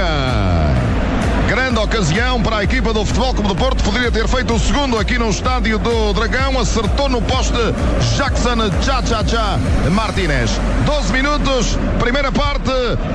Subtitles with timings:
[0.00, 0.49] Música
[1.80, 3.82] Grande ocasião para a equipa do Futebol Clube do Porto.
[3.82, 6.58] Poderia ter feito o segundo aqui no estádio do Dragão.
[6.58, 7.56] Acertou no poste
[8.16, 9.58] Jackson Cha-Cha-Cha
[9.90, 10.50] Martínez.
[10.84, 12.70] 12 minutos, primeira parte.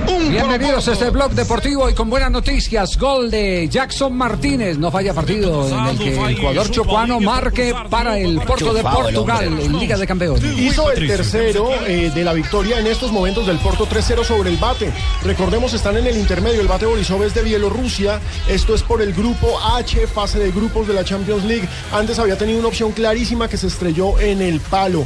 [0.09, 2.98] Um Bienvenidos a este blog deportivo y con buenas noticias.
[2.98, 4.78] Gol de Jackson Martínez.
[4.78, 9.59] No falla partido en el que el jugador chocuano marque para el Porto de Portugal
[9.62, 10.44] en Liga de Campeones.
[10.44, 14.58] Hizo el tercero eh, de la victoria en estos momentos del Porto 3-0 sobre el
[14.58, 14.92] Bate.
[15.23, 16.61] Recordemos, están en el intermedio.
[16.61, 18.20] El Bate Borisov es de Bielorrusia.
[18.56, 21.67] Esto es por el grupo H, fase de grupos de la Champions League.
[21.92, 25.06] Antes había tenido una opción clarísima que se estrelló en el palo.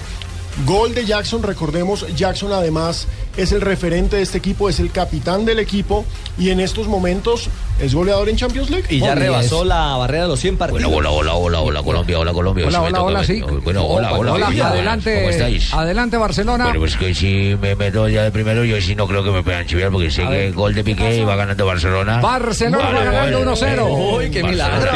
[0.65, 3.07] Gol de Jackson, recordemos, Jackson además
[3.38, 6.05] es el referente de este equipo, es el capitán del equipo
[6.38, 8.85] y en estos momentos es goleador en Champions League.
[8.89, 10.83] Y ya Hombre, rebasó la barrera de los 100 partidos.
[10.83, 12.67] Bueno, hola, hola, hola, hola, Colombia, hola, Colombia.
[12.67, 13.41] Hola, hola, hola, sí.
[13.63, 14.33] Bueno, hola, hola.
[14.33, 15.73] Hola, ¿cómo adelante, estáis?
[15.73, 16.65] adelante Barcelona.
[16.65, 19.43] Bueno, pues que si me meto ya de primero, yo sí no creo que me
[19.43, 22.19] puedan chiviar porque sé que gol de Piqué va ganando Barcelona.
[22.19, 24.17] Barcelona va ganando 1-0.
[24.17, 24.91] ¡Uy, qué milagro!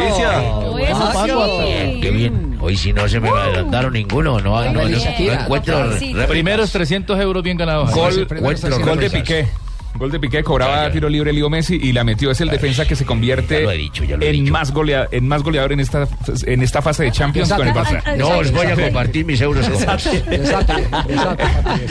[2.02, 2.53] Qué bien.
[2.64, 5.90] Hoy si no se me adelantaron ninguno, no, no, no, no encuentro.
[6.30, 7.92] Primeros 300 euros bien ganados.
[7.92, 8.88] Gol, Primeros encuentro 300.
[8.88, 9.10] Gol de.
[9.10, 9.63] Piqué.
[9.96, 12.32] Gol de Piqué, cobraba tiro libre Leo Messi y la metió.
[12.32, 14.52] Es el defensa que se convierte Ya lo he dicho, ya lo he en, dicho.
[14.52, 16.08] más golea- en más goleador en esta,
[16.46, 18.16] en esta fase de Champions con el Barça.
[18.18, 20.06] No os voy a compartir mis euros con vos.
[20.08, 20.74] Exacto,
[21.10, 21.44] exacto.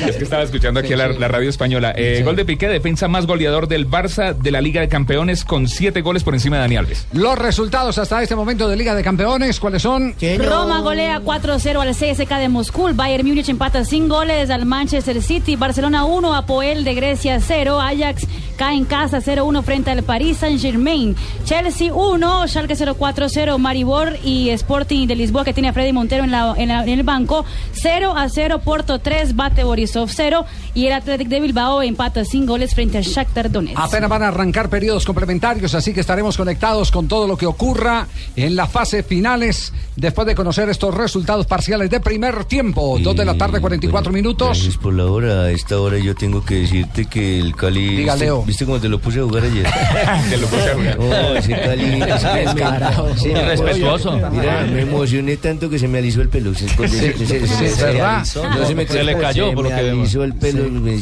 [0.06, 1.92] Es que estaba escuchando aquí a la, la radio española.
[1.96, 5.68] Eh, Gol de Piqué, defensa más goleador del Barça de la Liga de Campeones con
[5.68, 7.06] siete goles por encima de Dani Alves.
[7.12, 10.14] Los resultados hasta este momento de Liga de Campeones, ¿cuáles son?
[10.38, 12.90] Roma golea 4-0 al CSK de Moscú.
[12.94, 15.56] Bayern Múnich empata sin goles al Manchester City.
[15.56, 17.80] Barcelona 1, Apoel de Grecia 0.
[17.92, 18.24] Ajax
[18.70, 21.16] en casa 0-1 frente al Paris Saint-Germain.
[21.44, 23.58] Chelsea 1, Schalke 0-4-0.
[23.58, 26.88] Maribor y Sporting de Lisboa que tiene a Freddy Montero en, la- en la- en
[26.90, 27.44] el banco
[27.82, 28.60] 0-0.
[28.60, 30.44] Porto 3, Bate Borisov 0.
[30.74, 33.78] Y el Athletic de Bilbao empata sin goles frente al Shakhtar Donetsk.
[33.78, 38.06] Apenas van a arrancar periodos complementarios, así que estaremos conectados con todo lo que ocurra
[38.36, 42.98] en la fase finales después de conocer estos resultados parciales de primer tiempo.
[43.00, 44.48] Dos de la tarde, 44 minutos.
[44.48, 45.42] Gracias por la hora.
[45.42, 47.96] A esta hora yo tengo que decirte que el Cali.
[47.96, 48.42] Diga, ¿viste- Leo.
[48.52, 49.64] ¿Viste cómo te lo puse a jugar ayer?
[50.28, 50.98] Te lo puse a jugar.
[51.00, 51.86] Oh, ese Cali.
[51.86, 54.20] me- Irrespetuoso.
[54.30, 56.52] Mira, me emocioné tanto que se me alisó el pelo.
[56.54, 58.18] Se, se- se- se- se- es se- verdad.
[58.58, 60.00] No se, me Se le cayó se por lo me que vemos.
[60.02, 60.68] alisó el pelo.
[60.68, 61.00] me-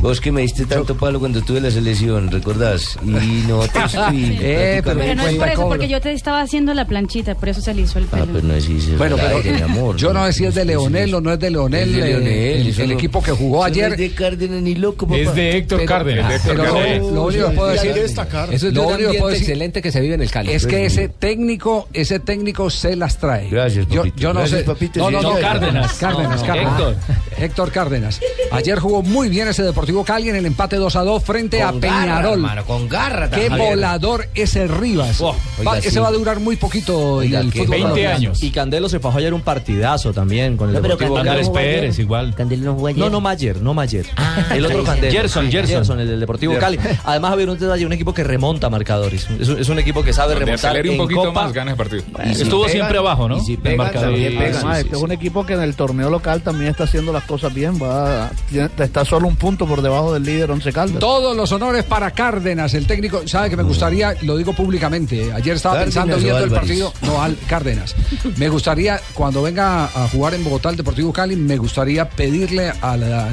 [0.00, 2.98] Vos que me diste tanto palo cuando tuve la selección, ¿recordás?
[3.04, 3.94] Y nosotros.
[4.12, 7.36] y Eh, pero Pero no es por eso, porque yo te estaba haciendo la planchita,
[7.36, 8.26] por eso se le hizo el Ah, pelo.
[8.32, 8.96] pues no es eso.
[8.98, 9.94] Bueno, pero mi amor.
[9.96, 12.88] yo no sé si es de Leonel o no es de Leonel, eh, Leonel, el,
[12.88, 13.92] no- equipo que jugó no ayer.
[13.92, 15.20] es de Cárdenas ni loco, papá.
[15.20, 16.42] Es de Héctor Pero- Cárdenas.
[16.66, 18.52] Lo, único que puedo decir destacar.
[18.52, 20.52] Eso es lo un único que puedo decir excelente que se vive en el Cali.
[20.52, 23.48] es que ese técnico, ese técnico se las trae.
[23.48, 24.66] Gracias, yo, yo no Gracias, sé.
[24.66, 24.98] papito.
[25.00, 25.92] No, no, no, Cárdenas.
[25.94, 26.72] Cárdenas, No, Cárdenas.
[26.80, 26.96] Héctor.
[27.38, 28.20] Héctor Cárdenas.
[28.52, 31.72] Ayer jugó muy bien ese Deportivo Cali en el empate 2 a 2 frente a
[31.72, 32.64] garra, Peñarol.
[32.66, 33.30] con garra.
[33.30, 33.70] Qué Javier.
[33.70, 35.20] volador ese Rivas.
[35.20, 35.34] Oh,
[35.66, 38.16] Va- ese va a durar muy poquito Oiga, el fútbol 20 colombiano.
[38.16, 38.42] años.
[38.42, 41.48] Y Candelo se fajó ayer un partidazo también con el No, Deportivo Cali.
[41.52, 42.34] Pérez, igual.
[42.34, 42.98] Candelo no jugó ayer.
[42.98, 44.06] No, no Mayer, no Mayer.
[44.16, 44.84] Ah, el otro.
[44.84, 45.12] Candelo.
[45.12, 46.00] Gerson, Gerson.
[46.00, 46.78] el del Deportivo Cali.
[47.04, 49.26] Además, había un detalle, un equipo que remonta marcadores.
[49.40, 51.42] Es un, es un equipo que sabe Donde remontar un en poquito Copa.
[51.44, 52.02] más, gana el partido.
[52.24, 53.38] Y si Estuvo pegan, siempre abajo, ¿no?
[53.38, 54.08] y si El pegan, marcador.
[54.10, 54.52] también Sí, pegan.
[54.52, 55.04] sí, Además, sí, este es sí.
[55.04, 57.78] un equipo que en el torneo local también está haciendo las cosas bien.
[57.82, 58.30] Va,
[58.78, 60.98] está solo un punto por debajo del líder Once Caldas.
[61.00, 63.26] Todos los honores para Cárdenas, el técnico.
[63.26, 65.32] Sabe que me gustaría, lo digo públicamente.
[65.32, 66.92] Ayer estaba Cárdenas pensando viendo el partido.
[67.02, 67.94] No, al Cárdenas.
[68.36, 72.96] Me gustaría, cuando venga a jugar en Bogotá el Deportivo Cali, me gustaría pedirle a
[72.96, 73.28] la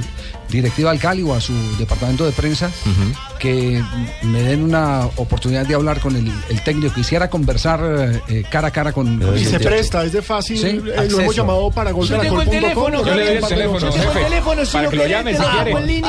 [0.51, 2.69] directiva del Cali o a su departamento de prensa
[3.39, 3.83] que
[4.21, 6.93] me den una oportunidad de hablar con el, el técnico.
[6.93, 9.19] Quisiera conversar eh, cara a cara con.
[9.19, 10.59] con Y el se presta, es de fácil.
[10.59, 12.45] Sí, eh, lo hemos llamado para golcaracol.com.
[12.45, 16.03] Yo le doy el teléfono, jefe, para que lo llame si quiere.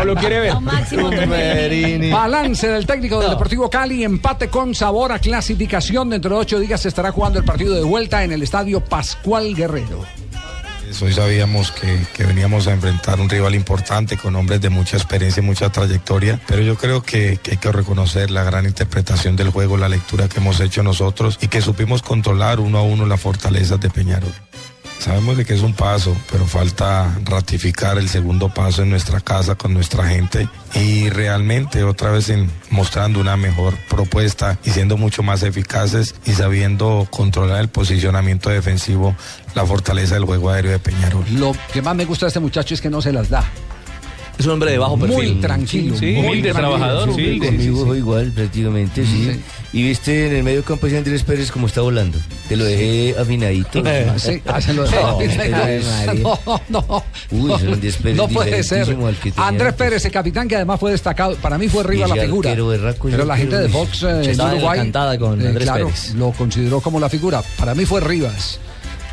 [0.00, 0.54] O lo quiere ver.
[0.54, 6.08] Lo máximo que Balance del técnico del Deportivo Cali, empate con sabor a clasificación.
[6.08, 9.54] Dentro de ocho días se estará jugando el partido de vuelta en el estadio Pascual
[9.54, 10.27] Guerrero.
[11.02, 15.46] Hoy sabíamos que, veníamos a enfrentar un rival importante con hombres de mucha experiencia y
[15.46, 19.76] mucha trayectoria, pero yo creo que, que hay que reconocer la gran interpretación del juego,
[19.76, 23.78] la lectura que hemos hecho nosotros y que supimos controlar uno a uno las fortalezas
[23.80, 24.32] de Peñarol.
[24.98, 29.54] Sabemos de que es un paso, pero falta ratificar el segundo paso en nuestra casa
[29.54, 35.22] con nuestra gente y realmente otra vez en, mostrando una mejor propuesta y siendo mucho
[35.22, 39.14] más eficaces y sabiendo controlar el posicionamiento defensivo,
[39.54, 41.24] la fortaleza del juego aéreo de Peñarol.
[41.32, 43.44] Lo que más me gusta de este muchacho es que no se las da.
[44.38, 45.16] Es un hombre de bajo perfil.
[45.16, 45.96] Muy tranquilo.
[45.96, 47.98] Sí, muy humilde, trabajador, Sí, conmigo sí.
[47.98, 49.40] igual, prácticamente, sí.
[49.72, 52.18] Y viste en el medio campo ese Andrés Pérez como está volando.
[52.48, 53.82] Te lo dejé afinadito.
[53.84, 55.18] Ah, sí, ah, se lo dejó
[56.68, 57.04] No.
[57.32, 58.96] Uy, Andrés Pérez No puede ser.
[59.36, 59.74] Andrés.
[59.74, 62.50] Pérez, el capitán que además fue destacado, para mí fue arriba la figura.
[63.02, 66.14] Pero la gente de Fox eh, en Uruguay con eh, Andrés Pérez.
[66.14, 67.42] lo consideró como la figura.
[67.58, 68.60] Para mí fue Rivas.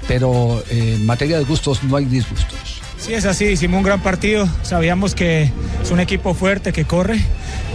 [0.08, 2.85] Pero eh, en materia de gustos no hay disgustos.
[3.06, 5.52] Sí, es así, hicimos un gran partido, sabíamos que
[5.84, 7.20] es un equipo fuerte que corre,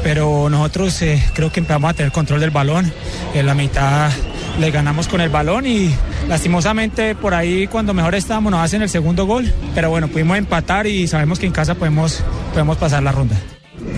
[0.03, 2.93] pero nosotros eh, creo que empezamos a tener control del balón,
[3.33, 4.11] en la mitad
[4.59, 5.95] le ganamos con el balón y
[6.29, 10.89] lastimosamente por ahí cuando mejor estábamos nos hacen el segundo gol, pero bueno, pudimos empatar
[10.89, 13.37] y sabemos que en casa podemos, podemos pasar la ronda.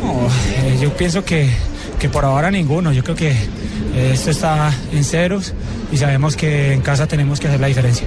[0.00, 1.48] No, eh, yo pienso que,
[1.98, 5.54] que por ahora ninguno, yo creo que eh, esto está en ceros
[5.90, 8.06] y sabemos que en casa tenemos que hacer la diferencia.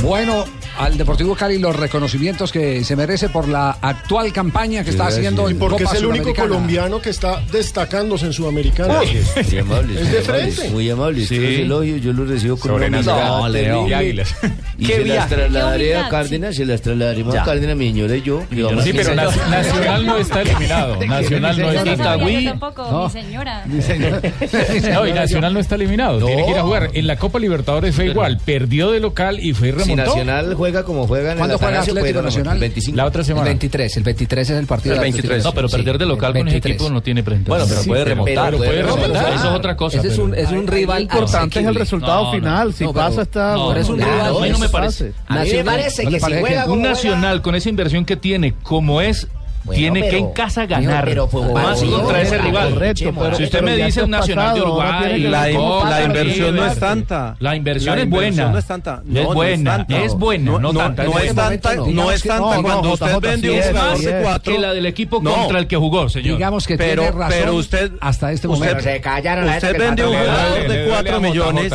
[0.00, 0.46] Bueno,
[0.78, 5.48] al Deportivo Cali los reconocimientos que se merece por la actual campaña que está haciendo
[5.48, 8.94] Y en porque Copa es el único colombiano que está destacándose en Sudamericana.
[9.00, 10.70] Muy amables, Es muy de amables, frente.
[10.70, 11.28] Muy amables.
[11.28, 11.66] Sí.
[12.00, 13.88] Yo los recibo con Sobre una Nacional, terrible.
[13.88, 14.34] y Águilas.
[14.78, 17.42] Y Qué se las trasladaré a Cárdenas, se las trasladaremos Ya.
[17.42, 18.42] a Cárdenas, mi señora y yo.
[18.50, 20.96] vamos Sí, pero Nac- Nacional no está eliminado.
[21.06, 22.58] Nacional no Yo está no yo eliminado.
[22.60, 23.64] tampoco, mi señora.
[24.94, 26.18] No, y Nacional no está eliminado.
[26.24, 26.90] Tiene que ir a jugar.
[26.92, 28.38] En la Copa Libertadores fue igual.
[28.44, 29.96] Perdió de local y fue remontó.
[29.96, 32.54] Nacional juega como juega en el ¿Cuándo juega Atanasio, Atlético juega Nacional?
[32.54, 32.96] el 25.
[32.96, 33.44] La otra El semana.
[33.46, 34.94] 23, el 23 es el partido.
[34.94, 35.30] El de 23.
[35.30, 35.48] Atlético.
[35.48, 36.74] No, pero perder de local el con ese 23.
[36.74, 37.58] equipo no tiene presentación.
[37.58, 38.56] Bueno, pero puede remontar.
[38.56, 39.32] puede remontar.
[39.34, 39.98] Eso es otra cosa.
[39.98, 42.32] Ese es un, es un rival Lo importante es el resultado No, no.
[42.32, 42.74] final.
[42.74, 43.54] Si No, pero- pasa, está.
[43.76, 45.12] es un rival, a mí no me parece.
[45.28, 48.04] A mí me parece ¿No le que si juega Un juega- nacional con esa inversión
[48.04, 49.28] que tiene, como es,
[49.64, 51.04] Bueno, tiene que en casa ganar.
[51.04, 52.70] pero fue un más partido, contra ese pero- rival.
[52.74, 56.66] correcto, pero- si usted pero me dice un nacional de pasado, Uruguay, La, inversión no
[56.66, 57.36] es tanta.
[57.40, 58.48] La inversión es buena.
[58.50, 59.02] no es tanta.
[59.14, 62.10] Es buena, es buena, no tanta, No es tanta, no.
[62.10, 64.52] es tanta cuando no, usted vende un cuatro.
[64.52, 65.34] que la del equipo No.
[65.34, 66.36] contra el que jugó, señor.
[66.36, 68.82] Digamos que Pero- tiene razón pero usted- hasta este usted- momento.
[68.82, 71.72] Se callaron la Usted vende un jugador de duele 4 a JJ, millones.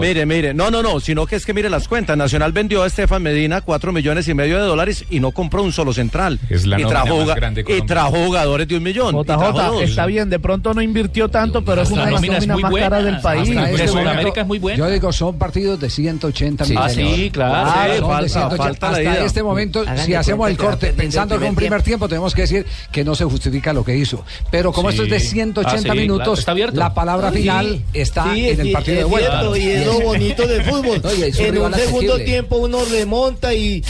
[0.00, 2.16] Mire, mire, no, no, no, sino que es que mire las cuentas.
[2.16, 5.72] Nacional vendió a Estefan Medina 4 millones y medio de dólares y no compró un
[5.72, 6.38] solo central.
[6.48, 7.86] Es la trajo, y Colombia.
[7.86, 9.14] trajo jugadores de un millón.
[9.24, 12.62] JJ, está bien, de pronto no invirtió tanto, pero es una de las nóminas muy
[12.62, 12.86] más buena.
[12.90, 13.48] caras del país.
[13.90, 14.78] Sudamérica es muy buena.
[14.78, 16.96] Yo digo, son partidos de 180 Sí, millones.
[16.96, 17.68] ah, sí, claro.
[17.68, 18.56] Sí, son de falta- 180.
[18.64, 22.08] falta la Hasta este momento, Hagan si hacemos el corte pensando que un primer tiempo,
[22.08, 24.24] tenemos que decir que no se justifica lo que hizo.
[24.50, 24.96] Pero como Sí.
[24.96, 26.00] esto es de 180 Ah, sí, claro.
[26.00, 27.38] minutos, la palabra Sí.
[27.38, 29.42] final está Sí, en el partido de vuelta.
[29.58, 31.00] y es lo bonito del fútbol.
[31.38, 33.82] En un segundo tiempo uno remonta y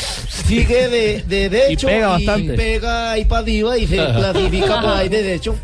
[0.46, 2.52] sigue de, de derecho Y pega bastante.
[2.55, 5.56] pega ahí para arriba y se clasifica por ahí derecho.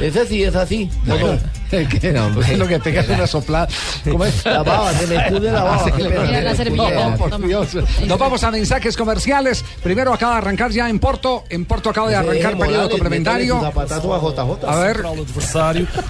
[0.00, 0.90] Es así, es así.
[2.16, 2.40] No, no.
[2.40, 2.52] ¿Qué?
[2.52, 3.68] Es lo que pega es una soplada.
[4.04, 4.44] ¿Cómo es?
[4.44, 5.90] La baba, se me escurre la baba.
[6.42, 7.10] La servilleta.
[7.10, 7.46] No, por.
[7.46, 7.68] Dios.
[8.06, 9.64] Nos vamos a mensajes comerciales.
[9.82, 11.44] Primero acaba de arrancar ya en Porto.
[11.48, 13.60] En Porto acaba de arrancar periodo complementario.
[14.66, 15.04] A ver,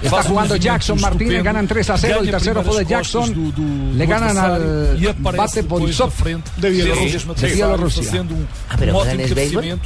[0.01, 2.19] está jugando Jackson Martínez, ganan 3 a 0.
[2.21, 3.53] El tercero fue de Jackson.
[3.97, 6.11] Le ganan al bate Borisov
[6.57, 7.19] De Bielorrusia.
[7.35, 8.25] de Bielorrusia.
[8.69, 8.93] Ah, pero
[9.35, 9.79] béisbol.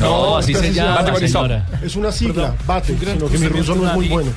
[0.00, 1.04] No, así se llama.
[1.82, 4.30] Es una sigla, bate, sino que mi ruso no es muy bueno.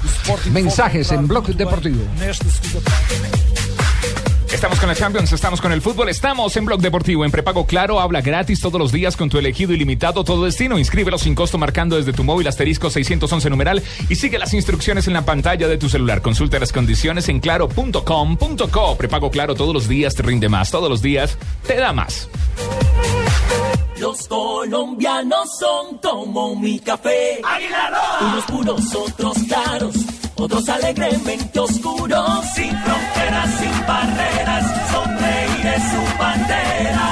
[0.77, 2.03] Mensajes en Blog Deportivo.
[4.51, 8.01] Estamos con la Champions, estamos con el fútbol, estamos en Blog Deportivo, en prepago claro,
[8.01, 10.77] habla gratis todos los días con tu elegido ilimitado todo destino.
[10.77, 15.13] Inscríbelo sin costo marcando desde tu móvil asterisco 611 numeral y sigue las instrucciones en
[15.13, 16.21] la pantalla de tu celular.
[16.21, 18.97] Consulta las condiciones en claro.com.co.
[18.97, 22.27] Prepago claro todos los días te rinde más, todos los días te da más.
[23.97, 27.41] Los colombianos son como mi café.
[28.21, 29.95] Unos puros, otros claros,
[30.35, 32.45] otros alegremente oscuros.
[32.55, 37.09] Sin fronteras, sin barreras, sonreír es su bandera.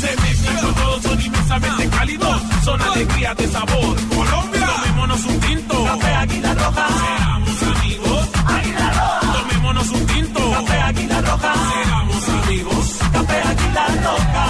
[0.00, 3.96] Se mezclan con todos, son inmensamente cálidos, son alegría de sabor.
[4.08, 5.84] Colombia, tomémonos un tinto.
[5.84, 6.88] Café Águila Roja.
[6.88, 8.28] Seamos amigos.
[8.46, 9.32] Águila Roja.
[9.32, 10.50] Tomémonos un tinto.
[10.52, 11.54] Café Águila Roja.
[11.84, 12.98] Seamos amigos.
[13.12, 14.46] Café Águila Roja.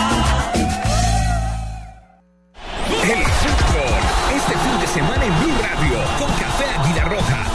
[3.03, 4.03] El fútbol,
[4.37, 6.62] este fin de semana en Blue Radio, con Café Águila Roja,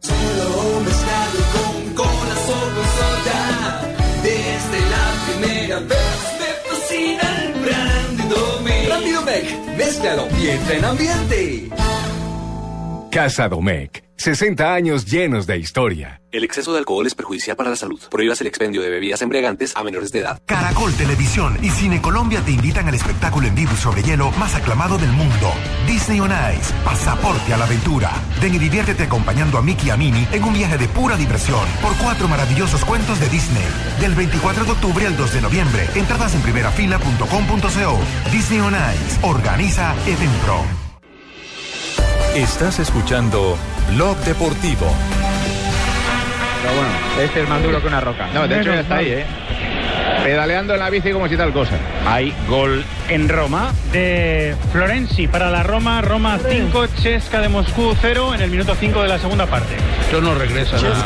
[0.00, 3.40] Solo mezclado con o con soda.
[4.22, 8.86] Desde la primera vez me fascina el Brandy Domec.
[8.86, 11.68] Brandy Domec, mézclalo y entra en ambiente.
[13.10, 14.09] Casa Domecq.
[14.20, 16.20] 60 años llenos de historia.
[16.30, 17.98] El exceso de alcohol es perjudicial para la salud.
[18.10, 20.42] Prohíbas el expendio de bebidas embriagantes a menores de edad.
[20.44, 24.54] Caracol Televisión y Cine Colombia te invitan al espectáculo en vivo y sobre hielo más
[24.54, 25.54] aclamado del mundo.
[25.86, 28.12] Disney on Ice, pasaporte a la aventura.
[28.42, 31.66] Ven y diviértete acompañando a Mickey y a Minnie en un viaje de pura diversión
[31.80, 33.64] por cuatro maravillosos cuentos de Disney.
[34.00, 35.88] Del 24 de octubre al 2 de noviembre.
[35.94, 37.98] Entradas en primerafila.com.co.
[38.30, 39.18] Disney on Ice.
[39.22, 40.89] Organiza Edenpro.
[42.34, 43.58] Estás escuchando
[43.92, 44.86] Blog Deportivo.
[46.62, 48.28] Pero bueno, este es más duro que una roca.
[48.32, 49.26] No, de hecho ya está ahí, ¿eh?
[50.24, 51.72] Pedaleando en la bici como si tal cosa.
[52.06, 53.72] Hay gol en Roma.
[53.92, 59.02] de Florenzi para la Roma, Roma 5, Chesca de Moscú 0 en el minuto 5
[59.02, 59.74] de la segunda parte.
[60.02, 61.04] Esto no regresa nada.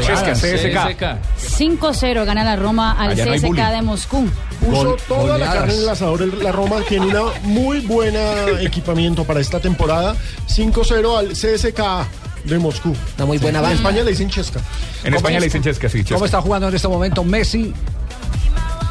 [0.00, 1.58] Chesca, CSK.
[1.58, 4.28] 5-0 gana la Roma al CSK de Moscú.
[4.60, 8.20] Puso toda la carne en el asador la Roma, tiene una muy buena
[8.60, 10.14] equipamiento para esta temporada.
[10.48, 12.94] 5-0 al CSK de Moscú.
[13.16, 13.76] Una muy buena En banda.
[13.76, 14.60] España le dicen Chesca.
[15.04, 16.04] En España le dicen Chesca, sí.
[16.04, 17.72] ¿Cómo está jugando en este momento Messi?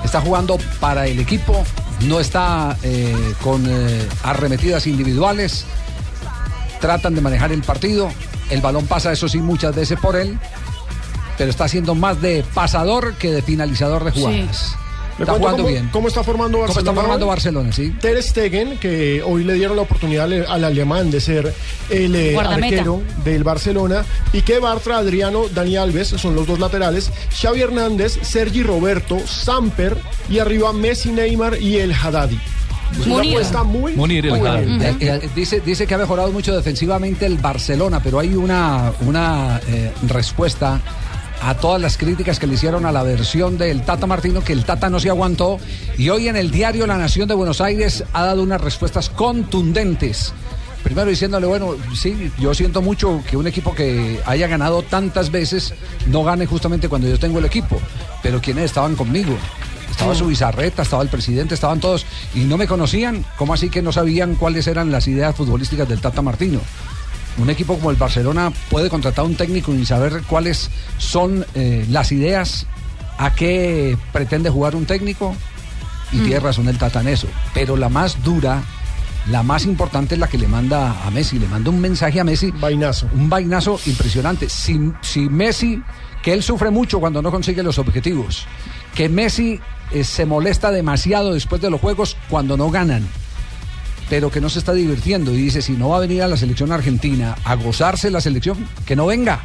[0.03, 1.63] Está jugando para el equipo,
[2.01, 5.65] no está eh, con eh, arremetidas individuales,
[6.79, 8.09] tratan de manejar el partido,
[8.49, 10.39] el balón pasa eso sí muchas veces por él,
[11.37, 14.75] pero está haciendo más de pasador que de finalizador de jugadas.
[15.19, 15.89] Le Está jugando cómo, bien.
[15.91, 16.89] ¿Cómo está formando ¿Cómo Barcelona?
[16.91, 17.27] está formando?
[17.27, 17.93] Barcelona, sí?
[17.99, 21.53] Ter Stegen, que hoy le dieron la oportunidad al, al alemán de ser
[21.89, 22.65] el eh, Guardameta.
[22.77, 24.05] arquero del Barcelona.
[24.31, 27.11] Piqué Bartra, Adriano, Dani Alves, son los dos laterales.
[27.39, 29.97] Xavi Hernández, Sergi Roberto, Samper
[30.29, 32.39] y arriba Messi, Neymar y el Haddadi.
[33.05, 33.33] Munir.
[33.33, 34.61] apuesta muy Munir, el buena.
[34.61, 39.61] Eh, eh, dice, dice que ha mejorado mucho defensivamente el Barcelona, pero hay una, una
[39.67, 40.81] eh, respuesta
[41.41, 44.65] a todas las críticas que le hicieron a la versión del Tata Martino, que el
[44.65, 45.57] Tata no se aguantó.
[45.97, 50.33] Y hoy en el diario La Nación de Buenos Aires ha dado unas respuestas contundentes.
[50.83, 55.73] Primero diciéndole, bueno, sí, yo siento mucho que un equipo que haya ganado tantas veces
[56.07, 57.79] no gane justamente cuando yo tengo el equipo.
[58.23, 59.35] Pero quienes estaban conmigo,
[59.89, 63.25] estaba su bizarreta, estaba el presidente, estaban todos y no me conocían.
[63.37, 66.61] ¿Cómo así que no sabían cuáles eran las ideas futbolísticas del Tata Martino?
[67.37, 71.85] Un equipo como el Barcelona puede contratar a un técnico y saber cuáles son eh,
[71.89, 72.65] las ideas,
[73.17, 75.35] a qué pretende jugar un técnico.
[76.11, 76.23] Y Mm.
[76.23, 77.27] tiene razón el Tata en eso.
[77.53, 78.63] Pero la más dura,
[79.29, 81.37] la más importante es la que le manda a Messi.
[81.37, 82.51] Le manda un mensaje a Messi.
[82.51, 83.07] Vainazo.
[83.13, 84.49] Un vainazo impresionante.
[84.49, 85.81] Si, si Messi,
[86.23, 88.47] que él sufre mucho cuando no consigue los objetivos,
[88.95, 89.59] que Messi
[89.91, 93.07] eh, se molesta demasiado después de los juegos cuando no ganan,
[94.09, 96.37] pero que no se está divirtiendo y dice, si no va a venir a la
[96.37, 99.41] selección argentina a gozarse la selección, que no venga.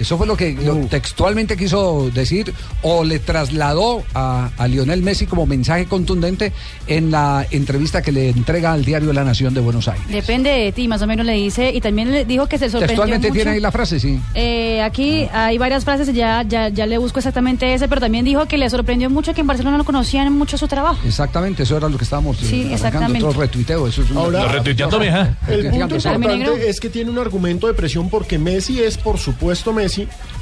[0.00, 2.52] Eso fue lo que lo textualmente quiso decir
[2.82, 6.52] o le trasladó a, a Lionel Messi como mensaje contundente
[6.86, 10.06] en la entrevista que le entrega al diario La Nación de Buenos Aires.
[10.08, 11.70] Depende de ti, más o menos le dice.
[11.74, 13.34] Y también le dijo que se sorprendió Textualmente mucho.
[13.38, 14.18] tiene ahí la frase, sí.
[14.34, 18.24] Eh, aquí hay varias frases, y ya, ya, ya le busco exactamente ese, pero también
[18.24, 20.98] dijo que le sorprendió mucho que en Barcelona no conocían mucho su trabajo.
[21.06, 22.74] Exactamente, eso era lo que estábamos eh, Sí, arrancando.
[22.76, 23.26] exactamente.
[23.26, 25.36] Otro retuiteo, eso es un- Ahora- Lo retuiteando, vieja.
[25.48, 29.72] El punto importante es que tiene un argumento de presión porque Messi es, por supuesto,
[29.72, 29.89] Messi,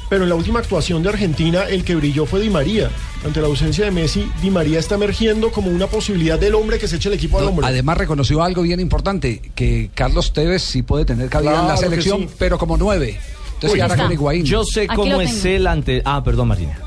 [0.09, 2.91] pero en la última actuación de Argentina el que brilló fue Di María.
[3.25, 6.89] Ante la ausencia de Messi, Di María está emergiendo como una posibilidad del hombre que
[6.89, 7.67] se eche el equipo al No, hombro.
[7.67, 12.21] Además reconoció algo bien importante, que Carlos Tevez sí puede tener cabida en la selección,
[12.23, 12.29] sí.
[12.39, 13.19] pero como nueve.
[13.55, 14.03] Entonces Uy, ya está.
[14.05, 14.45] con Higuaín.
[14.45, 16.01] Yo sé Aquí cómo es él ante.
[16.05, 16.79] Ah, perdón, Martina.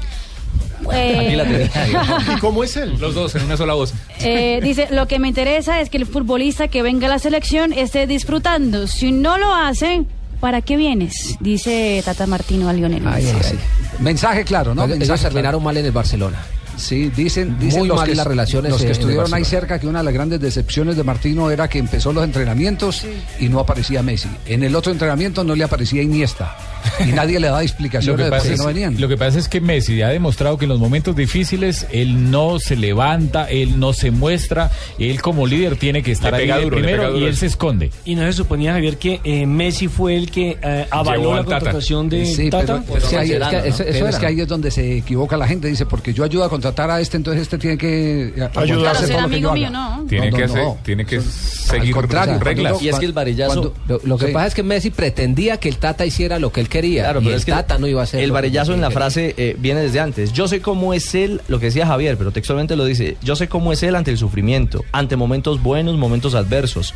[0.90, 1.70] Aquí la tenía.
[2.36, 2.96] ¿Y cómo es él?
[3.00, 3.94] Los dos en una sola voz.
[4.20, 7.74] Eh, dice, lo que me interesa es que el futbolista que venga a la selección
[7.74, 8.88] esté disfrutando.
[8.88, 10.08] Si no lo hacen,
[10.42, 11.38] ¿para qué vienes?
[11.40, 13.02] Dice Tata Martino a Lionel.
[13.02, 13.56] Messi.
[14.00, 14.84] Mensaje claro, ¿no?
[14.84, 15.66] Ellos Mensaje terminaron claro.
[15.66, 16.40] mal en el Barcelona.
[16.76, 19.88] Sí, dicen, dicen Muy los mal que, las relaciones los que estuvieron ahí cerca que
[19.88, 23.06] una de las grandes decepciones de Martino era que empezó los entrenamientos
[23.40, 24.30] y no aparecía Messi.
[24.48, 26.58] En el otro entrenamiento no le aparecía Iniesta.
[27.08, 29.00] Y nadie le da Lo explicaciones que, de por qué no venían.
[29.02, 32.60] lo que pasa es que Messi ha demostrado que en los momentos difíciles él no
[32.60, 37.18] se levanta, él no se muestra, él como líder tiene que estar ahí duro, primero
[37.18, 37.92] y él se esconde.
[38.06, 42.10] Y no se suponía, Javier, que eh, Messi fue el que eh, avaló la contratación
[42.10, 42.84] de Sí, Tata.
[42.86, 45.48] pero, es que ahí, es que- eso- es que ahí es donde se equivoca la
[45.48, 45.68] gente.
[45.68, 49.22] Dice, porque yo ayudo a contratar a este, entonces este tiene que eh, todo ser
[49.22, 49.98] lo que yo amigo mío, haga.
[49.98, 50.06] ¿no?
[50.08, 50.78] Tiene No, que, no, no.
[50.84, 52.82] tiene que seguir contrario, reglas.
[52.82, 54.34] Y es que el varillazo, cuando- lo, lo que sí.
[54.34, 57.04] pasa es que Messi pretendía que el Tata hiciera lo que él quería.
[57.04, 58.24] Claro, y pero el es que Tata no iba a hacer.
[58.24, 59.00] El él en la quería.
[59.00, 60.34] frase eh, viene desde antes.
[60.34, 63.18] Yo sé cómo es él, lo que decía Javier, pero textualmente lo dice.
[63.22, 66.96] Yo sé cómo es él ante el sufrimiento, ante momentos buenos, momentos adversos.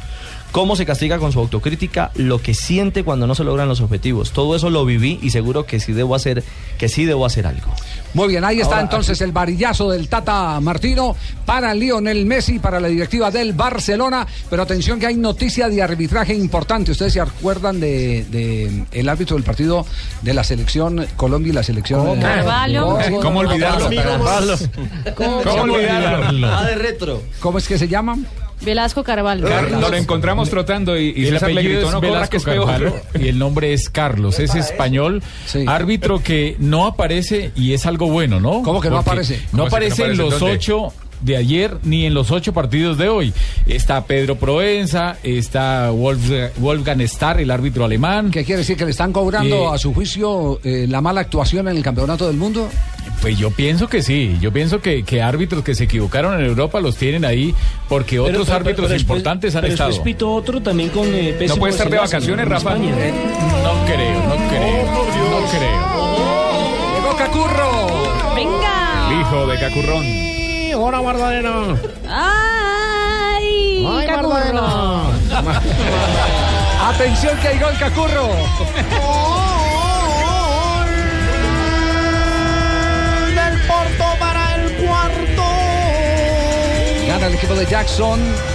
[0.52, 4.32] Cómo se castiga con su autocrítica, lo que siente cuando no se logran los objetivos.
[4.32, 6.44] Todo eso lo viví y seguro que sí debo hacer,
[6.78, 7.74] que sí debo hacer algo.
[8.14, 12.80] Muy bien, ahí está Ahora, entonces el varillazo del Tata Martino para Lionel Messi, para
[12.80, 14.26] la directiva del Barcelona.
[14.50, 16.92] Pero atención que hay noticia de arbitraje importante.
[16.92, 19.86] Ustedes se acuerdan de, de el árbitro del partido
[20.22, 22.16] de la selección Colombia y la selección ¿Cómo?
[22.16, 22.98] eh, Carvalho.
[23.04, 23.90] ¿Cómo, ¿Cómo olvidarlo?
[23.90, 24.56] Carvalho.
[25.16, 25.38] ¿Cómo,
[25.74, 26.48] olvidarlo?
[26.48, 27.22] Ah, de retro.
[27.42, 28.18] ¿Cómo es que se llama?
[28.62, 29.48] Velasco Carvalho.
[29.70, 32.38] Nos lo encontramos trotando y, y el César le apellido gritó, es no Velasco.
[32.44, 35.22] Carvalho y el nombre es Carlos, es español,
[35.68, 38.62] árbitro que no aparece y es algo bueno, ¿no?
[38.64, 39.42] ¿Cómo que no Porque aparece?
[39.52, 40.56] No ¿Cómo así que no aparece en los ¿Dónde?
[40.56, 43.34] ocho de ayer ni en los ocho partidos de hoy.
[43.66, 48.32] Está Pedro Proenza, está Wolf- Wolfgang Starr, el árbitro alemán.
[48.32, 48.76] ¿Qué quiere decir?
[48.78, 52.28] ¿Que le están cobrando Eh, a su juicio eh, la mala actuación en el Campeonato
[52.28, 52.70] del Mundo?
[53.22, 56.80] Pues yo pienso que sí, yo pienso que, que árbitros que se equivocaron en Europa
[56.80, 57.56] los tienen ahí
[57.90, 59.90] porque Pero- otros pero- árbitros pero importantes han pero estado.
[60.34, 62.70] otro también con eh, No puede estar de vacaciones, Rafa.
[62.74, 62.92] España.
[62.92, 65.96] No creo, no creo, no creo.
[66.96, 68.36] ¡Llegó Cacurro!
[68.36, 69.10] Venga.
[69.12, 70.06] El hijo de Cacurrón.
[70.78, 71.76] Hora Mardadena.
[72.10, 75.02] Ay, Ay, Cacurro.
[76.84, 78.28] Atención que hay gol Cacurro.
[78.76, 78.86] Del
[87.26, 88.55] Gana el equipo de Jackson.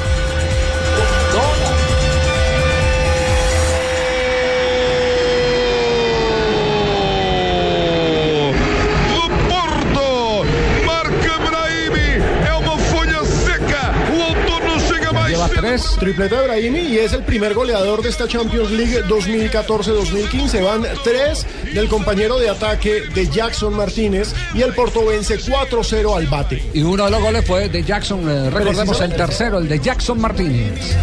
[15.41, 15.97] Lleva tres.
[15.99, 20.63] Triplete de Brahimi y es el primer goleador de esta Champions League 2014-2015.
[20.63, 26.27] Van tres del compañero de ataque de Jackson Martínez y el Porto vence 4-0 al
[26.27, 26.63] bate.
[26.75, 28.29] Y uno de los goles fue de Jackson.
[28.29, 30.95] eh, recordemos el tercero, el de Jackson Martínez.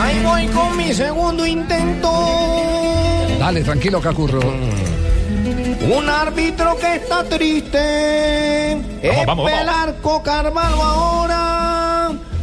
[0.00, 2.10] Ahí voy con mi segundo intento.
[3.38, 4.40] Dale, tranquilo, Cacurro.
[4.40, 8.72] Un árbitro que está triste.
[8.72, 9.50] es vamos, vamos.
[9.50, 11.49] Pelarco Carvalho ahora.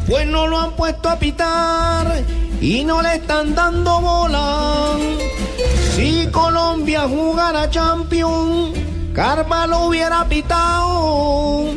[0.08, 2.24] Pues no lo han puesto a pitar
[2.62, 4.94] y no le están dando bola.
[5.96, 8.78] Si Colombia jugara Champions,
[9.14, 11.74] Carvalho hubiera pitado.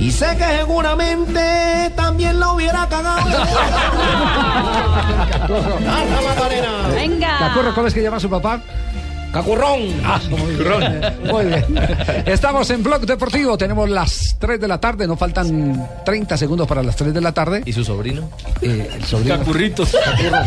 [0.00, 3.28] Y sé que seguramente también lo hubiera cagado.
[6.94, 7.38] Venga.
[7.38, 8.60] Cacurro, ¿cómo es que llama su papá?
[9.32, 9.80] ¡Cacurrón!
[10.04, 11.00] Ah, muy bien.
[11.24, 11.64] Muy bien.
[12.26, 13.58] Estamos en Blog Deportivo.
[13.58, 15.06] Tenemos las 3 de la tarde.
[15.06, 17.62] Nos faltan 30 segundos para las 3 de la tarde.
[17.64, 18.30] ¿Y su sobrino?
[18.62, 19.38] Eh, el sobrino.
[19.38, 19.96] Cacurritos.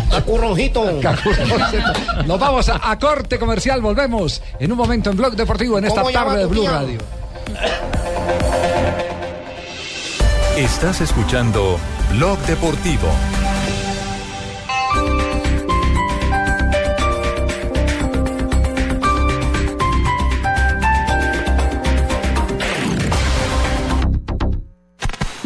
[0.10, 1.00] ¡Cacurronjito!
[1.02, 1.36] Cacurro.
[2.26, 3.82] Nos vamos a, a corte comercial.
[3.82, 6.72] Volvemos en un momento en Blog Deportivo en esta ¿Cómo llama tarde de Blue tía?
[6.72, 7.00] Radio.
[10.58, 11.78] Estás escuchando
[12.14, 13.08] Blog Deportivo.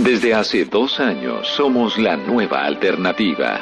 [0.05, 3.59] Desde hace dos años somos la nueva alternativa.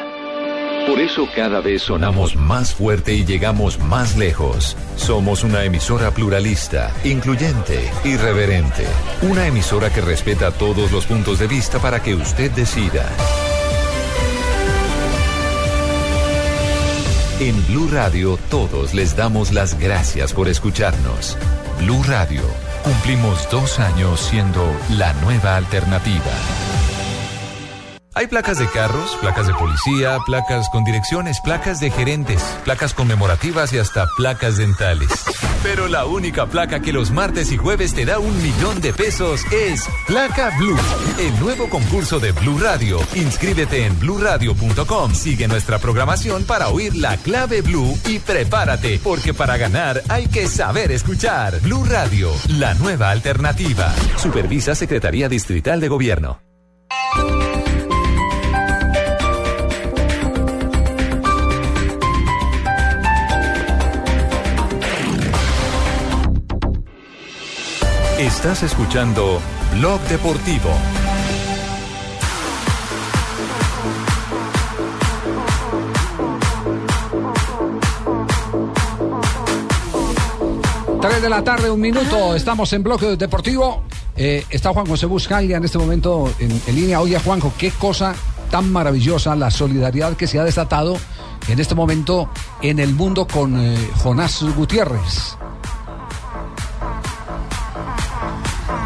[0.85, 4.75] Por eso cada vez sonamos Más fuerte y llegamos más lejos.
[4.97, 8.85] Somos una emisora pluralista, incluyente, irreverente.
[9.21, 13.09] Una emisora que respeta todos los puntos de vista para que usted decida.
[17.39, 21.37] En Blue Radio todos les damos las gracias por escucharnos.
[21.79, 22.41] Blue Radio,
[22.83, 26.31] cumplimos dos años siendo la nueva alternativa.
[28.15, 33.73] Hay placas de carros, placas de policía, placas con direcciones, placas de gerentes, placas conmemorativas
[33.73, 35.09] y hasta placas dentales.
[35.63, 39.45] Pero la única placa que los martes y jueves te da un millón de pesos
[39.51, 40.77] es Placa Blue,
[41.17, 42.99] el nuevo concurso de Blue Radio.
[43.15, 49.55] Inscríbete en bluradio.com, sigue nuestra programación para oír la clave Blue y prepárate, porque para
[49.55, 51.59] ganar hay que saber escuchar.
[51.61, 53.93] Blue Radio, la nueva alternativa.
[54.17, 56.41] Supervisa Secretaría Distrital de Gobierno.
[68.23, 69.41] Estás escuchando
[69.73, 70.69] Blog Deportivo.
[81.01, 82.33] Tres de la tarde, un minuto.
[82.33, 83.83] Estamos en bloque deportivo.
[84.15, 87.01] Eh, está Juan José Buscalia en este momento en, en línea.
[87.01, 88.15] Oye, Juanjo, qué cosa
[88.49, 90.95] tan maravillosa la solidaridad que se ha desatado
[91.49, 92.29] en este momento
[92.61, 95.35] en el mundo con eh, Jonás Gutiérrez.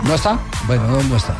[0.07, 0.39] ¿No está?
[0.67, 1.35] Bueno, no, no está.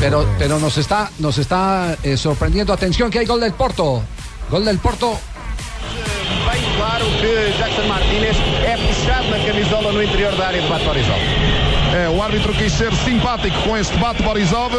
[0.00, 2.72] pero, pero nos está, nos está eh, sorprendiendo.
[2.72, 4.02] Atención, que hay gol del Porto.
[4.50, 5.16] Gol del Porto.
[6.50, 10.84] Bem claro que Jackson Martínez é puxado na camisola no interior da área de Bate
[10.84, 11.20] Borisov.
[11.94, 14.72] É, o árbitro quis ser simpático com este bate Borisov,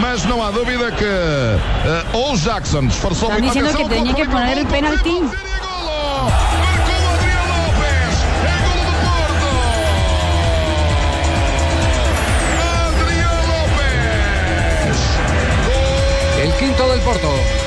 [0.00, 4.26] mas não há dúvida que eh, ou Jackson disfarçou Están muito diciendo que tenía que
[4.26, 5.22] poner el penalti.
[16.62, 17.61] Quinto del Porto.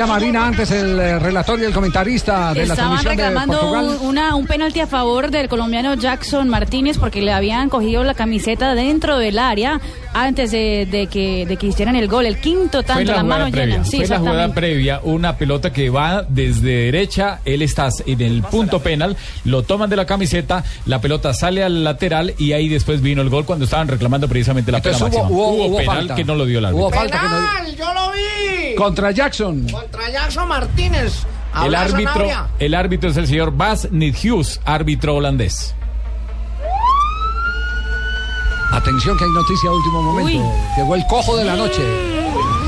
[0.00, 3.60] Decía Marina antes el eh, relator y el comentarista de la Estaban transmisión de reclamando
[3.60, 3.98] Portugal.
[4.00, 8.14] un, una- un penalti a favor del colombiano Jackson Martínez porque le habían cogido la
[8.14, 9.80] camiseta dentro del área
[10.14, 12.26] antes de, de que, de que hicieran el gol.
[12.26, 13.88] El quinto tanto, la previa, llenas.
[13.90, 18.42] Sí, fue la jugada previa, una pelota que va desde derecha, él está en el
[18.42, 23.00] punto penal, lo toman de la camiseta, la pelota sale al lateral y ahí después
[23.02, 25.40] vino el gol cuando estaban reclamando precisamente la pena Entonces hubo- máxima.
[25.40, 26.14] hubo- hubo penal falta.
[26.14, 26.86] que no lo dio el árbitro.
[26.86, 27.76] Hubo falta que no-.
[27.76, 28.74] ¡Yo lo vi!
[28.76, 29.66] Contra Jackson.
[29.70, 31.26] Contra Jackson Martínez.
[31.64, 32.46] El árbitro, Sanabria.
[32.58, 35.74] el árbitro es el señor Bas Nidhus, árbitro holandés.
[38.72, 40.52] Atención que hay noticia de último momento.
[40.76, 41.82] Llegó el cojo de la noche.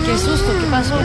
[0.04, 0.96] Qué susto, ¿qué pasó?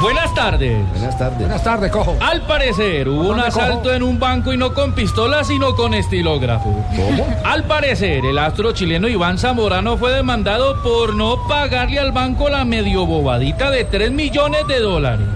[0.00, 0.88] Buenas tardes.
[0.90, 1.38] Buenas tardes.
[1.40, 2.16] Buenas tardes, cojo.
[2.20, 3.90] Al parecer hubo un ¿Dónde, asalto cojo?
[3.92, 6.84] en un banco y no con pistola, sino con estilógrafo.
[6.94, 7.26] ¿Cómo?
[7.44, 12.64] Al parecer, el astro chileno Iván Zamorano fue demandado por no pagarle al banco la
[12.64, 15.26] medio bobadita de 3 millones de dólares.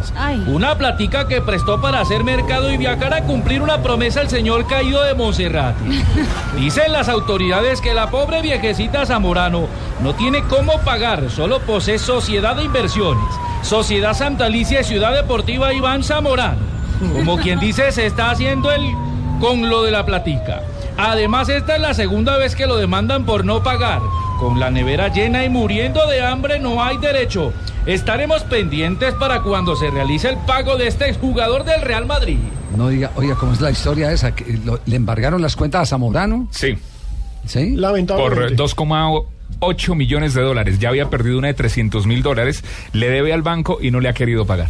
[0.46, 4.68] Una platica que prestó para hacer mercado y viajar a cumplir una promesa al señor
[4.68, 5.82] caído de Monserrate.
[6.56, 9.66] Dicen las autoridades que la pobre viejecita Zamorano
[10.02, 13.24] no tiene cómo pagar, solo posee sociedad de inversiones,
[13.62, 16.58] Sociedad Santa Alicia y Ciudad Deportiva Iván Zamorano.
[17.14, 18.82] Como quien dice, se está haciendo el
[19.40, 20.60] con lo de la platica.
[20.98, 24.02] Además, esta es la segunda vez que lo demandan por no pagar.
[24.38, 27.54] Con la nevera llena y muriendo de hambre no hay derecho.
[27.86, 32.36] Estaremos pendientes para cuando se realice el pago de este exjugador del Real Madrid.
[32.76, 34.34] No diga, oiga, ¿cómo es la historia esa?
[34.34, 36.46] ¿Que lo- ¿Le embargaron las cuentas a Zamorano?
[36.50, 36.76] Sí.
[37.46, 37.74] ¿Sí?
[38.18, 39.24] Por 2,8
[39.94, 40.78] millones de dólares.
[40.78, 42.64] Ya había perdido una de 300 mil dólares.
[42.92, 44.68] Le debe al banco y no le ha querido pagar.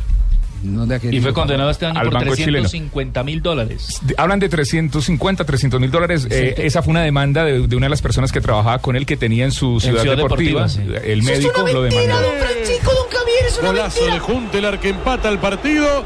[0.63, 2.69] No le ha Y fue condenado este año Al por banco chileno.
[2.69, 4.01] 350 mil dólares.
[4.17, 6.27] Hablan de 350, 300 mil dólares.
[6.31, 9.05] Eh, esa fue una demanda de, de una de las personas que trabajaba con él
[9.07, 10.69] que tenía en su ciudad, Ciudad deportiva.
[10.69, 11.11] Deportiva, sí.
[11.11, 12.17] El médico lo demandó.
[12.39, 14.15] Francisco, don Javier, es una Golazo mentira.
[14.15, 16.05] de Juntelar que empata el partido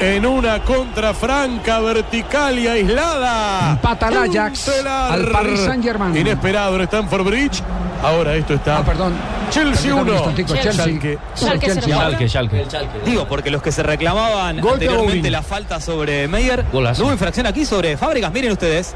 [0.00, 3.72] en una contra franca, vertical y aislada.
[3.72, 6.16] Empata el Ajax al Paris Saint-Germain.
[6.16, 7.62] Inesperado en Stamford Bridge.
[8.02, 8.78] Ahora esto está.
[8.78, 9.14] Ah, perdón.
[9.50, 10.16] Chelsea Permítame un 1.
[10.16, 11.18] instantico, Chelsea.
[11.34, 12.66] Schalke, Schalke.
[13.04, 17.00] Digo, porque los que se reclamaban Gol anteriormente la falta sobre Meyer, Golazo.
[17.00, 18.94] no hubo infracción aquí sobre Fábregas, miren ustedes.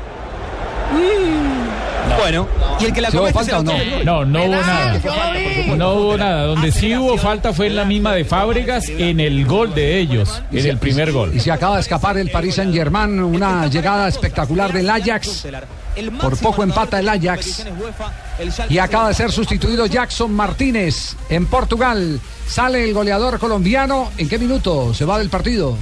[2.18, 2.48] Bueno,
[2.80, 4.04] y el que la ¿Sí hubo comete falta se no?
[4.04, 5.00] No, no hubo nada.
[5.76, 6.44] No hubo nada.
[6.44, 10.42] Donde sí hubo falta fue en la misma de Fábregas en el gol de ellos,
[10.52, 11.32] en el primer gol.
[11.34, 15.46] Y se acaba de escapar el Paris Saint Germain, una llegada espectacular del Ajax.
[16.20, 17.66] Por poco empata el Ajax.
[18.68, 22.20] Y acaba de ser sustituido Jackson Martínez en Portugal.
[22.46, 24.10] Sale el goleador colombiano.
[24.16, 25.76] ¿En qué minuto se va del partido?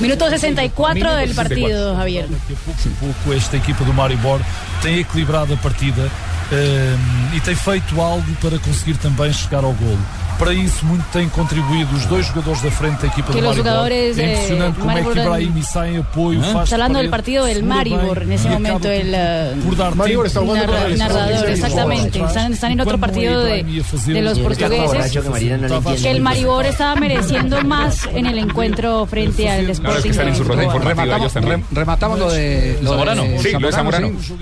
[0.00, 2.26] Minuto 64 del partido, Javier.
[2.28, 4.40] Daqui a pouco, um pouco esta equipa do Maribor
[4.80, 6.10] tem equilibrado a partida
[6.50, 10.00] ehm, e tem feito algo para conseguir também chegar ao golo.
[10.42, 13.86] Para isso, muito têm contribuído os dois jogadores da frente da equipa Que do Maribor.
[13.92, 16.52] é eh, impressionante como é que Maribor- Ibrahim sai apoio, ¿Eh?
[16.52, 18.92] faz Está hablando de del partido del Maribor bem en ese e acaba momento, por-
[18.92, 20.26] el eh, por dar Maribor tempo.
[20.26, 22.18] está jugando narra- narrador, exactamente.
[22.24, 26.02] Están, están en otro partido de, de los portugueses.
[26.02, 30.10] Que el Maribor estaba mereciendo más en el encuentro frente al Sporting.
[30.12, 31.34] Rematamos,
[31.70, 33.22] rematamos lo de, lo Zamorano.
[33.22, 34.08] de Sí, lo de Zamorano.
[34.20, 34.34] sí.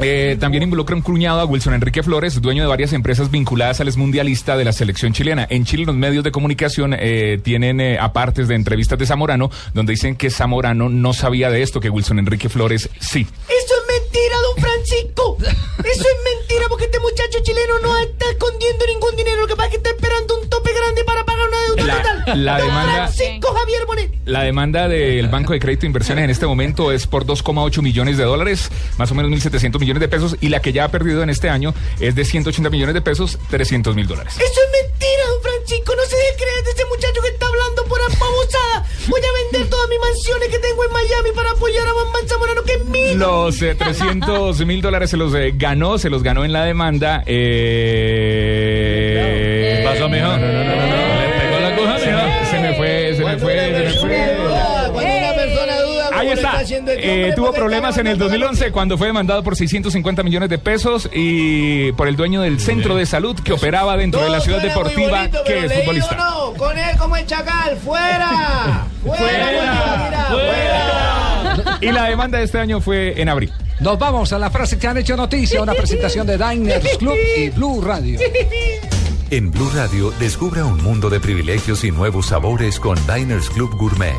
[0.00, 3.88] Eh, también involucra un cuñado a Wilson Enrique Flores, dueño de varias empresas vinculadas al
[3.88, 5.33] exmundialista de la selección chilena.
[5.38, 9.92] En Chile los medios de comunicación eh, tienen eh, apartes de entrevistas de Zamorano donde
[9.92, 13.20] dicen que Zamorano no sabía de esto, que Wilson Enrique Flores sí.
[13.20, 15.36] Esto es mentira, don Francisco.
[15.40, 19.40] Eso es mentira porque este muchacho chileno no está escondiendo ningún dinero.
[19.42, 22.02] Lo que pasa es que está esperando un tope grande para pagar una deuda La-
[22.02, 22.44] total.
[22.44, 24.10] la don demanda- Francisco Javier Bonet.
[24.24, 28.16] La demanda del Banco de Crédito e Inversiones en este momento es por 2,8 millones
[28.16, 31.22] de dólares, más o menos 1.700 millones de pesos, y la que ya ha perdido
[31.22, 34.34] en este año es de 180 millones de pesos, 300 mil dólares.
[34.36, 35.94] Eso es mentira, don Francisco.
[35.96, 38.84] No se deje creer de ese muchacho que está hablando por babosada.
[39.08, 42.62] Voy a vender todas mis mansiones que tengo en Miami para apoyar a Bambán Zamorano,
[42.62, 43.14] que es mío.
[43.16, 47.22] Los eh, 300 mil dólares se los eh, ganó, se los ganó en la demanda.
[47.26, 48.54] Eh...
[49.78, 50.26] ¿Qué pasó, mijo?
[50.26, 51.20] No, no, no, no, no, no.
[51.20, 51.86] Le pegó la mijo.
[51.92, 52.00] me,
[52.46, 54.33] se me fue, se me fue, se me fue.
[56.62, 61.92] Eh, tuvo problemas en el 2011 cuando fue demandado por 650 millones de pesos y
[61.92, 65.66] por el dueño del centro de salud que operaba dentro de la ciudad deportiva que
[65.66, 66.16] es futbolista.
[66.16, 68.86] No, con él como el chacal, fuera.
[69.02, 71.78] Fuera, fuera.
[71.80, 73.52] Y la demanda de este año fue en abril.
[73.80, 77.50] Nos vamos a la frase que han hecho noticia, una presentación de Diners Club y
[77.50, 78.18] Blue Radio.
[79.30, 84.14] En Blue Radio, descubra un mundo de privilegios y nuevos sabores con Diners Club Gourmet.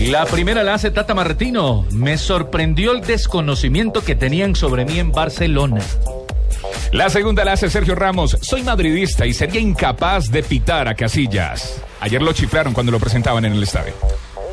[0.00, 1.86] La primera la hace Tata Martino.
[1.90, 5.80] Me sorprendió el desconocimiento que tenían sobre mí en Barcelona.
[6.92, 8.36] La segunda la hace Sergio Ramos.
[8.42, 11.82] Soy madridista y sería incapaz de pitar a Casillas.
[12.00, 13.94] Ayer lo chiflaron cuando lo presentaban en el estadio.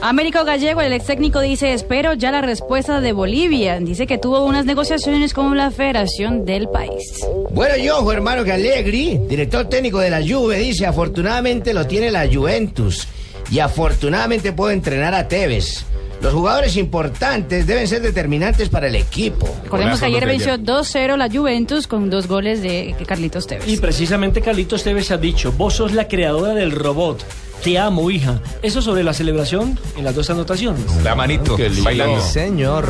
[0.01, 3.79] Américo Gallego, el ex técnico, dice, espero ya la respuesta de Bolivia.
[3.79, 7.25] Dice que tuvo unas negociaciones con la federación del país.
[7.51, 12.11] Bueno, y ojo, hermano, que Allegri, director técnico de la Juve, dice, afortunadamente lo tiene
[12.11, 13.07] la Juventus
[13.51, 15.85] y afortunadamente puedo entrenar a Tevez.
[16.21, 19.53] Los jugadores importantes deben ser determinantes para el equipo.
[19.63, 23.67] Recordemos que ayer venció 2-0 la Juventus con dos goles de Carlitos Tevez.
[23.67, 27.25] Y precisamente Carlitos Tevez ha dicho, vos sos la creadora del robot.
[27.63, 28.41] Te amo, hija.
[28.61, 30.81] Eso sobre la celebración en las dos anotaciones.
[31.03, 32.21] La manito bailando.
[32.21, 32.89] Sí, señor.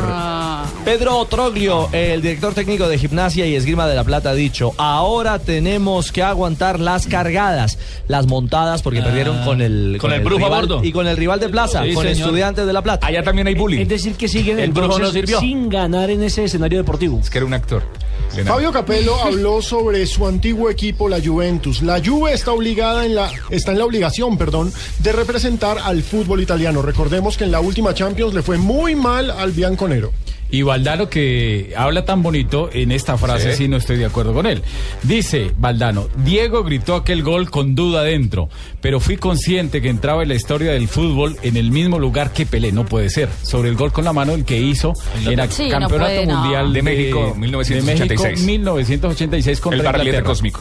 [0.84, 5.38] Pedro Troglio, el director técnico de Gimnasia y Esgrima de la Plata, ha dicho: Ahora
[5.38, 10.48] tenemos que aguantar las cargadas, las montadas, porque perdieron con el, con el brujo a
[10.48, 10.84] rival bordo.
[10.84, 12.26] y con el rival de plaza, Sí, con señor.
[12.26, 13.06] Estudiantes de la Plata.
[13.06, 13.80] Allá también hay bullying.
[13.82, 15.38] Es decir, que siguen El brujo no entonces sirvió.
[15.40, 17.20] sin ganar en ese escenario deportivo.
[17.20, 17.82] Es que era un actor.
[18.42, 21.82] Fabio Capello habló sobre su antiguo equipo, la Juventus.
[21.82, 26.40] La Juve está obligada en la está en la obligación, perdón, de representar al fútbol
[26.40, 26.82] italiano.
[26.82, 30.12] Recordemos que en la última Champions le fue muy mal al bianconero.
[30.54, 33.64] Y Valdano que habla tan bonito en esta frase, Sí.
[33.64, 33.68] sí.
[33.68, 34.62] no estoy de acuerdo con él.
[35.02, 38.48] Dice Valdano, Diego gritó aquel gol con duda dentro,
[38.80, 42.46] pero fui consciente que entraba en la historia del fútbol en el mismo lugar que
[42.46, 43.28] Pelé, no puede ser.
[43.42, 44.92] Sobre el gol con la mano, el que hizo
[45.26, 46.36] en el Sí, no Campeonato no.
[46.38, 48.20] Mundial De México, de 1986.
[48.20, 50.24] de México, 1986 El contra barrilete Inglaterra.
[50.30, 50.60] cósmico.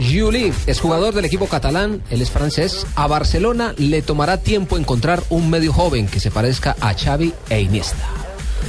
[0.00, 2.86] Juli es jugador del equipo catalán, él es francés.
[2.96, 7.60] A Barcelona le tomará tiempo encontrar un medio joven que se parezca a Xavi e
[7.60, 8.08] Iniesta.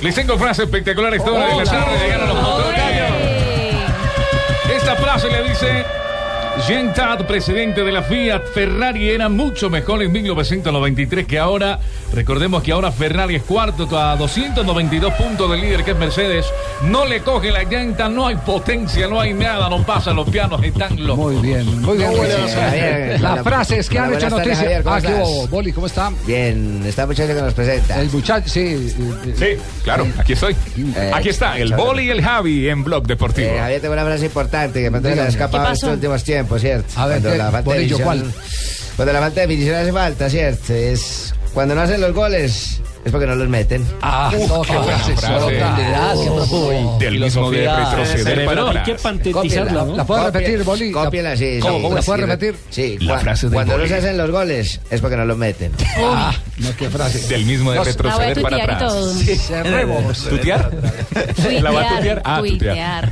[0.01, 1.99] Les tengo frase espectacular esta hora de la tarde.
[1.99, 2.38] Llegaron los
[2.73, 3.05] caño.
[4.75, 5.86] Esta frase le dice
[6.68, 6.94] Jean
[7.28, 11.80] presidente de la Fiat, Ferrari era mucho mejor en 1993 que ahora.
[12.13, 16.46] Recordemos que ahora Ferrari es cuarto a 292 puntos del líder que es Mercedes.
[16.84, 20.63] No le coge la llanta, no hay potencia, no hay nada, no pasa, los pianos
[20.63, 21.34] están locos.
[21.34, 22.12] Muy bien, muy bien.
[22.56, 23.22] Javier.
[23.22, 24.56] Las frases que han hecho noticia.
[24.56, 25.72] Javier, ¿cómo Ah, Boli?
[25.74, 26.12] ¿Cómo está?
[26.26, 28.00] Bien, está muchacho que nos presenta.
[28.02, 28.60] El muchacho, sí.
[28.62, 28.94] eh,
[29.38, 30.56] eh, Sí, claro, aquí estoy.
[30.96, 33.48] Eh, Aquí está, el Boli y el Javi en Blog Deportivo.
[33.50, 35.28] Eh, Javier, tengo una frase importante que me ha Dígame.
[35.28, 35.74] escapado ¿Qué en pasó?
[35.88, 36.88] estos últimos tiempos, ¿cierto?
[36.99, 38.34] A ver, Cuando la falta de definición- ¿cuál?
[38.95, 40.73] Cuando la falta de definición hace falta, ¿cierto?
[40.73, 43.86] Es cuando no hacen los goles, es porque no los meten.
[44.01, 45.15] Ah, no, qué frase.
[45.15, 45.39] frase.
[45.39, 46.97] sota.
[46.99, 49.17] Del mismo de retroceder para Hay que atrás.
[49.34, 49.71] Cópiela.
[49.71, 49.95] ¿no?
[49.95, 50.91] ¿La puedo Copia- repetir, Boli?
[50.91, 51.60] Cópiela, sí.
[51.62, 51.95] ¿Cómo, sí, cómo?
[51.95, 52.12] ¿La sí.
[52.21, 52.55] repetir?
[52.69, 52.97] Sí.
[53.01, 55.71] La cua- frase del Cuando no se hacen los goles, es porque no los meten.
[55.97, 57.19] Ah, no, qué frase.
[57.27, 58.93] Del mismo de retroceder para atrás.
[59.47, 60.17] Cerremos.
[60.29, 60.71] ¿Tutear?
[61.62, 62.21] ¿La va a tutear?
[62.25, 63.12] Ah, tutear.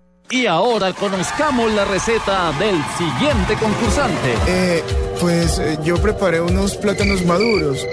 [0.31, 4.33] Y ahora conozcamos la receta del siguiente concursante.
[4.47, 4.81] Eh,
[5.19, 7.85] pues eh, yo preparé unos plátanos maduros.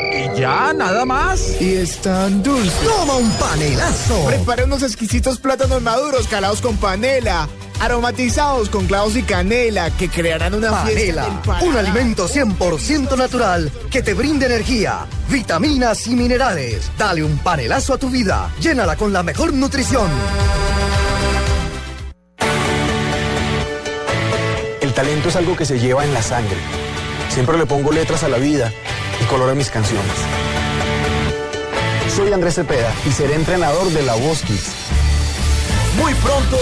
[0.00, 1.60] Y ya, nada más.
[1.60, 2.72] Y están dulces.
[2.80, 4.24] Toma un panelazo.
[4.24, 7.46] Prepara unos exquisitos plátanos maduros calados con panela.
[7.78, 14.02] Aromatizados con clavos y canela que crearán una Panela, fiesta un alimento 100% natural que
[14.02, 16.90] te brinde energía, vitaminas y minerales.
[16.96, 18.50] Dale un panelazo a tu vida.
[18.60, 20.08] Llénala con la mejor nutrición.
[25.02, 26.58] Talento es algo que se lleva en la sangre.
[27.28, 28.72] Siempre le pongo letras a la vida
[29.20, 30.12] y color a mis canciones.
[32.14, 34.70] Soy Andrés Cepeda y seré entrenador de la Voz Kids.
[35.96, 36.56] Muy pronto,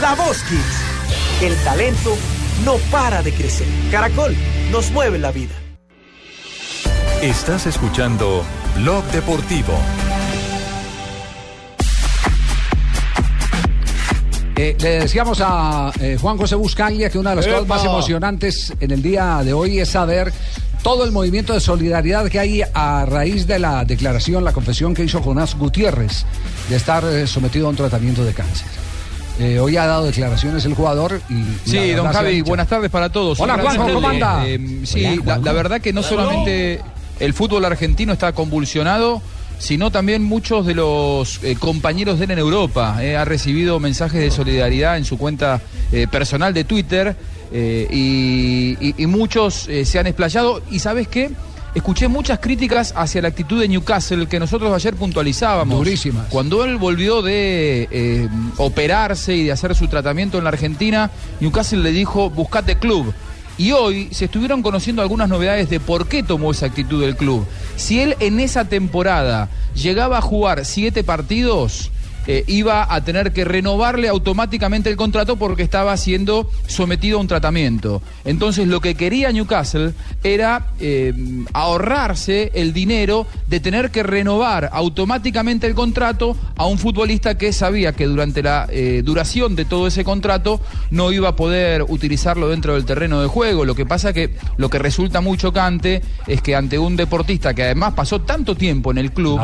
[0.00, 1.42] La Voz Kids.
[1.42, 2.16] El talento
[2.64, 3.66] no para de crecer.
[3.90, 4.36] Caracol
[4.70, 5.54] nos mueve la vida.
[7.20, 8.44] Estás escuchando
[8.76, 9.76] Blog Deportivo.
[14.56, 18.72] Eh, le decíamos a eh, Juan José Buscaglia que una de las cosas más emocionantes
[18.80, 20.32] en el día de hoy es saber
[20.82, 25.04] todo el movimiento de solidaridad que hay a raíz de la declaración, la confesión que
[25.04, 26.26] hizo Jonás Gutiérrez
[26.68, 28.66] de estar eh, sometido a un tratamiento de cáncer.
[29.38, 31.42] Eh, hoy ha dado declaraciones el jugador y...
[31.68, 33.40] Sí, don Javi, buenas tardes para todos.
[33.40, 34.44] Hola, Juanjo, ¿cómo anda?
[34.46, 35.44] eh, sí, Hola, la, Juanjo.
[35.46, 36.80] la verdad que no solamente
[37.20, 39.22] el fútbol argentino está convulsionado,
[39.62, 42.96] sino también muchos de los eh, compañeros de él en Europa.
[43.00, 45.60] eh, ha recibido mensajes de solidaridad en su cuenta
[45.92, 47.14] eh, personal de Twitter
[47.52, 50.60] eh, y, y- y muchos se han explayado.
[50.70, 51.30] ¿Y sabes qué?
[51.74, 55.78] Escuché muchas críticas hacia la actitud de Newcastle que nosotros ayer puntualizábamos.
[55.78, 56.26] Durísimas.
[56.28, 61.78] Cuando él volvió de eh, operarse y de hacer su tratamiento en la Argentina, Newcastle
[61.82, 63.14] le dijo, buscate club.
[63.58, 67.46] Y hoy se estuvieron conociendo algunas novedades de por qué tomó esa actitud del club.
[67.76, 71.91] Si él en esa temporada llegaba a jugar siete partidos,
[72.26, 77.26] eh, iba a tener que renovarle automáticamente el contrato porque estaba siendo sometido a un
[77.26, 78.00] tratamiento.
[78.24, 81.12] Entonces lo que quería Newcastle era eh,
[81.52, 87.92] ahorrarse el dinero de tener que renovar automáticamente el contrato a un futbolista que sabía
[87.92, 92.74] que durante la eh, duración de todo ese contrato no iba a poder utilizarlo dentro
[92.74, 93.64] del terreno de juego.
[93.64, 97.64] Lo que pasa que lo que resulta muy chocante es que ante un deportista que
[97.64, 99.40] además pasó tanto tiempo en el club,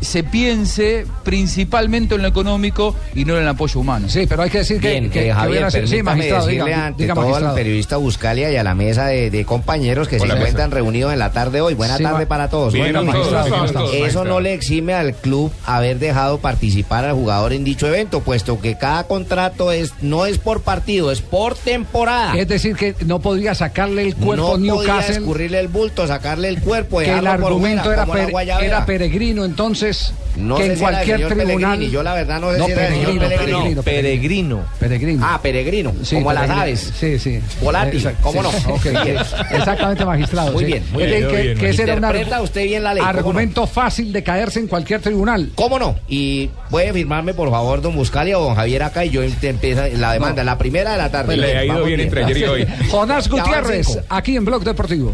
[0.00, 4.08] se piense principalmente en lo económico y no en el apoyo humano.
[4.08, 8.50] Sí, pero hay que decir Bien, eh, Javier, permítame decirle ante todo al periodista Buscalia
[8.52, 11.52] y a la mesa de, de compañeros que Hola, se encuentran reunidos en la tarde
[11.58, 11.74] de hoy.
[11.74, 12.72] Buena Sí, tarde ma- para todos.
[12.72, 14.28] Bien, Bueno, magistrado, magistrado, magistrado, Eso magistrado.
[14.28, 18.76] no le exime al club haber dejado participar al jugador en dicho evento, puesto que
[18.78, 22.34] cada contrato es no es por partido, es por temporada.
[22.36, 25.16] Es decir, que no podría sacarle el cuerpo no podía Newcastle.
[25.16, 30.56] escurrirle el bulto, sacarle el cuerpo, que el argumento fuera, era, per- peregrino, entonces, No
[30.56, 31.46] que en cualquier tribunal.
[31.78, 35.26] Pellegrini, yo la verdad no sé si era el señor peregrino, peregrino, peregrino.
[35.26, 36.92] Ah, peregrino, Sí, como a las aves.
[36.98, 37.40] Sí, sí.
[37.62, 38.48] Volátil, ¿cómo sí.
[38.68, 39.02] no?
[39.04, 39.16] Bien.
[39.52, 40.52] Exactamente, magistrado.
[40.52, 40.72] Muy sí.
[40.72, 41.28] bien, muy bien.
[41.28, 43.18] que- que ese era un Interpreta argu- usted bien la ley, ¿cómo no?
[43.18, 45.50] Argumento fácil de caerse en cualquier tribunal.
[45.54, 45.96] ¿Cómo no?
[46.08, 49.88] Y puede firmarme, por favor, don Buscalia o don Javier acá y yo te empieza
[49.88, 51.36] la demanda, la primera de la tarde.
[51.36, 52.66] Le ha ido bien entre ayer y hoy.
[52.90, 55.12] Jonás Gutiérrez, aquí en Blog Deportivo.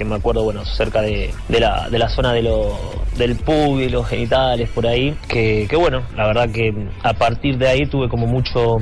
[0.00, 2.74] Que me acuerdo, bueno, cerca de, de la, de la zona de lo,
[3.18, 7.68] del pub y los genitales por ahí, que, bueno, la verdad que a partir de
[7.68, 8.78] ahí tuve como mucho,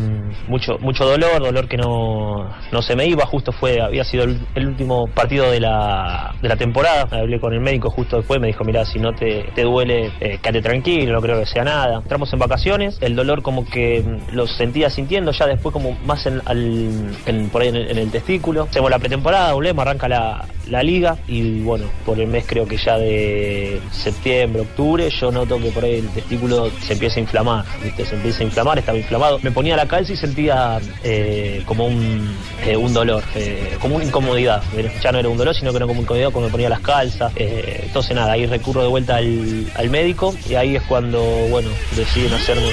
[0.46, 4.68] mucho, mucho dolor, dolor que no, no se me iba, justo fue, había sido el,
[4.68, 8.62] último partido de la, de la temporada, hablé con el médico justo después, me dijo,
[8.62, 11.96] mira, si no te, te duele, eh, quédate tranquilo, no creo que sea nada.
[11.96, 17.16] Entramos en vacaciones, el dolor como que lo seguía sintiendo ya después como más al,
[17.50, 18.68] por ahí en el, en el testículo.
[18.70, 22.76] Hacemos la pretemporada, volvemos, arranca la, la liga y bueno, por el mes creo que
[22.76, 27.64] ya de septiembre, octubre, yo noto que por ahí el testículo se empieza a inflamar,
[27.96, 29.38] se empieza a inflamar, estaba inflamado.
[29.42, 34.04] Me ponía la calza y sentía eh, como un, eh, un dolor, eh, como una
[34.04, 34.62] incomodidad.
[35.02, 37.32] Ya no era un dolor, sino que era como incomodidad cuando me ponía las calzas.
[37.36, 42.32] Entonces nada, ahí recurro de vuelta al, al médico y ahí es cuando, bueno, deciden
[42.34, 42.68] hacerme...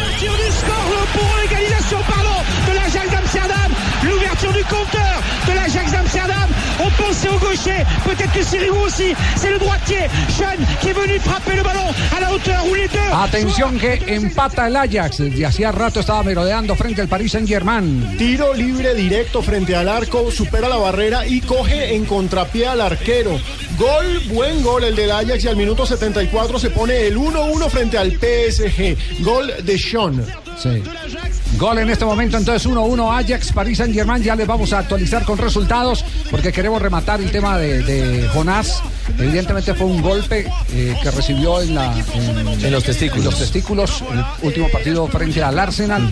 [6.79, 9.13] On pensait au gaucher, peut-être que aussi.
[9.35, 12.87] C'est le droitier, Sean, qui est venu frapper le ballon à la hauteur où les
[12.87, 12.99] deux.
[13.13, 15.17] Atención que empata el Ajax.
[15.17, 18.17] Desde hacía rato estaba merodeando frente al Paris Saint Germain.
[18.17, 23.39] Tiro libre directo frente al arco, supera la barrera y coge en contrapié al arquero.
[23.77, 27.97] Gol, buen gol el del Ajax y al minuto 74 se pone el 1-1 frente
[27.97, 29.23] al PSG.
[29.23, 30.25] Gol de Sean.
[30.61, 30.81] Sí.
[31.57, 34.21] Gol en este momento, entonces 1-1 Ajax, París Saint Germain.
[34.21, 38.81] Ya les vamos a actualizar con resultados porque queremos rematar el tema de, de Jonás.
[39.17, 43.23] Evidentemente fue un golpe eh, que recibió en, la, en, En los testículos.
[43.25, 46.09] en los testículos, el último partido frente al Arsenal.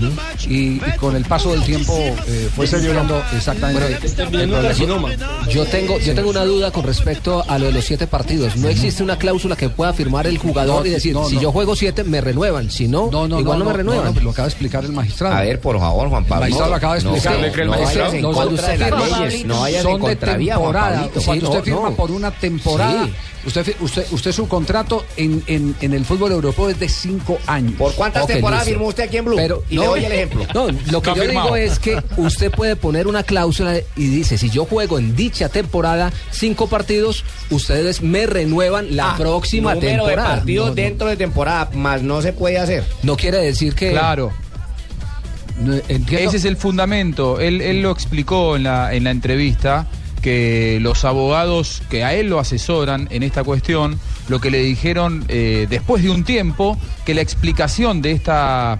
[0.47, 1.93] y, y con el paso del tiempo
[2.27, 4.07] eh, fue señalando exactamente.
[4.07, 5.09] el problema.
[5.49, 8.55] Yo tengo, yo tengo una duda con respecto a lo de los siete partidos.
[8.55, 11.51] No existe una cláusula que pueda firmar el jugador No, y decir, no, si yo
[11.51, 12.69] juego siete, me renuevan.
[12.69, 13.07] Si no,
[13.39, 14.13] igual no, me renuevan.
[14.33, 15.35] No, acaba de explicar el magistrado.
[15.35, 16.45] A ver, por favor, Juan Pablo.
[16.45, 17.39] El magistrado lo acaba de No, explicar.
[17.39, 18.07] ¿le cree el magistrado?
[18.09, 20.73] es- en contra de las leyes, no vayas en contravía, Juan.
[20.73, 21.21] Pablito.
[21.21, 21.95] Cuando Sí, usted no, firma no.
[21.95, 23.13] por una temporada, Sí.
[23.45, 27.73] Usted, usted, usted su contrato en, en, en el fútbol europeo es de cinco años.
[27.77, 29.35] ¿Por cuántas temporadas firmó usted aquí en Blue?
[29.35, 30.45] Pero y le doy el ejemplo.
[30.53, 31.45] No, lo que No yo firmado.
[31.47, 35.49] digo es que usted puede poner una cláusula y dice, si yo juego en dicha
[35.49, 40.29] temporada cinco partidos, ustedes me renuevan la Ah, próxima número temporada.
[40.29, 40.75] de partidos No, no.
[40.75, 42.83] dentro de temporada, más no se puede hacer.
[43.03, 43.91] No quiere decir que...
[43.91, 44.31] Claro.
[46.09, 47.39] Ese es el fundamento.
[47.39, 49.85] Él, él lo explicó en la, en la entrevista
[50.23, 53.99] que los abogados que a él lo asesoran en esta cuestión,
[54.29, 58.79] lo que le dijeron eh, después de un tiempo, que la explicación de esta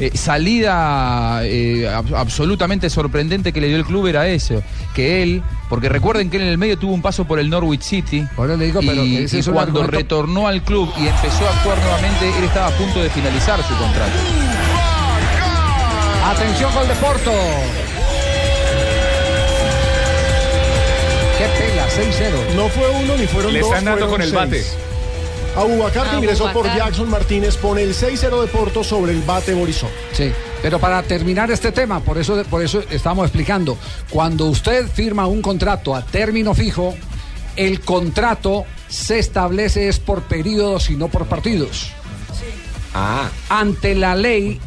[0.00, 4.62] eh, salida eh, ab- absolutamente sorprendente que le dio el club era eso,
[4.94, 7.82] que él, porque recuerden que él en el medio tuvo un paso por el Norwich
[7.82, 11.46] City, Ahora le digo, pero y, es un cuando argumento- retornó al club y empezó
[11.46, 14.16] a actuar nuevamente, él estaba a punto de finalizar su contrato.
[16.24, 17.32] Atención con Deporto.
[21.90, 22.54] 6-0.
[22.54, 23.68] No fue uno ni fueron Le dos.
[23.68, 24.62] están dando fueron con el bate.
[24.62, 24.76] seis.
[25.56, 29.90] Abubacar, que ingresó por Jackson Martínez, pone el 6-0 de Porto sobre el bate Borisov.
[30.12, 30.30] Sí,
[30.62, 33.76] pero para terminar este tema, por eso, por eso estamos explicando,
[34.10, 36.94] cuando usted firma un contrato a término fijo,
[37.56, 41.88] el contrato se establece es por periodos y no por partidos.
[42.94, 43.28] Ah.
[43.48, 44.60] Ante la ley,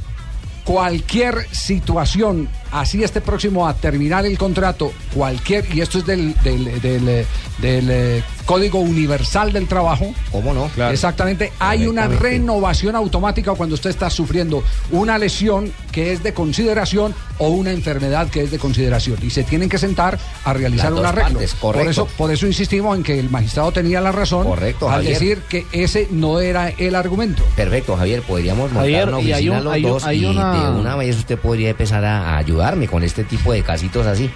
[0.65, 6.81] cualquier situación, así esté próximo a terminar el contrato, cualquier, y esto es del, del,
[6.81, 7.25] del, eh,
[7.59, 10.13] del, eh, Código Universal del Trabajo.
[10.31, 10.69] ¿Cómo no?
[10.89, 17.15] Exactamente, hay una renovación automática cuando usted está sufriendo una lesión que es de consideración
[17.37, 20.99] o una enfermedad que es de consideración y se tienen que sentar a realizar Las
[20.99, 21.29] un arreglo.
[21.39, 24.95] partes, por eso, por eso insistimos en que el magistrado tenía la razón Correcto, al
[24.95, 25.13] Javier.
[25.13, 27.43] decir que ese no era el argumento.
[27.55, 30.25] Perfecto, Javier, podríamos montar Javier, una y hay oficina un- los hay dos hay y
[30.25, 34.05] una- de una vez usted podría empezar a, a ayudarme con este tipo de casitos
[34.07, 34.29] así.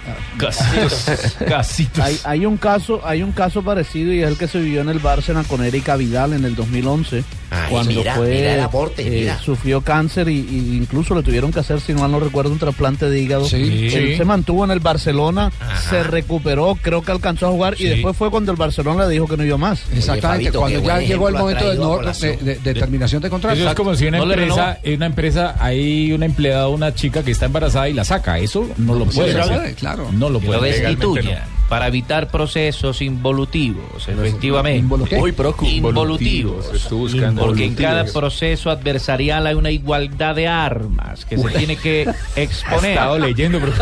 [2.02, 4.88] Hay, hay un caso, hay un caso parecido y es el que se vivió en
[4.90, 9.06] el Barcelona con Erika Vidal en el 2011, Ay, cuando mira, fue mira el aporte,
[9.06, 9.38] eh, mira.
[9.38, 12.58] sufrió cáncer y, y incluso le tuvieron que hacer, si no mal no recuerdo, un
[12.58, 13.44] trasplante de hígado.
[13.46, 13.56] Sí.
[13.94, 14.16] Él Sí.
[14.16, 15.50] se mantuvo en el Barcelona,
[15.88, 19.26] se recuperó, creo que alcanzó a jugar y después fue cuando el Barcelona le dijo
[19.26, 19.82] que no iba más.
[19.94, 23.58] Exactamente, cuando ya llegó el momento del no- de, de- de terminación de contrato.
[23.58, 27.30] Eso es como si una No empresa, una empresa, hay una empleada, una chica que
[27.30, 28.38] está embarazada y la saca.
[28.38, 29.74] Eso no lo puede hacer.
[29.74, 30.08] claro.
[30.12, 31.38] No lo puede lo hacer.
[31.68, 34.82] Para evitar procesos involutivos, efectivamente.
[35.16, 35.30] Muy
[35.68, 36.88] Involutivos.
[36.90, 37.42] Buscando.
[37.42, 42.92] Porque en cada proceso adversarial hay una igualdad de armas que se tiene que exponer.
[42.92, 43.72] estado leyendo, pero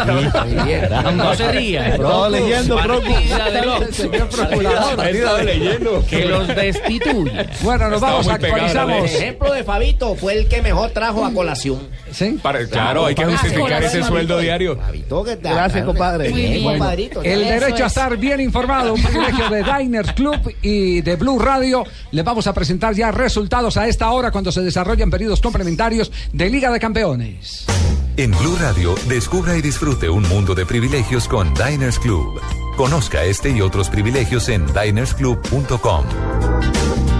[1.12, 1.89] No se ría.
[1.91, 2.76] Estaba leyendo,
[5.43, 6.05] leyendo.
[6.09, 7.47] Que los destituya.
[7.62, 9.11] Bueno, nos vamos, la El actualizamos.
[9.11, 11.78] ejemplo de Fabito fue el que mejor trajo a colación.
[12.11, 12.39] ¿Sí?
[12.43, 14.76] Para- claro, hay que justificar ese sueldo diario.
[14.76, 15.55] Fabito, ¿qué tal?
[15.55, 16.30] Gracias, compadre.
[16.30, 16.62] Muy bien.
[16.62, 17.76] Bueno, compadrito, El ya.
[17.77, 21.85] Derecho a estar bien informado, un privilegio de Diners Club y de Blue Radio.
[22.11, 26.49] Les vamos a presentar ya resultados a esta hora cuando se desarrollan periodos complementarios de
[26.49, 27.66] Liga de Campeones.
[28.16, 32.41] En Blue Radio, descubra y disfrute un mundo de privilegios con Diners Club.
[32.77, 37.16] Conozca este y otros privilegios en dinersclub.com.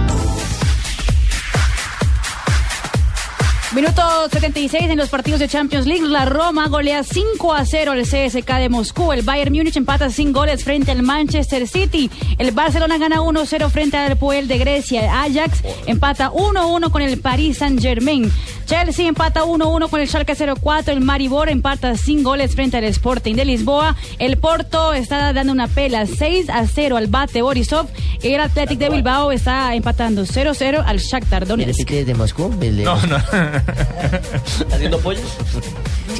[3.77, 4.01] Minuto
[4.31, 6.03] 76 en los partidos de Champions League.
[6.03, 9.13] La Roma golea 5 a 0 al CSK de Moscú.
[9.13, 12.09] El Bayern Múnich empata sin goles frente al Manchester City.
[12.39, 15.01] El Barcelona gana 1-0 frente al Puel de Grecia.
[15.01, 18.31] El Ajax empata 1-1 con el Paris Saint Germain.
[18.65, 20.93] Chelsea empata 1-1 con el Schalke 04.
[20.93, 23.95] El Maribor empata sin goles frente al Sporting de Lisboa.
[24.17, 27.87] El Porto está dando una pela 6 a 0 al Bate Borisov.
[28.23, 31.87] El Athletic de Bilbao está empatando 0-0 al Shakhtar Donetsk.
[31.87, 32.49] de Moscú?
[32.83, 33.17] No, no.
[34.71, 35.23] ¿Haciendo pollos?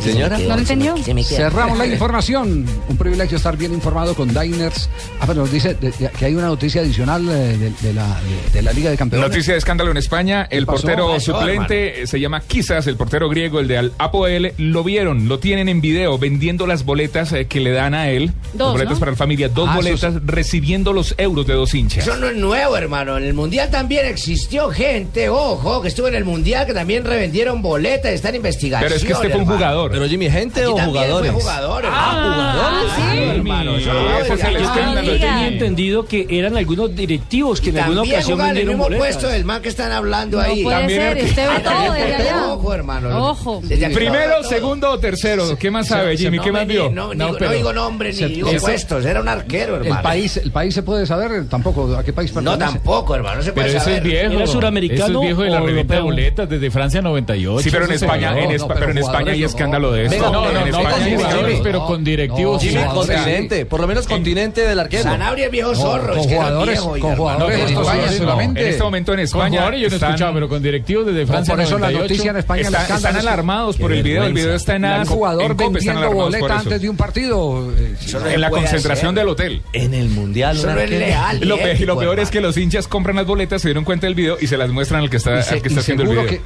[0.03, 0.37] Señora.
[0.37, 0.95] ¿No lo entendió?
[1.23, 2.65] Cerramos la información.
[2.87, 4.89] Un privilegio estar bien informado con Diners.
[5.19, 8.05] Ah, pero nos dice de- de- que hay una noticia adicional eh, de, de la,
[8.21, 9.29] de- de la Liga de Campeones.
[9.29, 10.47] Noticia de escándalo en España.
[10.49, 14.53] El portero Pasó, suplente eh, se llama Quizás, el portero griego, el de Al Apoel.
[14.57, 18.31] Lo vieron, lo tienen en video vendiendo las boletas eh, que le dan a él
[18.53, 18.99] Dos, boletas ¿no?
[18.99, 22.05] para la familia, dos Ah, boletas recibiendo los euros de dos hinchas.
[22.07, 23.17] Eso no es nuevo, hermano.
[23.17, 27.61] En el Mundial también existió gente, ojo, que estuvo en el Mundial, que también revendieron
[27.61, 28.87] boletas, están en investigación.
[28.87, 29.57] Pero es que este fue un hermano.
[29.57, 29.91] jugador.
[29.91, 31.31] Pero Jimmy, ¿gente Aquí o jugadores?
[31.33, 32.51] Fue jugador, Ah, hermano.
[32.53, 32.91] jugadores.
[32.95, 33.77] Sí, hermano.
[33.77, 34.59] eso no ese es el oiga.
[34.61, 35.01] escándalo.
[35.07, 38.83] Yo tenía entendido que eran algunos directivos que en alguna ocasión en el vendieron mismo
[38.85, 39.07] boletas.
[39.07, 40.63] puesto del man que están hablando No ahí.
[40.63, 42.47] puede También ser, el- usted ve todo desde allá.
[42.53, 43.29] Ojo, hermano.
[43.29, 43.61] Ojo.
[43.93, 45.57] Primero, segundo o tercero.
[45.57, 46.37] ¿Qué más sabe, Jimmy?
[46.37, 46.89] No ¿Qué más vio?
[46.89, 49.95] No, digo, no nombres ni digo puestos, era un arquero, hermano.
[49.97, 52.73] El país, el país se puede saber tampoco a qué país No, pertenece.
[52.73, 53.97] tampoco, hermano, no se Pero puede saber.
[53.97, 54.33] es viejo.
[54.33, 57.63] ¿Era suramericano Eso es viejo de la o revista de boletas desde Francia 98.
[57.63, 58.43] Sí, pero en España, vio.
[58.43, 60.31] en, no, Espa- pero pero en España jugadores hay escándalo de esto.
[60.31, 62.61] No, no, en no, España con hay pero con directivos.
[62.61, 63.65] Jimmy, continente.
[63.65, 65.03] Por lo menos continente del arquero.
[65.03, 68.61] Sanabria es viejo zorro, con jugadores- con jugadores solamente.
[68.61, 71.53] En este momento en Con España jugadores yo no escuchado, pero con directivos desde Francia
[71.53, 72.03] por eso la 98.
[72.03, 74.23] noticia en España el están alarmados por el video.
[74.23, 77.71] El video está en Un AS, jugador vendiendo boleta antes de un partido.
[77.77, 77.95] eh,
[78.33, 79.61] En la concentración del hotel.
[79.73, 80.57] En el mundial.
[80.89, 81.39] Leal.
[81.41, 81.57] Lo,
[81.97, 84.57] peor es que los hinchas compran las boletas, se dieron cuenta del video y se
[84.57, 86.25] las muestran al que está, y al que y está haciendo el video.
[86.25, 86.41] que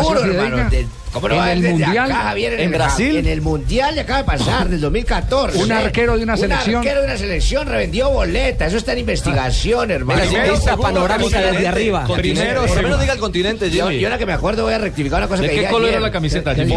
[0.00, 0.70] Hermano.
[0.70, 3.16] de- ¿Cómo no en el mundial acá, Javier, en, en el- Brasil.
[3.16, 5.56] En el mundial le acaba de pasar, del 2014.
[5.58, 6.74] Un arquero de una selección.
[6.74, 8.68] Un arquero de una selección revendió boletas.
[8.68, 10.20] Eso está en investigación, hermano.
[10.20, 12.06] Primero, segundo, panorámica desde arriba.
[12.14, 12.98] Primero, Por lo menos segundo.
[12.98, 14.00] diga el continente, Yo, Jimmy.
[14.00, 15.86] yo ahora que me acuerdo voy a rectificar una cosa ¿De que qué dije color
[15.88, 15.94] ayer.
[15.96, 16.74] era la camiseta, Jimmy?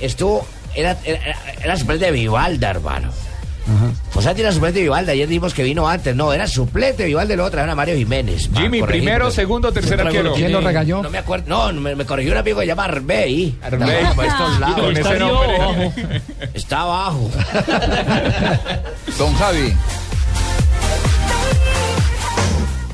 [0.00, 0.46] Estuvo...
[0.76, 1.20] Era, era,
[1.62, 3.10] era suplente de Vivalda, hermano.
[4.10, 5.12] Fossati era suplente de Vivalda.
[5.12, 6.14] Ayer dijimos que vino antes.
[6.14, 8.50] No, era suplente de Vivalda y luego trajeron a Mario Jiménez.
[8.54, 10.34] Jimmy, corregir, primero, segundo, tercer arquero.
[10.34, 11.02] ¿Quién lo regañó?
[11.02, 11.46] No me acuerdo.
[11.48, 13.56] No, me, me corrigió un amigo que se llama Arbey.
[13.62, 14.04] Arbey.
[14.04, 14.80] Estos lados.
[14.80, 15.58] Con Está ese arriba nombre.
[15.58, 15.92] o abajo.
[16.54, 17.30] Está abajo.
[19.18, 19.74] Don Javi.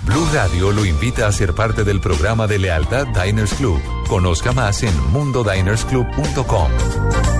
[0.05, 3.81] Blue Radio lo invita a ser parte del programa de lealtad Diners Club.
[4.09, 7.40] Conozca más en mundodinersclub.com.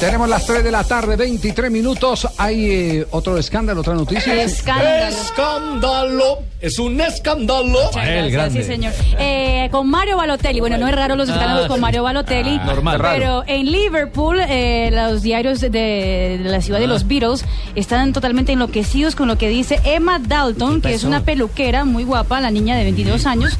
[0.00, 2.28] Tenemos las 3 de la tarde, 23 minutos.
[2.38, 4.42] Hay eh, otro escándalo, otra noticia.
[4.42, 5.06] Escándalo.
[5.08, 6.38] Escándalo.
[6.60, 7.80] Es un escándalo.
[7.86, 8.92] Muchas gracias, Sí, señor.
[9.18, 10.60] Eh, con Mario Balotelli.
[10.60, 11.80] Bueno, no es raro los escándalos Ah, con sí.
[11.82, 12.58] Mario Balotelli.
[12.60, 13.00] Ah, normal.
[13.18, 16.88] Pero en Liverpool, eh, los diarios de, de la ciudad de Ah.
[16.88, 17.44] los Beatles
[17.74, 22.40] están totalmente enloquecidos con lo que dice Emma Dalton, que es una peluquera muy guapa,
[22.40, 23.58] la niña de 22 años,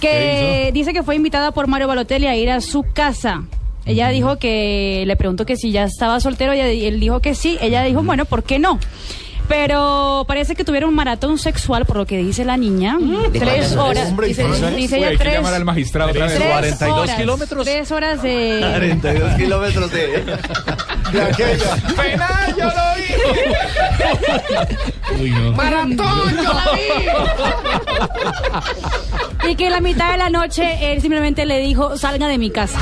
[0.00, 3.42] que dice que fue invitada por Mario Balotelli a ir a su casa.
[3.86, 7.34] Ella dijo que le preguntó que si ya estaba soltero ella- y él dijo que
[7.34, 7.56] sí.
[7.60, 8.78] Ella dijo, bueno, ¿por qué no?
[9.48, 12.98] Pero parece que tuvieron un maratón sexual, por lo que dice la niña.
[13.32, 13.84] Tres cuánto?
[13.84, 14.08] horas.
[14.08, 14.42] Hombre, Dice,
[14.76, 15.34] dice Uy, ella que tres.
[15.34, 16.34] llamar al magistrado otra vez.
[16.34, 17.64] tres 42 horas, kilómetros.
[17.64, 18.58] Tres horas de.
[18.60, 20.06] 42 kilómetros de.
[21.12, 21.76] De aquella.
[21.96, 22.72] ¡Penal, yo lo
[25.16, 25.52] vi!
[25.56, 25.96] ¡Maratón!
[25.96, 26.80] ¡Yo la vi!
[29.50, 32.50] Y que en la mitad de la noche él simplemente le dijo, salga de mi
[32.50, 32.80] casa.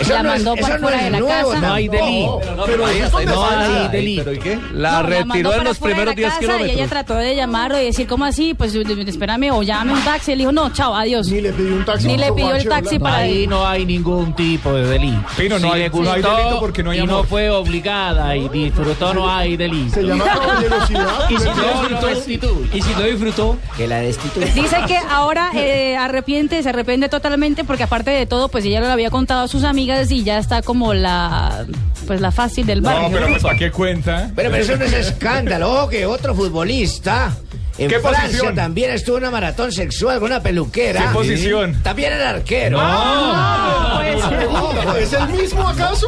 [0.00, 1.60] Eso la no es- mandó para no fuera es de la nuevo, casa.
[1.66, 1.88] No hay.
[1.88, 4.22] Pero ahí ahí No no pasa hay delito.
[4.24, 4.58] ¿Pero y qué?
[4.72, 6.68] La No, retiró mandó en los fuera de primeros la 10 casa kilómetros.
[6.70, 8.54] Y ella trató de llamarlo y decir, ¿cómo así?
[8.54, 10.32] Pues espérame o llame un taxi.
[10.32, 11.28] Él dijo, no, chao, adiós.
[11.28, 12.06] Ni le pidió un taxi.
[12.06, 15.22] Ni le pidió el taxi para Ahí no hay ningún tipo de delito.
[15.36, 17.50] Pino, no Si hay- le no hay gustó delito porque no hay y no fue
[17.50, 19.94] obligada y disfrutó, no hay delito.
[19.94, 21.30] Se llama caballerosidad.
[21.30, 24.46] Y si no pero- disfrutó, y si no disfrutó, Que la destituyó.
[24.54, 28.86] Dice que ahora eh, arrepiente, se arrepiente totalmente porque aparte de todo, pues ella lo
[28.88, 31.64] había contado a sus amigas y ya está como la,
[32.06, 33.08] pues la fácil del barrio.
[33.08, 34.30] No, pero pues ¿para qué cuenta?
[34.36, 35.70] Pero, pero eso no es escándalo.
[35.72, 37.34] Ojo que otro futbolista.
[37.78, 38.54] En ¿Qué Francia posición?
[38.56, 41.00] también estuvo en una maratón sexual con una peluquera.
[41.02, 41.80] ¿Qué posición?
[41.84, 42.76] También era arquero.
[42.80, 44.00] No.
[44.28, 44.46] ser.
[44.48, 46.06] Ojo, ¿Es el mismo acaso?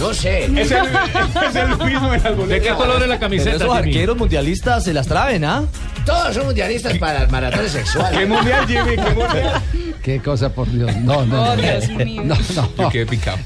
[0.00, 0.44] No sé.
[0.44, 0.86] Es el,
[1.48, 2.48] es el mismo boletas.
[2.48, 3.78] ¿de qué color es la Pero camiseta, esos Jimmy?
[3.90, 5.64] arqueros mundialistas se las traen, ¿ah?
[6.04, 8.18] Todos son mundialistas para las maratones sexuales.
[8.18, 8.96] ¿Qué mundial, Jimmy?
[8.96, 9.62] ¿Qué mundial?
[10.02, 10.94] Qué cosa, por Dios.
[10.96, 11.42] No, no.
[11.42, 11.62] Oh, no.
[11.62, 12.22] Dios mío.
[12.26, 12.88] No, Yo no.
[12.90, 13.38] quedé picado.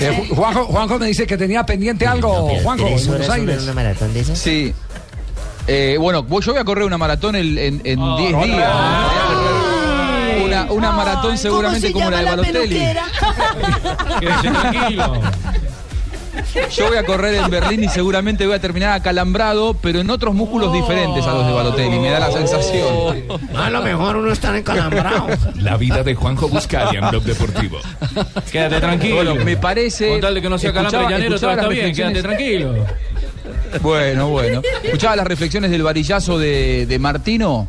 [0.00, 2.48] Eh, Ju- Juanjo, Juanjo me dice que tenía pendiente algo.
[2.62, 3.74] Juanjo, en Buenos Aires.
[3.74, 4.38] maratón de esas?
[4.38, 4.72] Sí.
[5.66, 8.34] Eh, bueno, yo voy a correr una maratón en 10 días.
[10.44, 12.78] Una, una, una maratón seguramente como la de Balotelli.
[14.20, 15.20] Quédese tranquilo.
[16.70, 20.34] Yo voy a correr en Berlín y seguramente voy a terminar acalambrado, pero en otros
[20.34, 23.24] músculos diferentes a los de Balotelli, me da la sensación.
[23.56, 25.26] A lo mejor uno está encalambrado.
[25.56, 27.78] La vida de Juanjo Buscalia en Blog Deportivo.
[28.50, 29.16] Quédate tranquilo.
[29.16, 30.08] Bueno, me parece.
[30.08, 32.74] Con tal de que no sea calambre escuchaba- llanero, todo está bien, quédate tranquilo.
[33.82, 34.62] Bueno, bueno.
[34.82, 37.66] Escuchaba las reflexiones del varillazo de, de Martino.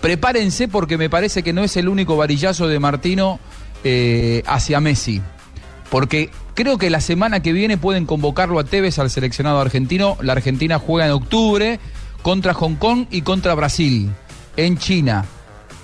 [0.00, 3.40] Prepárense porque me parece que no es el único varillazo de Martino
[3.82, 5.22] eh, hacia Messi.
[5.90, 10.16] Porque creo que la semana que viene pueden convocarlo a Tevez al seleccionado argentino.
[10.20, 11.80] La Argentina juega en octubre
[12.22, 14.10] contra Hong Kong y contra Brasil,
[14.56, 15.24] en China.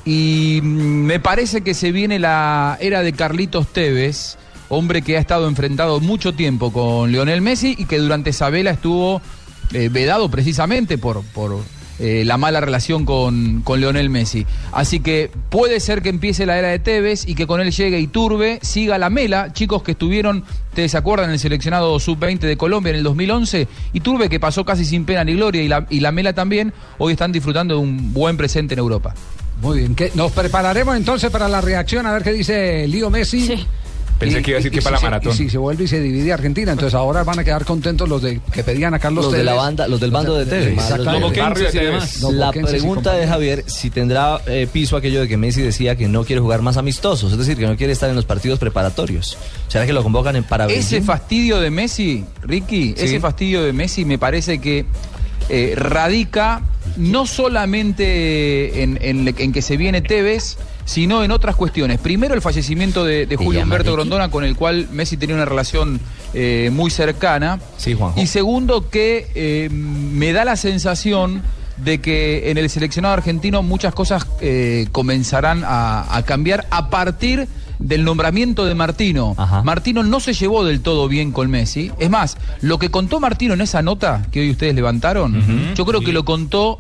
[0.05, 4.37] Y mm, me parece que se viene la era de Carlitos Tevez,
[4.69, 8.73] hombre que ha estado enfrentado mucho tiempo con Lionel Messi y que durante esa vela
[8.73, 9.23] estuvo
[9.73, 11.61] eh, vedado precisamente por, por
[12.05, 14.45] eh, la mala relación con, con Lionel Messi.
[14.73, 18.01] Así que puede ser que empiece la era de Tevez y que con él llegue
[18.01, 22.57] Iturbe, siga la mela, chicos que estuvieron, ustedes se acuerdan, en el seleccionado sub-20 de
[22.57, 26.01] Colombia en el 2011, Iturbe que pasó casi sin pena ni gloria y la, y
[26.01, 29.15] la mela también, hoy están disfrutando de un buen presente en Europa.
[29.61, 30.11] Muy bien, ¿qué?
[30.17, 33.65] nos prepararemos entonces para la reacción a ver qué dice Lío Messi.
[34.25, 35.33] Pensé que iba a decir que para la si se- maratón.
[35.33, 38.23] y si se vuelve y se divide Argentina, entonces ahora van a quedar contentos los
[38.23, 39.63] de que pedían a Carlos Los de la Tevez.
[39.65, 40.73] banda, los del bando de Tevez.
[40.75, 41.37] Exactamente.
[42.33, 43.27] La y pregunta de.
[43.27, 46.77] Javier si tendrá eh, piso aquello de que Messi decía que no quiere jugar más
[46.77, 49.37] amistosos, es decir, que no quiere estar en los partidos preparatorios.
[49.69, 53.05] ¿Será que lo convocan en para Ese fastidio de Messi, Ricky, Sí.
[53.05, 54.85] ese fastidio de Messi me parece que
[55.49, 56.63] eh, radica
[56.97, 61.99] no solamente en, en- en que se viene Tevez, sino en otras cuestiones.
[62.01, 63.93] Primero, el fallecimiento de, de Julio Humberto?
[63.93, 66.01] Grondona, con el cual Messi tenía una relación
[66.35, 67.61] eh, muy cercana.
[67.77, 68.21] Sí, Juanjo.
[68.21, 71.43] Y segundo, que eh, me da la sensación
[71.77, 77.49] de que en el seleccionado argentino muchas cosas eh, comenzarán a, a cambiar a partir
[77.79, 79.35] del nombramiento de Martino.
[79.65, 81.91] Martino no se llevó del todo bien con Messi.
[81.99, 86.01] Es más, lo que contó Martino en esa nota que hoy ustedes levantaron, yo creo
[86.01, 86.79] que lo contó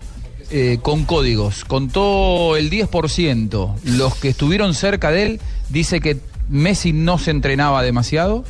[0.53, 1.65] eh, con códigos.
[1.65, 3.75] Contó el 10%.
[3.85, 5.41] Los que estuvieron cerca de él
[5.71, 8.45] dice que Messi no se entrenaba demasiado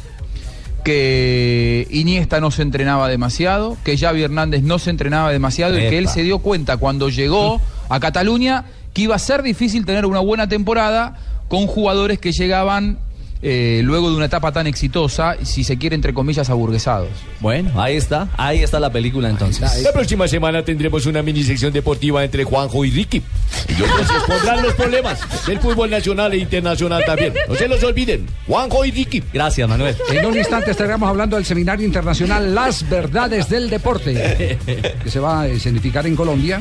[0.83, 5.99] que Iniesta no se entrenaba demasiado, que Xavi Hernández no se entrenaba demasiado y que
[5.99, 10.21] él se dio cuenta cuando llegó a Cataluña que iba a ser difícil tener una
[10.21, 12.99] buena temporada con jugadores que llegaban
[13.43, 17.11] eh, luego de una etapa tan exitosa, si se quiere, entre comillas, aburguesados.
[17.41, 19.83] Bueno, ahí está, ahí está la película entonces.
[19.83, 23.21] La próxima semana tendremos una mini sección deportiva entre Juanjo y Ricky.
[23.69, 27.35] Ellos nos expondrán los problemas del fútbol nacional e internacional también.
[27.49, 28.27] No se los olviden.
[28.47, 29.23] Juanjo y Ricky.
[29.33, 29.97] Gracias, Manuel.
[30.09, 34.59] En un instante estaremos hablando del seminario internacional Las Verdades del Deporte,
[35.03, 36.61] que se va a escenificar en Colombia.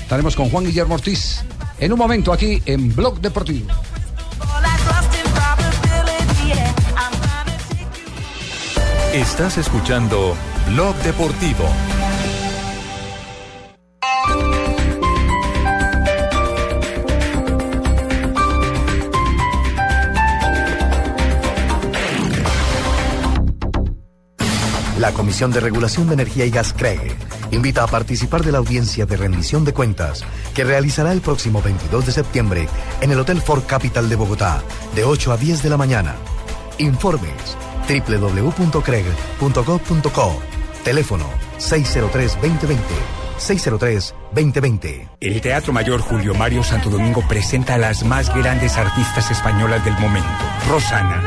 [0.00, 1.42] Estaremos con Juan Guillermo Ortiz
[1.80, 3.66] en un momento aquí en Blog Deportivo.
[9.18, 10.36] Estás escuchando
[10.68, 11.64] Blog Deportivo.
[25.00, 27.00] La Comisión de Regulación de Energía y Gas CREG
[27.50, 30.22] invita a participar de la audiencia de rendición de cuentas
[30.54, 32.68] que realizará el próximo 22 de septiembre
[33.00, 34.62] en el Hotel Ford Capital de Bogotá
[34.94, 36.14] de 8 a 10 de la mañana.
[36.78, 37.56] Informes
[37.88, 40.42] www.creg.gov.co
[40.84, 41.24] Teléfono
[41.58, 49.30] 603-2020 603-2020 El Teatro Mayor Julio Mario Santo Domingo presenta a las más grandes artistas
[49.30, 50.28] españolas del momento,
[50.68, 51.22] Rosana.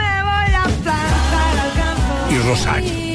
[2.29, 3.10] Y Rosario.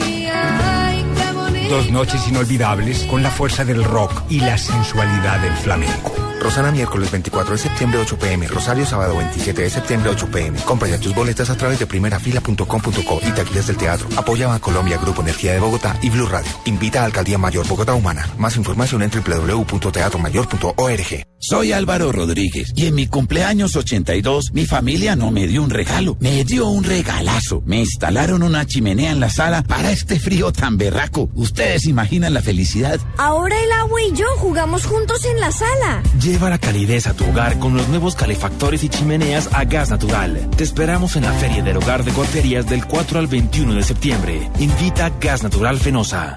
[1.68, 6.14] Dos noches inolvidables con la fuerza del rock y la sensualidad del flamenco.
[6.40, 10.60] Rosana miércoles 24 de septiembre 8 pm, Rosario sábado 27 de septiembre 8 pm.
[10.60, 14.06] Compra ya tus boletas a través de primerafila.com.co y taquillas del teatro.
[14.16, 16.52] Apoya a Colombia Grupo Energía de Bogotá y Blue Radio.
[16.66, 18.28] Invita a Alcaldía Mayor Bogotá Humana.
[18.38, 21.26] Más información en www.teatromayor.org.
[21.38, 26.16] Soy Álvaro Rodríguez y en mi cumpleaños 82 mi familia no me dio un regalo,
[26.20, 27.62] me dio un regalazo.
[27.66, 31.28] Me instalaron una chimenea en la sala para este frío tan berraco.
[31.56, 33.00] ¿Ustedes imaginan la felicidad?
[33.16, 36.02] Ahora el agua y yo jugamos juntos en la sala.
[36.20, 40.50] Lleva la calidez a tu hogar con los nuevos calefactores y chimeneas a gas natural.
[40.54, 44.50] Te esperamos en la Feria del Hogar de Golperías del 4 al 21 de septiembre.
[44.58, 46.36] Invita Gas Natural Fenosa.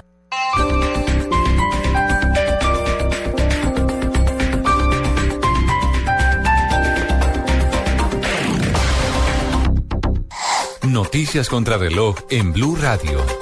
[10.88, 13.39] Noticias contra reloj en Blue Radio.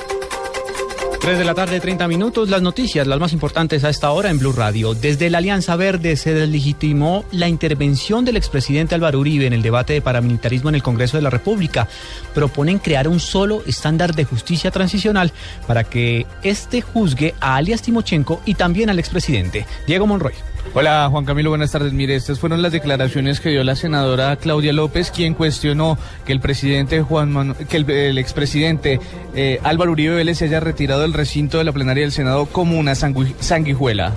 [1.29, 2.49] 3 de la tarde, 30 minutos.
[2.49, 4.95] Las noticias, las más importantes a esta hora en Blue Radio.
[4.95, 9.93] Desde la Alianza Verde se deslegitimó la intervención del expresidente Álvaro Uribe en el debate
[9.93, 11.87] de paramilitarismo en el Congreso de la República.
[12.33, 15.31] Proponen crear un solo estándar de justicia transicional
[15.67, 19.67] para que este juzgue a alias Timochenko y también al expresidente.
[19.87, 20.33] Diego Monroy.
[20.75, 21.95] Hola Juan Camilo, buenas tardes.
[21.95, 26.41] Mire, estas fueron las declaraciones que dio la senadora Claudia López, quien cuestionó que el
[26.41, 29.01] presidente Juan Manu- que el, el expresidente
[29.35, 32.79] eh, Álvaro Uribe Vélez se haya retirado del recinto de la plenaria del Senado como
[32.79, 34.13] una sangui- sanguijuela.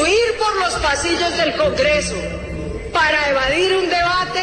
[0.00, 2.14] huir por los pasillos del Congreso
[2.92, 4.42] para evadir un debate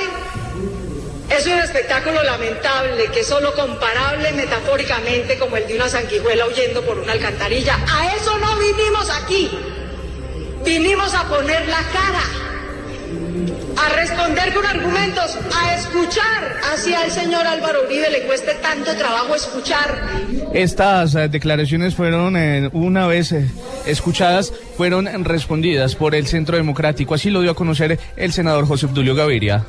[1.30, 6.82] es un espectáculo lamentable que es solo comparable metafóricamente como el de una sanguijuela huyendo
[6.84, 7.76] por una alcantarilla.
[7.88, 9.50] A eso no vinimos aquí.
[10.66, 12.24] Vinimos a poner la cara,
[13.78, 16.60] a responder con argumentos, a escuchar.
[16.74, 20.02] Así al señor Álvaro Uribe le cueste tanto trabajo escuchar.
[20.54, 23.50] Estas eh, declaraciones fueron, eh, una vez eh,
[23.86, 27.14] escuchadas, fueron respondidas por el Centro Democrático.
[27.14, 29.66] Así lo dio a conocer el senador José Obdulio Gaviria.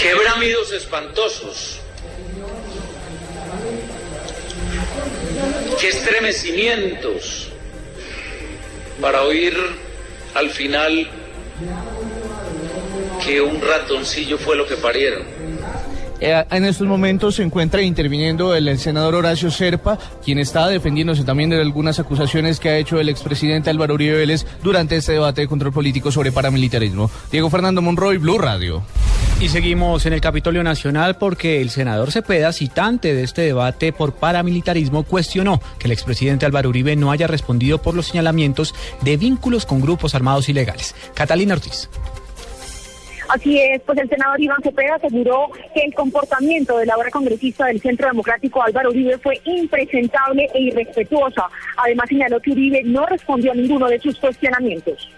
[0.00, 1.80] Qué bramidos espantosos.
[5.80, 7.48] Qué estremecimientos
[9.00, 9.56] para oír
[10.34, 11.08] al final
[13.24, 15.22] que un ratoncillo fue lo que parieron.
[16.24, 21.50] Eh, en estos momentos se encuentra interviniendo el, senador Horacio Serpa, quien está defendiéndose también
[21.50, 25.48] de algunas acusaciones que ha hecho el expresidente Álvaro Uribe Vélez durante este debate de
[25.48, 27.10] control político sobre paramilitarismo.
[27.32, 28.84] Diego Fernando Monroy, Blue Radio.
[29.42, 34.14] Y seguimos en el Capitolio Nacional porque el senador Cepeda, citante de este debate por
[34.14, 39.66] paramilitarismo, cuestionó que el expresidente Álvaro Uribe no haya respondido por los señalamientos de vínculos
[39.66, 40.94] con grupos armados ilegales.
[41.14, 41.90] Catalina Ortiz.
[43.30, 47.66] Así es, pues el senador Iván Cepeda aseguró que el comportamiento de la ahora congresista
[47.66, 51.46] del Centro Democrático Álvaro Uribe fue impresentable e irrespetuosa.
[51.78, 55.10] Además señaló que Uribe no respondió a ninguno de sus cuestionamientos.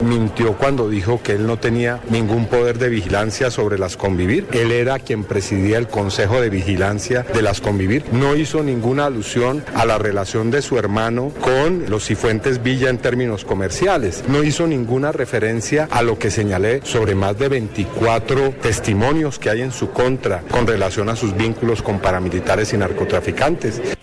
[0.00, 4.46] Mintió cuando dijo que él no tenía ningún poder de vigilancia sobre las convivir.
[4.52, 8.04] Él era quien presidía el Consejo de Vigilancia de las convivir.
[8.12, 12.98] No hizo ninguna alusión a la relación de su hermano con los Cifuentes Villa en
[12.98, 14.24] términos comerciales.
[14.28, 19.62] No hizo ninguna referencia a lo que señalé sobre más de 24 testimonios que hay
[19.62, 23.99] en su contra con relación a sus vínculos con paramilitares y narcotraficantes.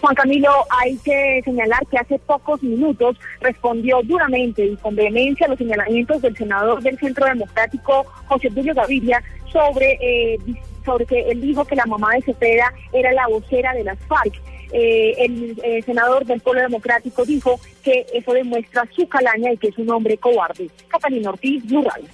[0.00, 5.50] Juan Camilo, hay que señalar que hace pocos minutos respondió duramente y con vehemencia a
[5.50, 9.22] los señalamientos del senador del Centro Democrático, José Julio Gaviria,
[9.52, 10.38] sobre, eh,
[10.84, 14.32] sobre que él dijo que la mamá de Cepeda era la vocera de las FARC.
[14.72, 19.68] Eh, el eh, senador del Pueblo Democrático dijo que eso demuestra su calaña y que
[19.68, 20.70] es un hombre cobarde.
[20.88, 22.08] Catalina Ortiz, Radio.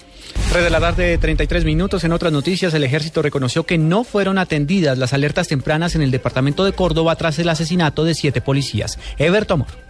[0.52, 2.04] 3 de la tarde, 33 minutos.
[2.04, 6.10] En otras noticias, el ejército reconoció que no fueron atendidas las alertas tempranas en el
[6.10, 8.98] departamento de Córdoba tras el asesinato de siete policías.
[9.18, 9.85] Everto Amor.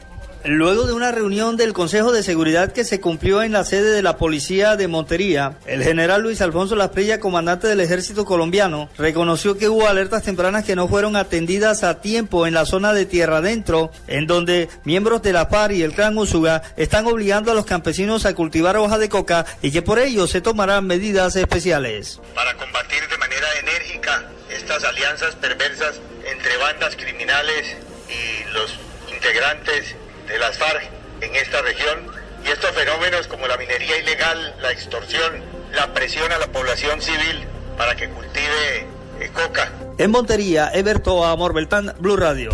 [0.49, 4.01] Luego de una reunión del Consejo de Seguridad que se cumplió en la sede de
[4.01, 9.69] la Policía de Montería, el general Luis Alfonso Lasprilla, comandante del Ejército colombiano, reconoció que
[9.69, 13.91] hubo alertas tempranas que no fueron atendidas a tiempo en la zona de Tierra Adentro,
[14.07, 18.25] en donde miembros de la PAR y el Clan Usuga están obligando a los campesinos
[18.25, 22.21] a cultivar hoja de coca y que por ello se tomarán medidas especiales.
[22.37, 27.77] para combatir de manera enérgica estas alianzas perversas entre bandas criminales
[28.09, 28.79] y los
[29.13, 29.97] integrantes
[30.29, 30.83] de las FARC
[31.21, 31.99] en esta región
[32.45, 35.43] y estos fenómenos como la minería ilegal, la extorsión,
[35.75, 37.45] la presión a la población civil
[37.77, 38.87] para que cultive
[39.21, 39.73] eh, coca.
[39.99, 42.51] En Montería, Everto Amor Beltán, Blue Radio.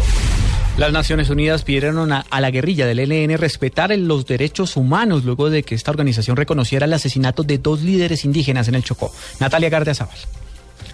[0.78, 5.24] Las Naciones Unidas pidieron a, a la guerrilla del ELN respetar el- los derechos humanos
[5.24, 9.12] luego de que esta organización reconociera el asesinato de dos líderes indígenas en el Chocó.
[9.38, 10.16] Natalia Gardiazabal.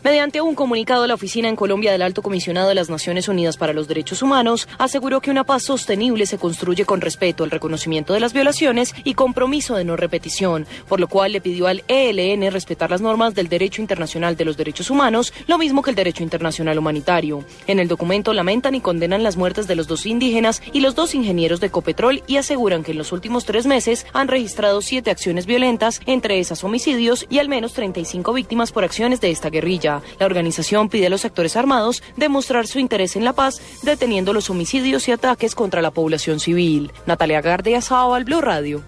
[0.04, 3.72] Mediante un comunicado, la oficina en Colombia del Alto Comisionado de las Naciones Unidas para
[3.72, 8.20] los Derechos Humanos aseguró que una paz sostenible se construye con respeto al reconocimiento de
[8.20, 12.90] las violaciones y compromiso de no repetición, por lo cual le pidió al ELN respetar
[12.90, 16.78] las normas del derecho internacional de los derechos humanos, lo mismo que el derecho internacional
[16.78, 17.44] humanitario.
[17.66, 21.16] En el documento lamentan y condenan las muertes de los dos indígenas y los dos
[21.16, 25.44] ingenieros de Ecopetrol y aseguran que en los últimos tres meses han registrado siete acciones
[25.46, 29.87] violentas, entre esas homicidios y al menos 35 víctimas por acciones de esta guerrilla.
[30.18, 34.50] La organización pide a los actores armados demostrar su interés en la paz, deteniendo los
[34.50, 36.92] homicidios y ataques contra la población civil.
[37.06, 38.82] Natalia Gardia Sábal, Blue Radio.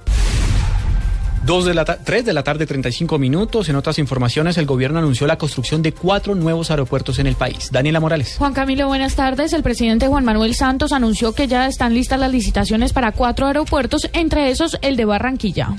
[1.42, 3.68] Dos de la ta- 3 de la tarde, 35 minutos.
[3.70, 7.70] En otras informaciones, el gobierno anunció la construcción de cuatro nuevos aeropuertos en el país.
[7.72, 8.36] Daniela Morales.
[8.38, 9.54] Juan Camilo, buenas tardes.
[9.54, 14.08] El presidente Juan Manuel Santos anunció que ya están listas las licitaciones para cuatro aeropuertos,
[14.12, 15.70] entre esos el de Barranquilla.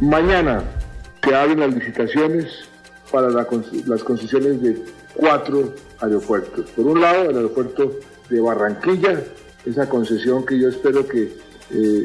[0.00, 0.62] Mañana
[1.24, 2.46] se abren las licitaciones
[3.10, 3.46] para la
[3.86, 4.84] las concesiones de
[5.14, 6.70] cuatro aeropuertos.
[6.70, 7.92] Por un lado, el aeropuerto
[8.28, 9.22] de Barranquilla,
[9.66, 11.36] esa concesión que yo espero que
[11.72, 12.04] eh,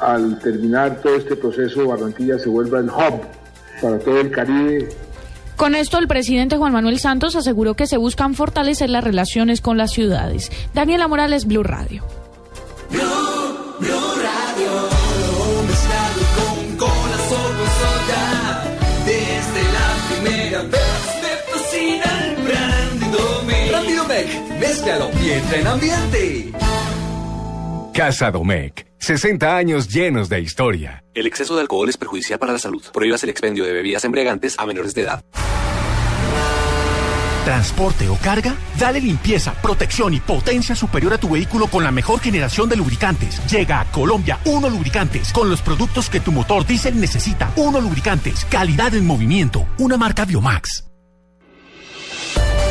[0.00, 3.20] al terminar todo este proceso Barranquilla se vuelva el hub
[3.80, 4.88] para todo el Caribe
[5.56, 9.76] Con esto, el presidente Juan Manuel Santos aseguró que se buscan fortalecer las relaciones con
[9.76, 10.50] las ciudades.
[10.74, 12.04] Daniela Morales, Blue Radio.
[13.80, 14.13] mezclado
[24.74, 26.52] mézclalo y entra en ambiente.
[27.92, 28.86] Casa Domecq.
[28.98, 31.04] 60 años llenos de historia.
[31.14, 32.82] El exceso de alcohol es perjudicial para la salud.
[32.92, 35.22] Prohíbas el expendio de bebidas embriagantes a menores de edad.
[37.44, 38.56] ¿Transporte o carga?
[38.78, 43.40] Dale limpieza, protección y potencia superior a tu vehículo con la mejor generación de lubricantes.
[43.46, 47.52] Llega a Colombia Uno Lubricantes con los productos que tu motor diésel necesita.
[47.56, 50.84] Uno Lubricantes, calidad en movimiento, una marca Biomax.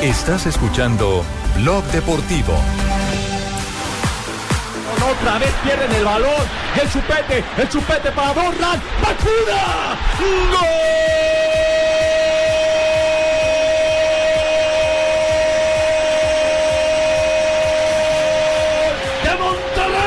[0.04, 1.24] Estás escuchando
[1.56, 2.54] Blog Deportivo.
[5.10, 6.44] Otra vez pierden el balón.
[6.76, 8.82] El chupete, el chupete para Dorlan.
[9.02, 9.96] ¡Bacuna!
[10.52, 10.68] ¡Gol!
[19.24, 20.04] ¡De Monterrey!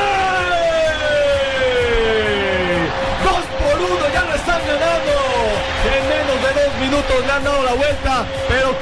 [3.23, 4.05] ¡Dos por uno!
[4.13, 5.15] ¡Ya lo están ganando!
[5.87, 8.77] En menos de dos minutos le han dado la vuelta, pero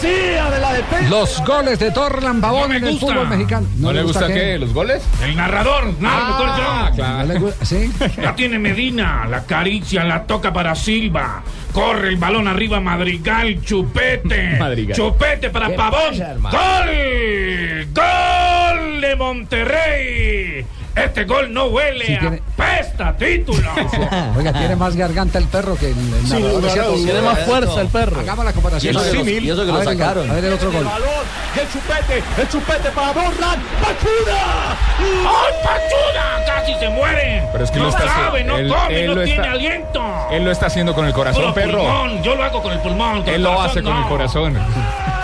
[0.00, 1.08] cortesía de la defensa.
[1.10, 3.66] Los goles de Torlan Pavón en el fútbol mexicano.
[3.78, 4.58] ¿No, le gusta qué?
[4.58, 5.02] ¿Los goles?
[5.22, 7.06] El narrador, Ah, yo.
[7.06, 7.64] ¿no le gusta?
[7.64, 7.90] ¿Sí?
[8.18, 11.42] La tiene Medina, la acaricia, la toca para Silva.
[11.72, 14.56] Corre el balón arriba, Madrigal, chupete.
[14.58, 14.96] Madrigal.
[14.96, 16.18] Chupete para ¿Qué Pavón.
[16.42, 16.84] pasa?
[16.84, 17.88] ¡Gol!
[17.92, 20.66] ¡Gol de Monterrey!
[20.96, 23.70] Este gol no huele Sí, a tiene- pesta, título.
[24.36, 26.74] Oiga, tiene más garganta el perro que el, el dudas.
[27.04, 28.20] Tiene más fuerza el perro.
[28.20, 28.94] Hagamos la comparación.
[28.94, 30.30] Y eso A que ver, lo- y eso que lo ver sacaron.
[30.30, 30.80] A ver el otro gol.
[30.80, 31.08] El balón,
[31.54, 33.62] y el chupete, el chupete para Dorlan.
[33.82, 34.76] ¡Bacuna!
[34.98, 36.44] ¡Ay, Pachuda!
[36.46, 37.42] ¡Casi se muere!
[37.52, 39.40] Pero es que no lo está sabe, haciendo- no él- come, él no lo tiene
[39.42, 40.28] está- aliento.
[40.30, 41.78] Él lo está haciendo con el corazón, Puro perro.
[41.78, 43.18] pulmón, Yo lo hago con el pulmón.
[43.20, 44.58] con Él el lo corazón hace con el corazón.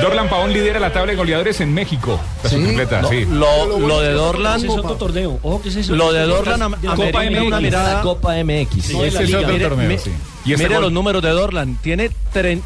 [0.00, 2.20] Dorlan Pavón lidera la tabla de goleadores en México.
[2.42, 3.24] La subcompleta, Lo, sí.
[3.24, 4.62] lo, lo de Dorlan.
[4.64, 5.38] Es otro torneo.
[5.42, 7.62] Ojo que ese es Lo de Dorlan amerita Copa una MX.
[7.62, 8.02] mirada.
[8.02, 8.76] Copa MX.
[8.90, 10.10] Es otro Mire, torneo, mi- sí.
[10.44, 11.76] Y este mire gol- los números de Dorlan.
[11.80, 12.10] Tiene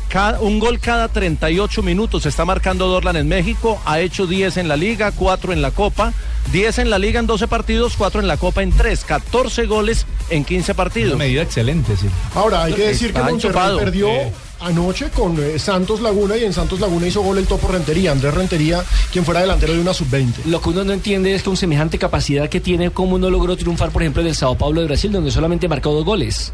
[0.09, 2.27] cada- un gol cada 38 minutos.
[2.27, 3.81] Está marcando Dorlan en México.
[3.85, 6.13] Ha hecho 10 en la Liga, 4 en la Copa.
[6.51, 9.05] 10 en la Liga en 12 partidos, 4 en la Copa en 3.
[9.05, 11.15] 14 goles en 15 partidos.
[11.15, 12.09] Una medida excelente, sí.
[12.35, 14.33] Ahora, hay que decir que Monterrey perdió Eh.
[14.61, 18.35] Anoche con eh, Santos Laguna y en Santos Laguna hizo gol el topo Rentería, Andrés
[18.35, 18.83] Rentería,
[19.13, 20.45] quien fuera delantero de una sub-20.
[20.47, 23.91] Lo que uno no entiende es con semejante capacidad que tiene, cómo no logró triunfar,
[23.91, 26.53] por ejemplo, en el Sao Paulo de Brasil, donde solamente marcó dos goles.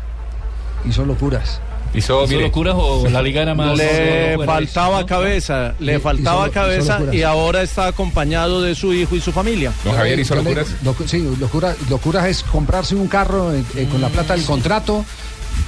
[0.89, 1.61] Hizo locuras.
[1.95, 3.79] Hizo, ¿Hizo mire, locuras o la liga era más...
[3.79, 9.31] Le faltaba cabeza, le faltaba cabeza y ahora está acompañado de su hijo y su
[9.31, 9.73] familia.
[9.85, 10.67] Don Javier hizo locuras.
[10.85, 15.05] locu- sí, locura, locuras es comprarse un carro eh, eh, con la plata del contrato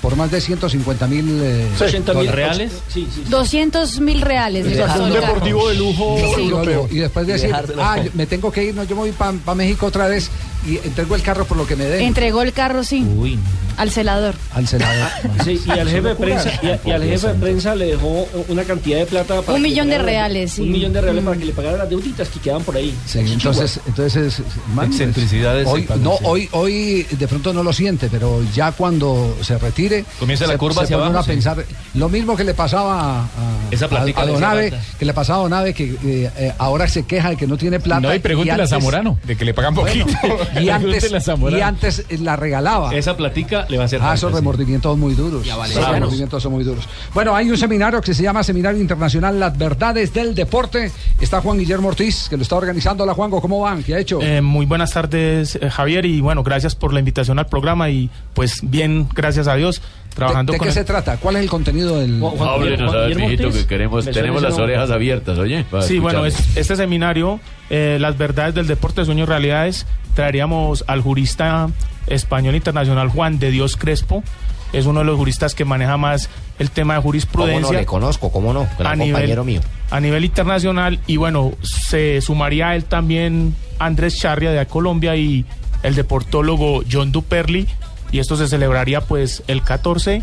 [0.03, 2.73] por más de 150 mil eh, 80 mil reales.
[2.89, 3.25] Sí, sí.
[3.29, 4.67] 200 mil reales.
[4.67, 6.89] un deportivo de lujo europeo.
[6.91, 9.33] Y después de decir, ah, yo- me tengo que ir, no, yo me voy para
[9.55, 10.31] México otra vez
[10.67, 13.39] y entrego el carro por lo que me den Entregó el carro, sí, Uy.
[13.77, 14.35] al celador.
[14.53, 15.09] al senador.
[15.45, 18.27] Sí, y al jefe de prensa, y, a- y al jefe de prensa le dejó
[18.49, 20.63] una cantidad de plata para Un millón de reales, sí.
[20.63, 21.27] Un millón de reales Mm.
[21.27, 22.93] para que le pagara las deuditas que quedaban por ahí.
[23.07, 24.43] Sí, entonces, entonces
[24.75, 29.55] man, Excentricidades Hoy, no, hoy, hoy de pronto no lo siente, pero ya cuando se
[29.77, 31.65] retire, Comienza la se- curva se hacia abajo, a pensar
[31.95, 33.27] lo mismo que le pasaba a, a-
[33.71, 37.31] Esa a- a Donave, que le pasaba a Donave, que eh, eh, ahora se queja
[37.31, 38.01] de que no tiene plata.
[38.01, 40.19] No, y pregúntele a antes- Zamorano, de que le pagan Bueno, poquito.
[40.61, 42.95] y, antes, a y antes eh, la regalaba.
[42.95, 44.37] Esa platica le va a hacer Ah, esos sí.
[44.37, 45.47] remordimientos muy duros.
[45.47, 46.89] Y a Esos remordimientos son muy duros.
[47.13, 50.91] Bueno, hay un seminario que se llama Seminario Internacional Las Verdades del Deporte.
[51.21, 53.05] Está Juan Guillermo Ortiz, que lo está organizando.
[53.05, 53.83] Hola, Juanjo, ¿cómo van?
[53.83, 54.21] ¿Qué ha hecho?
[54.23, 58.11] Eh, muy buenas tardes, eh, Javier, y bueno, gracias por la invitación al programa y
[58.35, 59.66] pues bien, gracias a Dios,
[60.15, 61.17] trabajando ¿De, de con qué el- se trata?
[61.19, 62.23] ¿Cuál es el contenido del...?
[62.41, 65.65] Háblenos, a ver, mijito, que queremos, tenemos las orejas abiertas, oye.
[65.83, 67.39] Sí, bueno, es- este seminario,
[67.71, 71.69] eh, Las verdades del deporte, sueños, realidades, traeríamos al jurista
[72.07, 74.23] español internacional Juan de Dios Crespo.
[74.73, 77.73] Es uno de los juristas que maneja más el tema de ¿Cómo jurisprudencia.
[77.73, 77.79] no?
[77.79, 78.67] Le conozco, ¿cómo no?
[78.79, 79.61] Gran a nivel, compañero mío.
[79.91, 85.45] a nivel internacional y bueno, se sumaría a él también Andrés Charria de Colombia y
[85.83, 87.67] el deportólogo John Duperli
[88.17, 90.23] y esto se celebraría pues el 14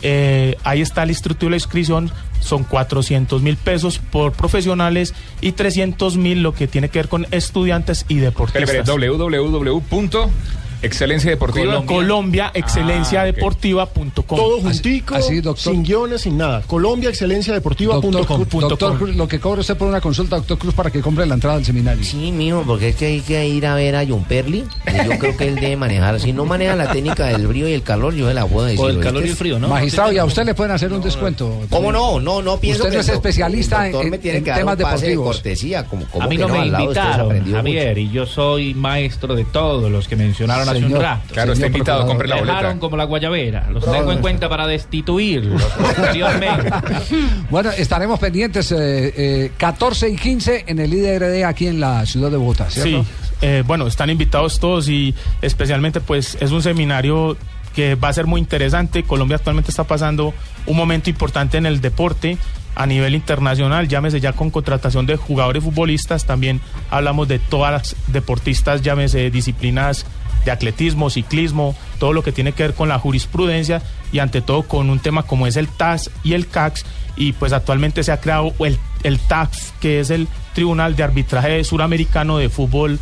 [0.04, 2.12] Eh, ahí está el instructivo de la inscripción.
[2.40, 7.28] Son 400 mil pesos por profesionales y 300 mil lo que tiene que ver con
[7.30, 8.64] estudiantes y deportistas.
[8.64, 8.84] Espere,
[10.82, 11.86] espere, www.excelenciadeportiva.
[11.86, 14.38] Colombia, excelenciadeportiva.com.
[14.38, 15.16] Todo juntico,
[15.56, 16.62] sin guiones, sin nada.
[16.68, 18.12] ColombiaExcelenciaDeportiva.com.
[18.12, 21.02] Doctor, Cruz, doctor Cruz, lo que cobra usted por una consulta, doctor Cruz, para que
[21.02, 22.04] compre la entrada al seminario.
[22.04, 24.60] Sí, mijo, porque es que hay que ir a ver a John Perli.
[24.88, 26.20] y Yo creo que él debe manejar.
[26.20, 28.84] Si no maneja la técnica del frío y el calor, yo se la puedo decir.
[28.84, 29.58] ¿oíste?
[29.60, 31.62] Magistrado, y a usted le pueden hacer un descuento.
[31.70, 32.20] ¿Cómo no?
[32.20, 34.44] No, no pienso Usted no que es el especialista el doctor en, me tiene en
[34.44, 35.36] que dar temas un pase de deportivos.
[35.38, 35.86] cortesía.
[35.86, 38.10] Como, como A mí que no me al lado de usted se invitaron, Javier, y
[38.10, 41.02] yo soy maestro de todos los que mencionaron hace un Señor.
[41.02, 41.34] rato.
[41.34, 42.58] Claro, está invitado, compre la boleta.
[42.58, 43.70] Dejaron como la guayabera.
[43.72, 46.72] Los No, tengo en cuenta para destituirlos posteriormente.
[47.50, 52.32] Bueno, estaremos pendientes eh, eh, 14 y 15 en el IDRD aquí en la ciudad
[52.32, 53.04] de Bogotá, ¿cierto?
[53.04, 53.10] Sí,
[53.42, 57.38] eh, bueno, están invitados todos y especialmente pues es un seminario
[57.76, 59.04] que va a ser muy interesante.
[59.04, 60.34] Colombia actualmente está pasando
[60.66, 62.38] un momento importante en el deporte
[62.76, 67.96] a nivel internacional, llámese ya con contratación de jugadores futbolistas, también hablamos de todas las
[68.08, 70.06] deportistas, llámese disciplinas
[70.46, 74.64] de atletismo, ciclismo, todo lo que tiene que ver con la jurisprudencia y ante todo
[74.64, 78.20] con un tema como es el TAS y el CAX y pues actualmente se ha
[78.20, 79.20] creado el, el
[79.80, 83.00] que es el Tribunal de Arbitraje Suramericano de Fútbol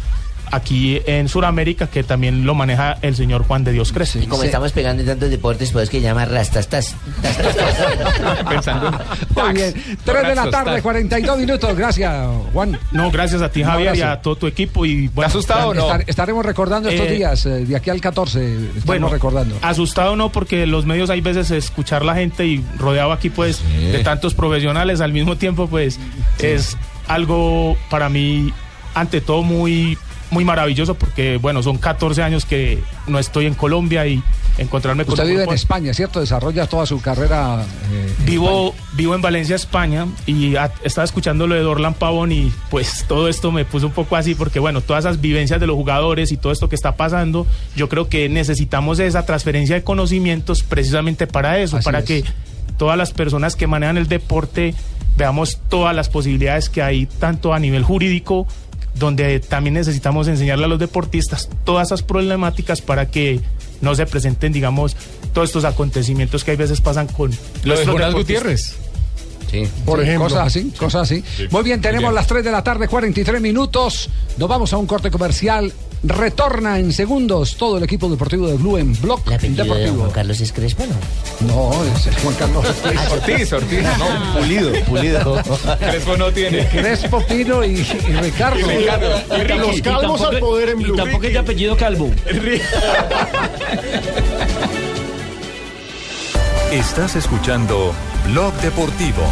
[0.52, 4.20] aquí en Suramérica que también lo maneja el señor Juan de Dios Crece.
[4.24, 6.96] Y como estamos pegando en tantos deportes, pues que llama rastastas.
[8.50, 8.92] Pensando
[9.36, 9.74] Muy bien.
[10.04, 11.76] 3 de la tarde, 42 minutos.
[11.76, 12.80] Gracias, Juan.
[12.92, 14.86] No, gracias a ti, Javier, y a todo tu equipo.
[14.86, 18.40] Y, bueno, Estar- estaremos recordando estos Eh, días, eh, de aquí al 14.
[18.54, 19.56] Estamos Bueno, recordando.
[19.62, 24.00] asustado no, porque los medios hay veces escuchar la gente y rodeado aquí pues de
[24.04, 26.00] tantos profesionales al mismo tiempo pues
[26.40, 26.78] es
[27.08, 28.54] algo para mí
[28.94, 29.98] ante todo muy
[30.32, 32.78] muy maravilloso porque bueno son 14 años que
[33.08, 34.22] no estoy en Colombia y
[34.60, 36.20] encontrarme con Usted vive en España, ¿cierto?
[36.20, 37.66] Desarrolla toda su carrera.
[37.92, 42.32] eh, en Vivo, vivo en Valencia, España, y a- estaba escuchando lo de Dorlan Pavón
[42.32, 45.66] y pues todo esto me puso un poco así porque bueno, todas esas vivencias de
[45.66, 49.84] los jugadores y todo esto que está pasando, yo creo que necesitamos esa transferencia de
[49.84, 52.06] conocimientos precisamente para eso, Así para es.
[52.06, 52.24] que
[52.78, 54.76] todas las personas que manejan el deporte
[55.18, 58.46] veamos todas las posibilidades que hay tanto a nivel jurídico
[59.00, 63.40] donde también necesitamos enseñarle a los deportistas todas esas problemáticas para que
[63.82, 64.96] no se presenten, digamos,
[65.34, 67.32] todos estos acontecimientos que hay veces pasan con
[67.64, 68.14] Lo de Jonás.
[68.14, 68.76] Gutiérrez.
[69.50, 70.26] Sí, Por sí, ejemplo.
[70.30, 71.24] Cosas así, cosas así.
[71.50, 72.16] Muy bien, tenemos bien.
[72.16, 74.10] las 3 de la tarde, 43 minutos.
[74.38, 75.74] Nos vamos a un corte comercial.
[76.02, 79.98] Retorna en segundos todo el equipo deportivo de Blue en Block Deportivo.
[79.98, 80.96] Juan Carlos es Crespo, ¿no?
[81.48, 82.66] No, es Juan Carlos
[83.12, 85.42] Ortiz, Ortiz, no, pulido, pulido.
[85.80, 86.68] Crespo no tiene.
[86.70, 88.60] Crespo, Pino y, y Ricardo.
[88.60, 89.22] Y Ricardo.
[89.38, 89.60] Y Ricky.
[89.60, 90.94] Los calvos al poder en Blue.
[90.94, 92.10] Y tampoco es de apellido Calvo.
[96.72, 97.94] Estás escuchando
[98.28, 99.24] Blog Deportivo.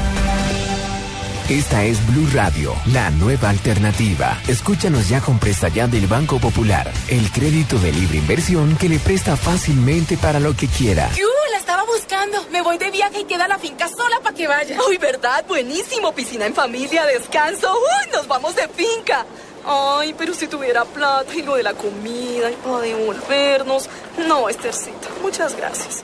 [1.49, 4.37] Esta es Blue Radio, la nueva alternativa.
[4.49, 8.99] Escúchanos ya con presta ya del Banco Popular, el crédito de libre inversión que le
[8.99, 11.09] presta fácilmente para lo que quiera.
[11.15, 11.25] ¡Yu!
[11.53, 12.45] La estaba buscando.
[12.51, 14.77] Me voy de viaje y queda la finca sola para que vaya.
[14.89, 15.45] ¡Ay, verdad!
[15.47, 16.13] Buenísimo.
[16.13, 17.73] Piscina en familia, descanso.
[17.73, 18.11] ¡Uy!
[18.11, 19.25] Nos vamos de finca.
[19.65, 23.89] Ay, pero si tuviera plata y lo de la comida y para devolvernos.
[24.27, 25.07] No, Estercita.
[25.21, 26.03] Muchas gracias.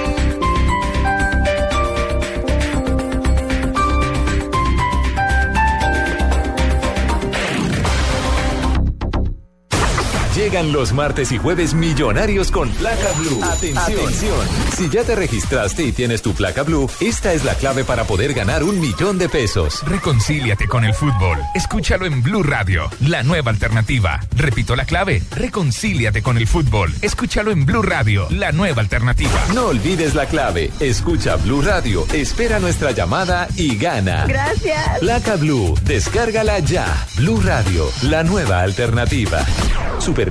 [10.41, 13.43] Llegan los martes y jueves millonarios con placa blue.
[13.43, 14.47] Atención.
[14.75, 18.33] Si ya te registraste y tienes tu placa blue, esta es la clave para poder
[18.33, 19.83] ganar un millón de pesos.
[19.85, 21.37] Reconcíliate con el fútbol.
[21.53, 24.19] Escúchalo en Blue Radio, la nueva alternativa.
[24.35, 25.21] Repito la clave.
[25.29, 26.91] Reconcíliate con el fútbol.
[27.03, 29.45] Escúchalo en Blue Radio, la nueva alternativa.
[29.53, 30.71] No olvides la clave.
[30.79, 34.25] Escucha Blue Radio, espera nuestra llamada y gana.
[34.25, 35.01] Gracias.
[35.01, 37.05] Placa Blue, descárgala ya.
[37.17, 39.45] Blue Radio, la nueva alternativa.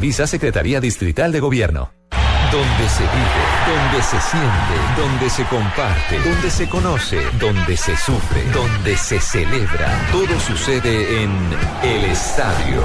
[0.00, 1.92] Supervisa Secretaría Distrital de Gobierno.
[2.50, 8.42] Donde se vive, donde se siente, donde se comparte, donde se conoce, donde se sufre,
[8.50, 10.08] donde se celebra.
[10.10, 11.30] Todo sucede en
[11.82, 12.82] el estadio.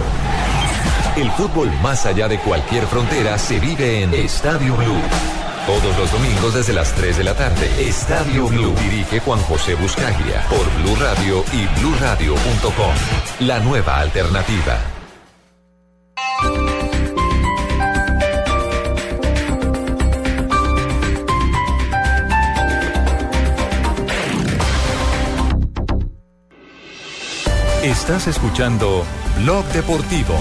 [1.16, 5.02] El fútbol más allá de cualquier frontera se vive en Estadio Blue.
[5.66, 7.88] Todos los domingos desde las 3 de la tarde.
[7.88, 8.76] Estadio Blue.
[8.82, 12.94] Dirige Juan José Buscaglia por Blue Radio y bluradio.com.
[13.40, 14.82] La nueva alternativa.
[27.86, 29.06] Estás escuchando
[29.44, 30.34] Blog Deportivo.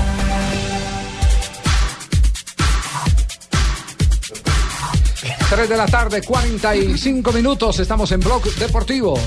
[5.50, 7.80] Tres de la tarde, 45 minutos.
[7.80, 9.18] Estamos en Blog Deportivo.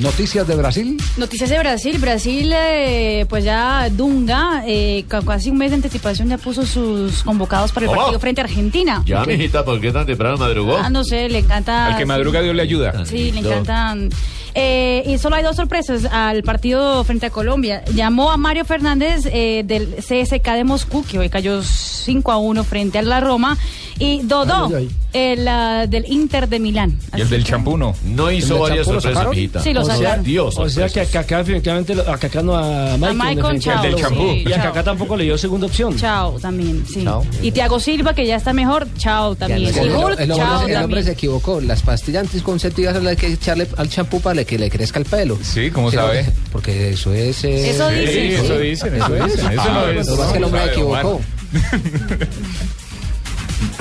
[0.00, 1.02] Noticias de Brasil.
[1.16, 1.96] Noticias de Brasil.
[1.98, 7.22] Brasil, eh, pues ya Dunga, eh, con casi un mes de anticipación, ya puso sus
[7.22, 8.02] convocados para el ¿Cómo?
[8.02, 9.02] partido frente a Argentina.
[9.06, 10.76] Ya, mijita, ¿por qué tan temprano madrugó?
[10.76, 11.86] Ah, no sé, le encanta.
[11.86, 13.06] Al que madruga Dios le ayuda.
[13.06, 14.10] Sí, le encantan.
[14.54, 17.84] Eh, y solo hay dos sorpresas al partido frente a Colombia.
[17.94, 22.64] Llamó a Mario Fernández eh, del CSK de Moscú, que hoy cayó 5 a 1
[22.64, 23.56] frente a la Roma.
[23.98, 26.98] Y Dodó, Ay, ay, el ah, del Inter de Milán.
[27.14, 27.94] Y el del champú no.
[28.04, 29.60] No hizo varias sorpresas, mijita.
[29.60, 30.24] Sí, lo o sea, sacaron.
[30.24, 33.16] Dios, o sea que a Kaká definitivamente a Kaká no a Michael.
[33.16, 33.60] Michael, definitivamente.
[33.60, 33.84] chao.
[33.84, 34.48] El del champú.
[34.48, 34.62] Y a.
[34.62, 35.94] Kaká tampoco le dio segunda opción.
[35.98, 37.04] Chao, también, sí.
[37.04, 37.26] Chao.
[37.42, 39.70] Y Thiago Silva, que ya está mejor, chao también.
[39.70, 39.96] Ya no Y sé.
[39.96, 41.04] Hulk, el, hombre, chao el hombre también.
[41.04, 41.60] se equivocó.
[41.60, 44.98] Las pastillas anticonceptivas son las que hay que echarle al champú para que le crezca
[44.98, 45.38] el pelo.
[45.42, 46.26] Sí, ¿cómo sabe?
[46.50, 47.44] Porque eso es.
[47.44, 48.32] eh, Eso Sí, dicen.
[48.44, 50.66] eso dicen, eso dicen, eso no es- Lo que pasa es que el hombre se
[50.66, 51.20] sabe, equivocó.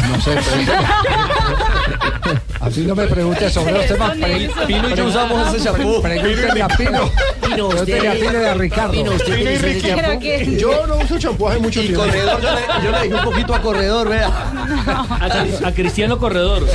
[0.09, 0.31] No sé,
[0.65, 2.39] pero...
[2.61, 4.11] Así no me pregunte sobre los temas.
[4.67, 6.01] Pino y yo usamos ese champú.
[6.01, 7.09] Pregúntele a Pino.
[7.41, 8.91] Pino, a Pino y a Ricardo.
[8.91, 9.87] Pino, usted Pino y utiliza ese Ricky.
[9.87, 10.01] champú.
[10.03, 12.01] Creo que- Yo no uso champú hace mucho tiempo.
[12.01, 14.27] Corredor, yo le, yo le dije un poquito a corredor, vea.
[14.27, 16.65] A, a Cristiano Corredor.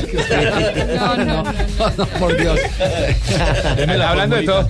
[0.96, 1.42] No, no, no.
[1.98, 2.58] No, por Dios.
[4.06, 4.68] Hablando de todo.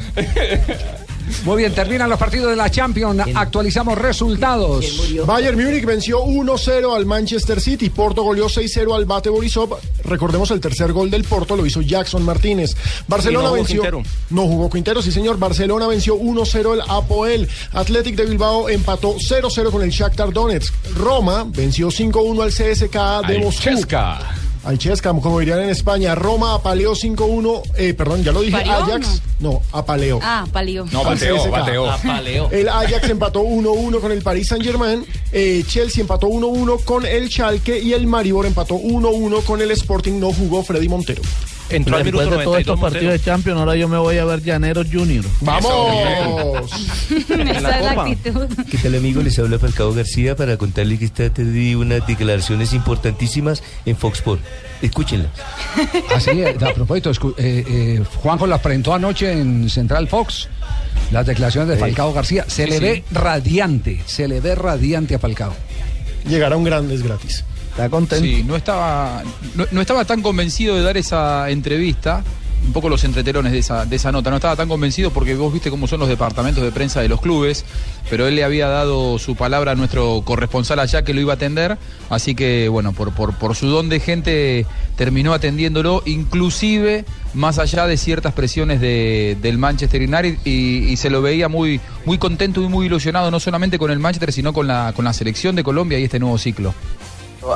[1.45, 3.23] Muy bien, terminan los partidos de la Champions.
[3.35, 4.85] Actualizamos resultados.
[5.27, 7.91] Bayern Múnich venció 1-0 al Manchester City.
[7.91, 9.77] Porto goleó 6-0 al Bate Borisov.
[10.05, 12.77] Recordemos el tercer gol del Porto lo hizo Jackson Martínez.
[13.09, 13.83] Barcelona Y no jugó venció.
[13.83, 14.03] Quintero.
[14.31, 15.39] No jugó Quintero, sí señor.
[15.39, 17.49] Barcelona venció 1-0 el Apoel.
[17.73, 20.73] Athletic de Bilbao empató 0-0 con el Shakhtar Donetsk.
[20.97, 23.63] Roma venció 5-1 al CSKA de Al Moscú.
[23.63, 24.44] Chesca.
[24.65, 26.15] Al Chesca, como dirían en España.
[26.15, 27.63] Roma apaleó 5-1.
[27.77, 28.53] Eh, perdón, ya lo dije.
[28.53, 29.23] ¿Parió o Ajax.
[29.41, 30.19] No, apaleó.
[30.23, 30.87] Ah, palio.
[30.91, 31.87] No, bateó, bateó.
[32.51, 35.05] El Ajax empató 1-1 con el Paris Saint-Germain.
[35.33, 40.19] eh, Chelsea empató 1-1 con el Schalke y el Maribor empató 1-1 con el Sporting.
[40.19, 41.23] No jugó Freddy Montero.
[41.71, 44.19] Entró al minuto Después de todos 92 estos partidos de Champions, ahora yo me voy
[44.19, 45.25] a ver Llaneros Junior.
[45.41, 46.71] ¡Vamos!
[47.11, 48.47] Esa es la actitud.
[48.71, 49.23] ¿Qué tal amigo?
[49.23, 54.19] Les habla Falcao García para contarle que esta tarde di unas declaraciones importantísimas en Fox
[54.19, 54.41] Sport.
[54.83, 55.31] Escúchenlas.
[56.15, 60.49] Así, eh, a propósito, eh, eh, Juanjo las presentó anoche en Central Fox.
[61.13, 62.45] Las declaraciones de Falcao García.
[62.49, 62.83] Se Sí, le sí.
[62.85, 65.55] ve radiante, se le ve radiante a Falcao.
[66.29, 67.45] Llegar a un grande es gratis.
[67.75, 68.25] Está contento.
[68.25, 69.23] Sí, no estaba,
[69.73, 72.23] no, estaba tan convencido de dar esa entrevista.
[72.67, 74.31] Un poco los entretelones de esa, de esa nota.
[74.31, 77.21] No estaba tan convencido porque vos viste cómo son los departamentos de prensa de los
[77.21, 77.63] clubes.
[78.09, 81.37] Pero él le había dado su palabra a nuestro corresponsal allá que lo iba a
[81.37, 81.77] atender.
[82.09, 84.65] Así que, bueno, por, por, por su don de gente
[84.97, 86.03] terminó atendiéndolo.
[86.07, 87.05] Inclusive
[87.35, 90.39] más allá de ciertas presiones de- del Manchester United.
[90.47, 93.99] Y, y se lo veía muy, muy contento y muy ilusionado, no solamente con el
[93.99, 96.73] Manchester, sino con la, con la selección de Colombia y este nuevo ciclo.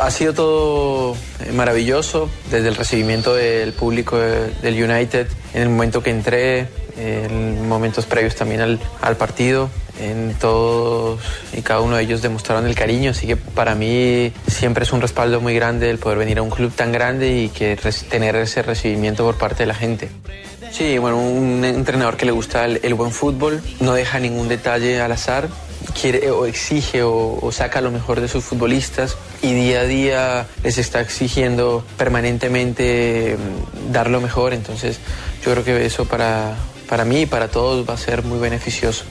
[0.01, 5.69] Ha sido todo eh, maravilloso, desde el recibimiento del público de- del United, en el
[5.71, 9.71] momento que entré, en momentos previos también al, al partido,
[10.01, 11.21] en todos
[11.57, 15.01] y cada uno de ellos demostraron el cariño, así que para mí siempre es un
[15.01, 17.77] respaldo muy grande el poder venir a un club tan grande y que
[18.09, 20.09] tener ese recibimiento por parte de la gente.
[20.71, 25.01] Sí, bueno, un entrenador que le gusta el, el buen fútbol, no deja ningún detalle
[25.01, 25.49] al azar,
[25.93, 30.79] quiere o exige o, saca lo mejor de sus futbolistas y día a día les
[30.79, 34.53] está exigiendo permanentemente mm, dar lo mejor.
[34.53, 34.99] Entonces
[35.45, 36.57] yo creo que eso para,
[36.89, 39.05] para mí y para todos va a ser muy beneficioso.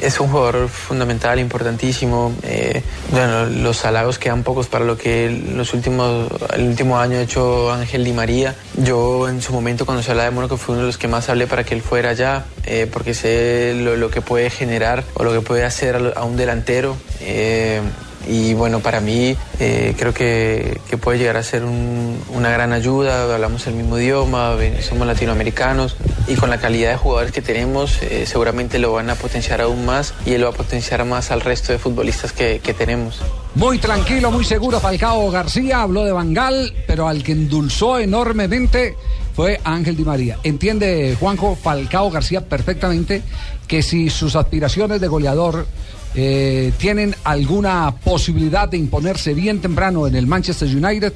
[0.00, 2.34] Es un jugador fundamental, importantísimo.
[2.42, 7.22] Eh, bueno, los halagos quedan pocos para lo que los últimos, el último año ha
[7.22, 8.54] hecho Ángel Di María.
[8.76, 11.28] Yo en su momento cuando se hablaba de Mónaco fue uno de los que más
[11.28, 15.24] hablé para que él fuera allá, eh, porque sé lo, lo que puede generar o
[15.24, 16.96] lo que puede hacer a, a un delantero.
[17.20, 17.80] Eh,
[18.28, 23.32] y bueno, para mí eh, creo que, puede llegar a ser un- una gran ayuda,
[23.34, 25.96] hablamos el mismo idioma, somos latinoamericanos
[26.28, 29.84] y con la calidad de jugadores que tenemos eh, seguramente lo van a potenciar aún
[29.84, 33.20] más y él va a potenciar más al resto de futbolistas que, que tenemos.
[33.54, 38.96] Muy tranquilo, muy seguro Falcao García, habló de Bangal, pero al que endulzó enormemente
[39.34, 40.38] fue Ángel Di María.
[40.44, 43.22] Entiende Juanjo Falcao García perfectamente
[43.68, 45.66] que si sus aspiraciones de goleador
[46.14, 51.12] eh, tienen alguna posibilidad de imponerse bien temprano en el Manchester United,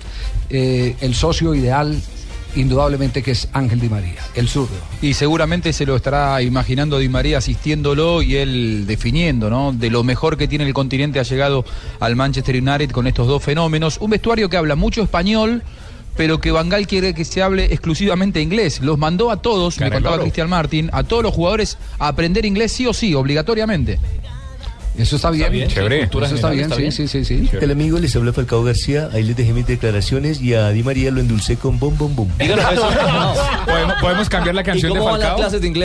[0.50, 2.00] eh, el socio ideal
[2.56, 4.74] indudablemente que es Ángel Di María, el zurdo.
[5.02, 9.72] Y seguramente se lo estará imaginando Di María asistiéndolo y él definiendo, ¿no?
[9.72, 11.64] De lo mejor que tiene el continente ha llegado
[12.00, 13.98] al Manchester United con estos dos fenómenos.
[14.00, 15.62] Un vestuario que habla mucho español,
[16.16, 18.80] pero que Bangal quiere que se hable exclusivamente inglés.
[18.80, 20.18] Los mandó a todos, me contaba.
[20.18, 24.00] Cristian Martín, a todos los jugadores a aprender inglés sí o sí, obligatoriamente.
[24.98, 25.52] Eso está bien.
[25.52, 26.00] bien, Chévere.
[26.00, 27.48] cultura Eso está bien, sí, sí, sí, sí.
[27.60, 31.10] El amigo les habla Falcao García, ahí les dejé mis declaraciones y a Di María
[31.10, 32.28] lo endulcé con bom bom bom.
[32.38, 35.38] ¿Podemos, podemos cambiar la canción de Falcao?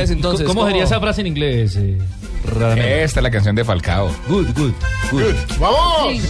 [0.10, 0.48] entonces?
[0.48, 1.76] ¿Cómo sería esa frase en inglés?
[1.76, 1.98] eh?
[3.03, 4.10] Esta es la canción de Falcao.
[4.27, 4.72] Good, good,
[5.11, 5.34] good.
[5.60, 6.22] ¡Vamos!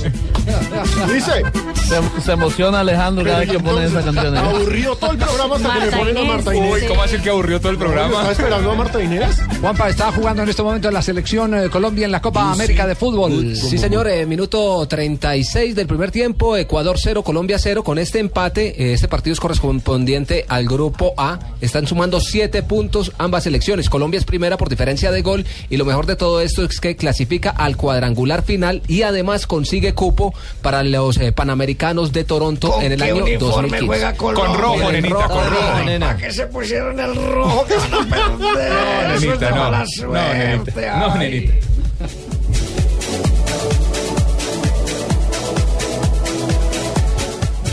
[1.11, 1.43] Dice.
[1.84, 4.35] Se, se emociona Alejandro cada vez que pone esa canción.
[4.35, 4.39] ¿eh?
[4.39, 6.23] Aburrido todo el programa hasta que me ponen a.
[6.23, 6.73] Marta Inés.
[6.73, 8.10] Uy, ¿cómo ser que aburrió todo el programa?
[8.14, 9.41] ¿Estaba esperando a Marta Inés?
[9.60, 12.72] Juanpa está jugando en este momento en la selección eh, Colombia en la Copa América
[12.73, 13.55] de Fútbol.
[13.55, 17.83] Sí, señor, eh, minuto 36 del primer tiempo, Ecuador 0, Colombia 0.
[17.83, 21.39] Con este empate, eh, este partido es correspondiente al grupo A.
[21.61, 23.89] Están sumando 7 puntos ambas selecciones.
[23.89, 26.95] Colombia es primera por diferencia de gol y lo mejor de todo esto es que
[26.95, 30.33] clasifica al cuadrangular final y además consigue cupo
[30.63, 33.85] para los eh, Panamericanos de Toronto en el qué año uniforme 2015.
[33.85, 34.45] juega Colombia?
[34.53, 35.61] Con rojo, En nenita, rojo, con rojo.
[35.71, 36.05] rojo, nena.
[36.07, 38.71] ¿Para qué se pusieron el rojo que van a perder?
[39.15, 39.55] Eso es de nenita, no.
[39.55, 40.99] mala No, nenita.
[40.99, 41.53] No, nenita.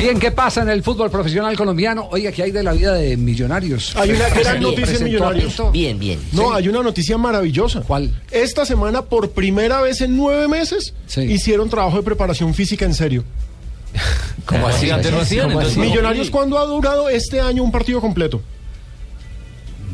[0.00, 2.08] Bien, ¿qué pasa en el fútbol profesional colombiano?
[2.10, 3.94] Oiga, ¿qué hay de la vida de millonarios?
[3.96, 5.62] Hay una gran noticia en Millonarios.
[5.72, 6.18] Bien, bien.
[6.32, 7.82] No, hay una noticia maravillosa.
[7.82, 8.18] ¿Cuál?
[8.30, 13.24] Esta semana, por primera vez en nueve meses, hicieron trabajo de preparación física en serio.
[14.46, 14.90] ¿Cómo así?
[14.90, 15.50] Antes no hacían.
[15.76, 18.40] Millonarios, ¿cuándo ha durado este año un partido completo?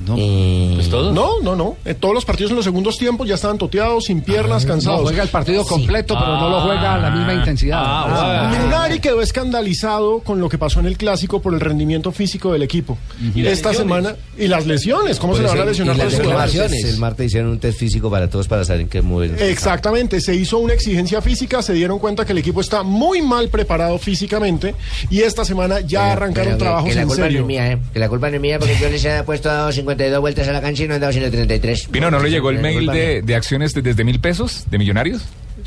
[0.06, 0.74] No.
[0.74, 1.12] ¿Pues todos?
[1.12, 1.76] No, no, no.
[1.84, 5.00] Eh, todos los partidos en los segundos tiempos ya estaban toteados, sin piernas, cansados.
[5.00, 7.78] No juega el partido completo, pero no lo juega a la misma intensidad.
[7.82, 12.52] Ah, Lunari quedó escandalizado con lo que pasó en el clásico por el rendimiento físico
[12.52, 12.98] del equipo.
[13.34, 14.14] Esta semana.
[14.38, 15.18] Y las lesiones.
[15.18, 16.84] ¿Cómo Por se le van a lesionar las lesiones.
[16.84, 19.42] El martes hicieron un test físico para todos para saber en qué mover.
[19.42, 23.48] Exactamente, se hizo una exigencia física, se dieron cuenta que el equipo está muy mal
[23.48, 24.74] preparado físicamente
[25.10, 27.40] y esta semana ya Pero- arrancaron pero que- trabajos que la en culpa no serio.
[27.40, 27.78] es mía, ¿eh?
[27.92, 30.60] Que la culpa no es mía porque yo les he puesto 52 vueltas a la
[30.60, 31.88] cancha y no han dado 133.
[31.90, 35.22] Pino, ¿no le llegó el mail de, de acciones de- desde mil pesos de millonarios?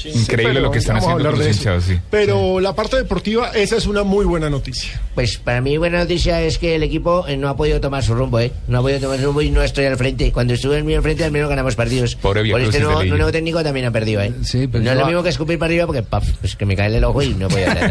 [0.06, 1.99] Increíble pero lo que están a haciendo hablar los hinchados, sí.
[2.10, 5.01] Pero la parte deportiva, esa es una muy buena noticia.
[5.14, 8.14] Pues para mí buena noticia es que el equipo eh, no ha podido tomar su
[8.15, 8.53] rumbo, ¿eh?
[8.69, 10.31] No ha podido tomar su rumbo y no estoy al frente.
[10.31, 12.15] Cuando estuve en mi al frente al menos ganamos partidos.
[12.15, 14.31] Pobre Por este nuevo, nuevo técnico también ha perdido, ¿eh?
[14.72, 16.95] pero no es lo mismo que escupir para arriba porque paf, pues que me cae
[16.95, 17.89] el ojo y no puedo hacer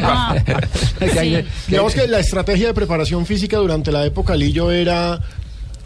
[0.00, 0.44] nada.
[1.68, 5.20] Digamos que la estrategia de preparación física durante la época Lillo era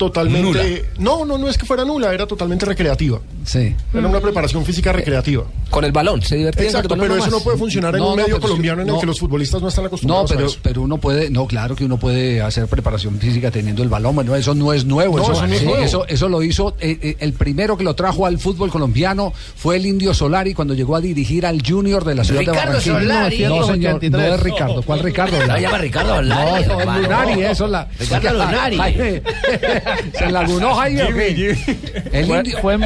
[0.00, 0.88] totalmente...
[0.96, 3.20] No, no, no es que fuera nula, era totalmente recreativa.
[3.44, 3.74] Sí.
[3.94, 5.44] Era una preparación física recreativa.
[5.70, 8.00] Con el balón, se divertían Exacto, con el balón pero eso no puede funcionar en
[8.00, 9.00] No, un no, medio colombiano en el no.
[9.00, 10.58] que los futbolistas no están No, acostumbrados pero, a eso.
[10.62, 14.34] pero uno puede, no, claro que uno puede hacer preparación física teniendo el balón, bueno,
[14.34, 15.82] eso no es nuevo, No, eso, eso no es sí, nuevo.
[15.82, 19.76] eso, eso lo hizo, eh, eh, el primero que lo trajo al fútbol colombiano fue
[19.76, 22.98] el Indio Solari cuando llegó a dirigir al Junior de la ciudad Ricardo de Barranquilla.
[22.98, 23.38] Solari.
[23.44, 25.46] No, señor, no es Ricardo, ¿cuál Ricardo?
[25.46, 27.00] No, llama Ricardo Solari, No, no, es hermano.
[27.02, 27.88] Lunari, eso es la...
[27.98, 28.76] Ricardo Lunari.
[30.18, 31.00] ¿Se lagunó Jaime?
[32.12, 32.80] El Fue, Indio- fue en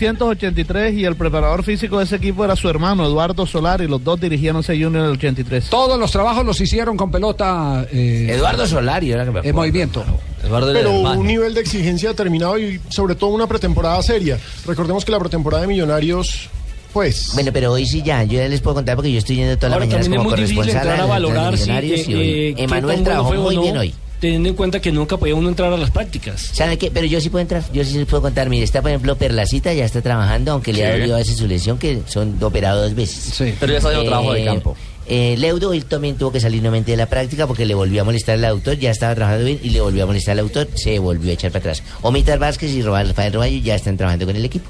[0.00, 4.02] 1983 y el preparador físico de ese equipo era su hermano Eduardo Solar y los
[4.04, 5.68] dos dirigían ese Junior en el 83.
[5.70, 7.86] Todos los trabajos los hicieron con pelota.
[7.90, 10.04] eh, Eduardo Solari, era que me En movimiento.
[10.40, 14.38] Pero un nivel de exigencia determinado y sobre todo una pretemporada seria.
[14.66, 16.48] Recordemos que la pretemporada de Millonarios,
[16.92, 17.32] pues...
[17.34, 19.70] Bueno, pero hoy sí ya, yo ya les puedo contar porque yo estoy yendo todas
[19.70, 21.62] las Ahora mañanas también es como muy difícil corresponsal entrar a de los valorar si
[21.62, 23.94] Millonarios y hoy eh, eh, Emanuel trabajó muy no, bien hoy.
[24.20, 26.50] Teniendo en cuenta que nunca podía uno entrar a las prácticas.
[26.52, 26.90] ¿Sabe qué?
[26.90, 28.48] Pero yo sí puedo entrar, yo sí les puedo contar.
[28.48, 30.98] Mire, está por ejemplo Perlacita, ya está trabajando, aunque le ha Sí.
[30.98, 33.34] dolido a veces su lesión, que son operado dos veces.
[33.60, 34.76] Pero ya está haciendo trabajo de campo.
[35.10, 38.04] Eh, Leudo él también tuvo que salir nuevamente de la práctica porque le volvió a
[38.04, 40.98] molestar el autor, ya estaba trabajando bien y le volvió a molestar el autor, se
[40.98, 41.82] volvió a echar para atrás.
[42.02, 44.68] Omitar Vázquez y Rafael Roballo ya están trabajando con el equipo.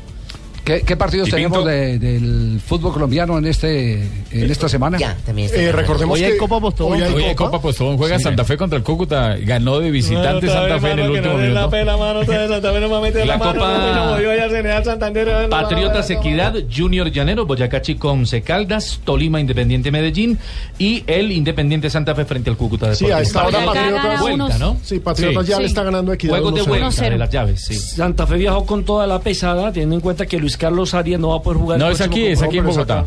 [0.64, 3.94] ¿Qué, qué partidos tenemos de- del fútbol colombiano en este
[4.30, 4.98] en esta semana?
[4.98, 6.92] Ya, también Eh, recordemos Hoy que hay Copa Postobón.
[6.98, 7.50] hoy hay Hoy hay Copa.
[7.52, 7.96] Copa Postobón.
[7.96, 8.24] Juega Sí.
[8.24, 9.36] Santa Fe contra el Cúcuta.
[9.38, 11.54] Ganó de visitante Santa Fe en el último minuto.
[13.24, 13.78] La Copa
[15.48, 20.38] Patriotas Equidad, Junior Llanero, Boyacá Chico, Once Caldas, Tolima Independiente Medellín
[20.78, 24.20] y el Independiente Santa Fe frente al Cúcuta Sí, a esta hora Patriotas.
[24.20, 24.76] Vuelta, ¿no?
[24.82, 26.32] Sí, Patriotas ya le está ganando Equidad.
[26.32, 26.66] Juegos de 1-0.
[26.68, 27.74] vuelta de las llaves, sí.
[27.74, 31.28] Santa Fe viajó con toda la pesada, teniendo en cuenta que Luis Carlos Arias no
[31.28, 31.76] va a poder jugar.
[31.76, 32.64] el No, es próximo aquí, es aquí en.
[32.64, 33.04] Bogotá.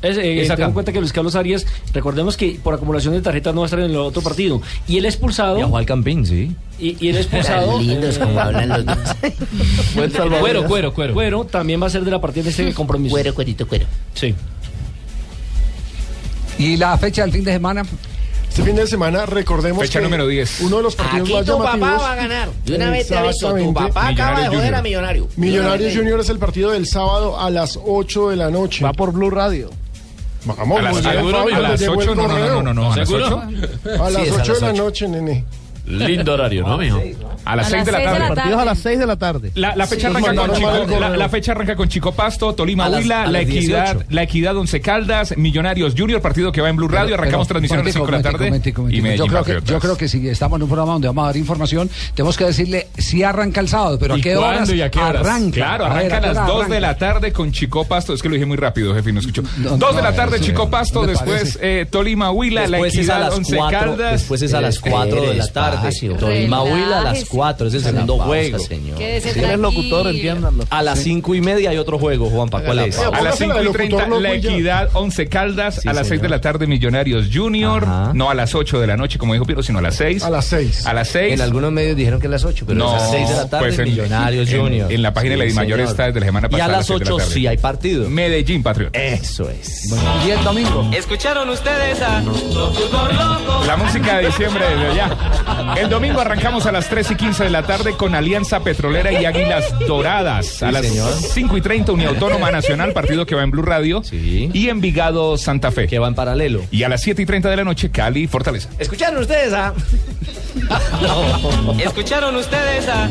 [0.00, 0.56] Es, eh, Es acá.
[0.58, 3.64] tengo en cuenta que Luis Carlos Arias, recordemos que por acumulación de tarjetas no va
[3.64, 4.62] a estar en el otro partido.
[4.86, 5.56] Y el expulsado.
[5.56, 6.54] Viajó al Campín, sí.
[6.78, 7.80] Y, y el expulsado.
[7.80, 8.98] Lindos como hablan los dos.
[10.40, 11.14] Cuero, cuero, cuero.
[11.14, 13.12] Cuero también va a ser de la partida de este compromiso.
[13.12, 13.86] Cuero, cuerito, cuero.
[14.14, 14.32] Sí.
[16.58, 17.82] ¿Y la fecha del fin de semana?
[18.54, 20.60] Este fin de semana, recordemos Fecha que número 10.
[20.60, 21.88] uno de los partidos Aquí más tu llamativos.
[21.90, 22.48] papá va a ganar.
[22.64, 25.28] De una vez te aviso, tu papá acaba de joder a Millonario.
[25.36, 28.84] Millonarios Junior es el partido del sábado a las 8 de la noche.
[28.84, 29.70] Va por Blue Radio.
[30.44, 31.38] Vamos, A las- muy bien, ¿seguro?
[31.38, 32.14] Fabio, ¿A le las llegó el 8?
[32.14, 33.26] No, no, no, no, no, ¿a las ¿Seguro?
[33.26, 34.04] 8?
[34.04, 34.82] A las Sí, es 8 a de la 8.
[34.84, 35.44] noche, nene.
[35.86, 37.00] Lindo horario, ¿no, mijo?
[37.44, 38.28] A las A 6 las de la seis de tarde.
[38.28, 39.50] la Partidos a las 6 de la tarde.
[39.54, 42.88] La, la fecha Sí, arranca con Chico, el la, fecha arranca con Chico Pasto, Tolima
[42.88, 44.06] las- Huila, la equidad, 18.
[44.08, 47.60] la equidad Once Caldas, Millonarios Junior, partido que va en Blue Radio, Pero- arrancamos pero,
[47.60, 48.44] transmisión a las 5 de la tarde.
[48.46, 48.98] momentico, momentico.
[48.98, 49.70] Y Medellín yo, creo que, Patriotas.
[49.70, 52.44] yo creo que si estamos en un programa donde vamos a dar información, tenemos que
[52.46, 55.26] decirle si arranca el sábado, pero a ¿Y qué cuándo horas y a qué horas?
[55.26, 55.54] arranca.
[55.54, 58.14] Claro, A ver, arranca a las hora 2 de la tarde con Chico Pasto.
[58.14, 59.42] Es que lo dije muy rápido, jefe, no escuchó.
[59.58, 63.34] No, 2 de la tarde, Chico Pasto, ¿no le después eh, Tolima Huila, la equidad
[63.34, 64.12] Once 4, Caldas.
[64.12, 65.73] después es a las 4 de la tarde.
[65.82, 66.16] Despacio.
[66.16, 67.26] Tolima Huila a las Relájese.
[67.30, 68.58] 4, es el segundo juego.
[68.58, 68.98] señor.
[68.98, 69.04] Si
[69.38, 70.64] eres locutor, entiéndanlo.
[70.70, 72.98] A las 5 y media hay otro juego, Juanpa, ¿cuál es?
[72.98, 75.86] A las Póngasela 5 de y 30, locutor, la y equidad, 11 Caldas.
[75.86, 77.86] A las 6 de la tarde, Millonarios Junior.
[78.14, 80.22] No a las 8 de la noche, como dijo Piero, sino a las 6.
[80.24, 80.86] A las 6.
[80.86, 81.34] A las 6.
[81.34, 83.48] En algunos medios dijeron que a las 8, pero no, a las 6 de la
[83.48, 84.90] tarde pues Millonarios Junior.
[84.92, 86.74] En, la página de la Dimayor está desde la semana Y pasada.
[86.74, 87.34] a las seis de la 8 tarde.
[87.34, 88.08] sí hay partido.
[88.08, 88.90] Medellín, Patriot.
[88.94, 89.92] Eso es.
[90.26, 90.90] Y el domingo.
[90.96, 92.22] ¿Escucharon ustedes a
[93.66, 95.16] La música de diciembre desde allá.
[95.76, 99.24] El domingo arrancamos a las 3 y 15 de la tarde con Alianza Petrolera y
[99.24, 100.62] Águilas Doradas.
[100.62, 101.12] a Sí, las señor.
[101.12, 104.02] 5 y 30 Unión Autónoma Nacional, partido que va en Blue Radio.
[104.12, 105.86] Y Envigado Santa Fe.
[105.86, 106.62] Que va en paralelo.
[106.70, 108.68] Y a las 7 y 30 de la noche, Cali Fortaleza.
[108.78, 109.72] ¿Escucharon ustedes a...?
[111.78, 113.08] ¿Escucharon ustedes a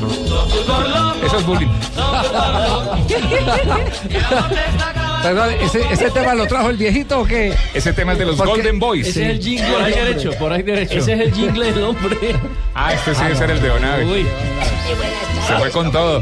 [1.25, 1.67] Eso es bullying.
[5.23, 7.55] Perdón, ¿ese, ese tema lo trajo el viejito o qué?
[7.73, 9.07] Ese tema es de los Porque- Golden Boys.
[9.07, 9.71] Ese es el jingle.
[9.71, 10.13] Por ahí del hombre.
[10.13, 10.97] derecho, por ahí derecho.
[10.99, 12.17] Ese es el jingle del hombre.
[12.75, 14.05] Ah, este sí debe ser el de Onave.
[14.05, 14.25] Uy.
[15.47, 16.21] Se fue con todo.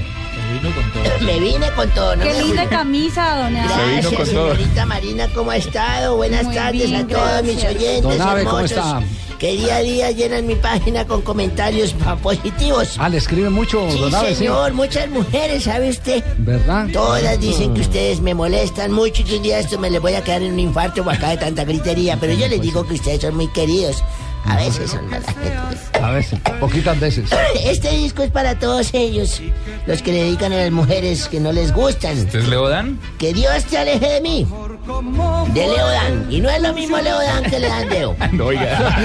[1.22, 2.23] Me vine con todo, ¿no?
[2.23, 3.68] Qué linda camisa, doña.
[3.68, 4.56] Se vino Gracias, con todo.
[4.56, 6.15] señorita Marina, ¿cómo ha estado?
[6.18, 7.76] Buenas Muy tardes bien, a todos mis gracias.
[7.76, 9.02] oyentes Don Abe, ¿cómo está?
[9.41, 12.95] Que día a día llenan mi página con comentarios positivos.
[12.99, 14.35] Ah, le escriben mucho, Sí, don Abe, sí.
[14.35, 16.23] señor, muchas mujeres, ¿sabe usted?
[16.38, 16.88] ¿Verdad?
[16.93, 20.13] Todas dicen que ustedes me molestan mucho y que un día esto me les voy
[20.13, 22.93] a quedar en un infarto por acá de tanta gritería, pero yo les digo que
[22.93, 24.03] ustedes son muy queridos.
[24.45, 25.97] A veces son mala gente.
[26.01, 27.30] A veces, poquitas veces.
[27.63, 29.41] Este disco es para todos ellos,
[29.85, 32.18] los que le dedican a las mujeres que no les gustan.
[32.18, 32.99] ¿Este es Leodan?
[33.19, 34.47] Que Dios te aleje de mí.
[35.53, 36.27] De Leodan.
[36.30, 38.15] Y no es lo mismo Leodan que Leandeo.
[38.31, 38.95] No, oiga.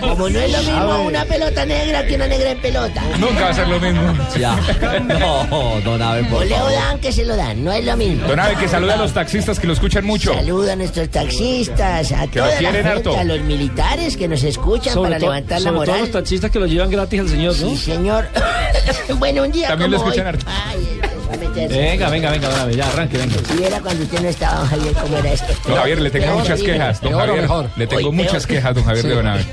[0.00, 3.02] Como no es lo mismo una pelota negra que una negra en pelota.
[3.18, 4.02] Nunca va a ser lo mismo.
[4.38, 4.56] Ya.
[5.02, 6.46] No, don Abe, O por.
[6.46, 8.26] Leodan que se lo dan, no es lo mismo.
[8.26, 10.34] Don Abe, que saluda a los taxistas que lo escuchan mucho.
[10.34, 13.16] Saluda a nuestros taxistas, a Que lo toda la quieren gente, harto.
[13.18, 16.00] a los militares que nos escuchan Sobre, para levantar la sobre todo moral.
[16.00, 17.70] los taxistas que lo llevan gratis al señor, ¿no?
[17.70, 18.28] Sí, señor.
[19.18, 20.16] bueno, un día También lo como hoy.
[20.16, 20.46] escuchan harto.
[20.48, 21.00] Ay,
[21.38, 21.78] meterse.
[21.78, 23.34] Venga, venga, venga, Abe, ya arranque, venga.
[23.54, 25.52] Si era cuando usted no estaba, don Javier, ¿cómo era esto?
[25.68, 27.00] Don Javier, le tengo Peor, muchas quejas.
[27.00, 27.70] Don Javier, mejor.
[27.76, 28.58] le tengo Hoy muchas peor.
[28.58, 29.08] quejas, don Javier Sí.
[29.08, 29.46] de Donave.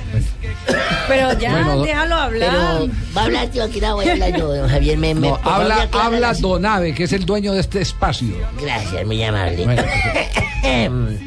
[1.07, 2.49] Pero ya, Bueno, déjalo hablar.
[2.51, 4.97] Pero va a hablar, tío, aquí no voy a hablar yo, don Javier.
[4.97, 8.35] Me, No, habla, habla las- Don Abe, que es el dueño de este espacio.
[8.59, 9.63] Gracias, muy amable.
[9.63, 9.83] Bueno.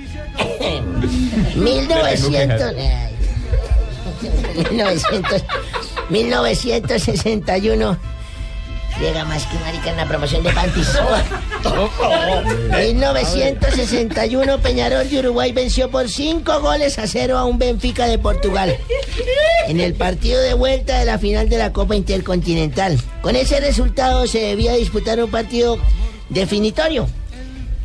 [1.59, 2.75] 1900.
[2.77, 3.19] ay.
[4.71, 5.45] 1900
[6.11, 7.99] 1961.
[9.01, 10.89] Llega más que marica en la promoción de Pantis.
[12.73, 18.77] 1961, Peñarol de Uruguay venció por 5 goles a 0 a un Benfica de Portugal.
[19.69, 22.99] En el partido de vuelta de la final de la Copa Intercontinental.
[23.23, 25.79] Con ese resultado se debía disputar un partido
[26.29, 27.07] definitorio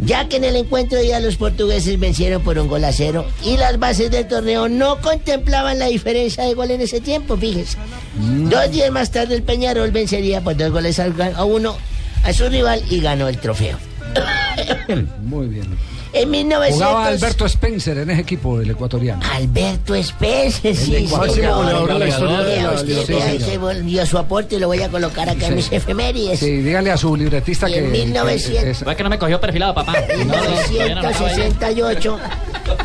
[0.05, 3.25] ya que en el encuentro de ida los portugueses vencieron por un gol a cero
[3.43, 7.77] y las bases del torneo no contemplaban la diferencia de gol en ese tiempo, fíjese.
[8.15, 11.77] Dos días más tarde el Peñarol vencería por dos goles a uno
[12.23, 13.77] a su rival y ganó el trofeo.
[15.23, 15.65] Muy bien.
[16.13, 16.73] En 1900...
[16.73, 19.21] Jugaba Alberto Spencer en ese equipo, el ecuatoriano.
[19.33, 21.55] Alberto Spencer, sí, El máximo señor.
[21.55, 23.03] goleador de la historia de Vea la usted, Liga.
[23.07, 25.55] vea, Sí, ese vol- dio su aporte y lo voy a colocar acá en Sí.
[25.55, 26.39] mis efemérides.
[26.39, 27.79] Sí, dígale a su libretista Y que.
[27.79, 28.83] en 1900.
[28.83, 29.93] que- Es que no me cogió perfilado, papá.
[30.09, 32.19] En 1968.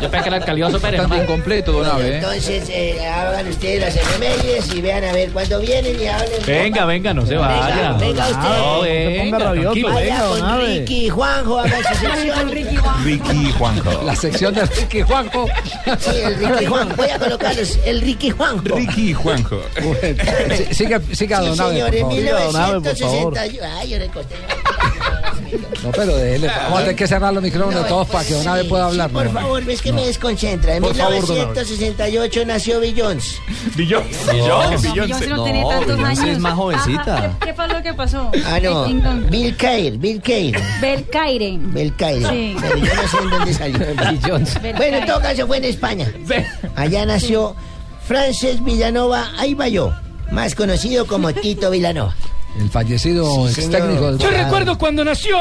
[0.01, 0.99] Yo pensé que era el calioso Pérez.
[1.01, 1.29] Bastante nomás.
[1.29, 2.07] incompleto, don Abe.
[2.09, 2.15] ¿eh?
[2.17, 6.45] Entonces, eh, hagan ustedes las efemérides y vean a ver cuándo vienen y hablen.
[6.45, 7.91] Venga, venga, no se Venga, vaya.
[7.93, 8.57] venga usted.
[8.59, 10.61] No, venga, tranquilo, Vaya venga, con.
[10.65, 12.51] Ricky y Juanjo, hagan su sección.
[13.03, 14.01] Ricky Juanjo.
[14.03, 15.45] La sección de Ricky Juanjo.
[15.99, 16.95] Sí, el Ricky Juanjo.
[16.95, 17.79] Voy a colocarlos.
[17.85, 18.75] El Ricky Juanjo.
[18.75, 19.61] Ricky Juanjo.
[19.81, 20.23] Bueno,
[20.57, 22.13] sí, siga, siga, Sí, don Abe, señor, por en favor.
[23.33, 23.67] 1961.
[23.79, 24.35] Ay, yo recosté.
[25.83, 26.47] No, pero déjele.
[26.47, 29.09] Vamos a tener que cerrar los micrófonos todos para que don Abe pueda hablar.
[29.09, 29.31] Por ¿no?
[29.31, 30.75] favor, ves que me desconcentra.
[30.75, 31.45] En Por favor, don Abe.
[31.55, 33.39] 1968 nació Bill Jones.
[33.75, 34.05] Billions.
[34.27, 36.45] No, Beyoncé no tiene tantos años.
[36.45, 38.31] Ajá, ¿Qué, qué fue lo que pasó?
[38.45, 38.85] Ah, no.
[39.29, 40.59] Bill Cair, Bill Cair.
[40.81, 41.57] Bel Caire.
[41.59, 42.27] Bel Cair.
[42.27, 42.55] Sí.
[42.59, 43.79] Pero yo no sé en dónde salió.
[44.61, 46.11] Bel bueno, en todo caso fue en España.
[46.75, 47.55] Allá nació
[48.05, 49.93] Frances Villanova Aybayo,
[50.31, 52.15] más conocido como Tito Villanova.
[52.57, 54.43] El fallecido Sí, ex técnico del Yo Guadalajara.
[54.43, 55.37] recuerdo cuando nació,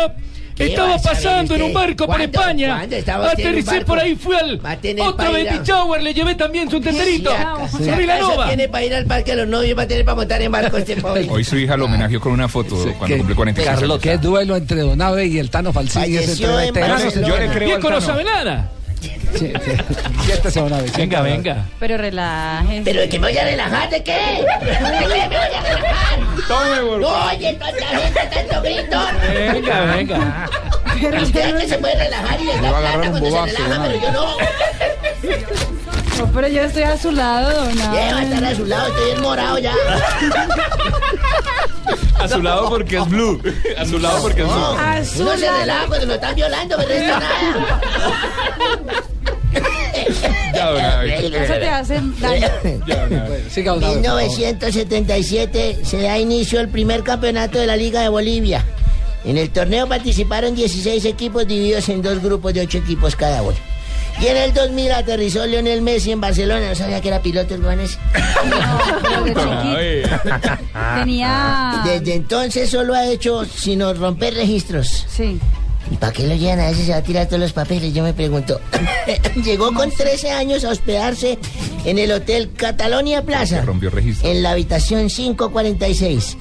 [0.58, 2.20] ¿Qué estaba pasando en un barco por.
[2.20, 2.78] España.
[2.78, 3.86] ¿Cuándo estaba usted en un Aterricé barco?
[3.86, 4.60] por ahí, fui al
[5.06, 7.30] otro Betty Shower, le llevé también su tenderito.
[7.96, 8.48] Vilanova.
[8.48, 10.76] tiene para ir al parque a los novios, va a tener para montar en barco
[10.76, 11.28] este pobre.
[11.30, 13.98] Hoy su hija lo homenajeó con una foto cuando cumple 46 años.
[14.00, 15.72] Qué duelo entre Don Abe y el Tano.
[15.72, 16.06] Barcelona.
[16.34, 18.77] Yo le creo al Viejo no Tano.
[19.36, 19.72] Sí, sí.
[20.24, 20.70] Siéntese, Abe.
[20.70, 21.22] Venga, siéntese.
[21.22, 21.64] venga.
[21.78, 22.82] Pero relájense.
[22.84, 24.12] Pero de que me voy a relajar, ¿de qué?
[24.62, 26.18] ¿De qué me voy a relajar?
[26.48, 28.98] Tome, por No, oye, tanta gente, tanto grito.
[29.34, 30.48] Venga, venga.
[31.22, 34.00] Usted que se puede relajar y le da plata cuando se bobazo, relaja, don pero
[34.02, 34.36] yo no.
[36.18, 39.10] No, pero yo estoy a su lado, don Lleva a estar a su lado, estoy
[39.12, 39.74] enmorado ya.
[42.18, 43.40] A su lado porque es blue.
[43.78, 45.22] A su lado porque es No, blue.
[45.22, 47.80] Uno se relaja cuando lo están violando, pero esto nada.
[50.58, 51.04] Ya.
[51.04, 52.46] Eso te hace daño.
[52.86, 53.44] Ya, don Abe.
[53.50, 54.22] Siga, Don Abe, por favor.
[54.22, 58.64] 1977 se da inicio al primer campeonato de la Liga de Bolivia.
[59.24, 63.56] En el torneo participaron 16 equipos divididos en dos grupos de 8 equipos cada uno.
[64.20, 66.68] Y en el 2000 aterrizó Lionel Messi en Barcelona.
[66.68, 67.60] No sabía que era piloto el.
[67.60, 69.52] Pero de chiquito.
[69.52, 70.02] Abe.
[70.98, 71.82] Tenía.
[71.84, 75.06] Desde entonces solo ha hecho sino romper registros.
[75.08, 75.38] Sí.
[75.90, 76.60] ¿Y para qué lo llevan?
[76.60, 78.60] A veces se va a tirar todos los papeles, yo me pregunto.
[79.42, 81.38] Llegó con 13 años a hospedarse
[81.84, 83.62] en el Hotel Catalonia Plaza.
[83.62, 84.30] Rompió registro.
[84.30, 86.36] En la habitación 546.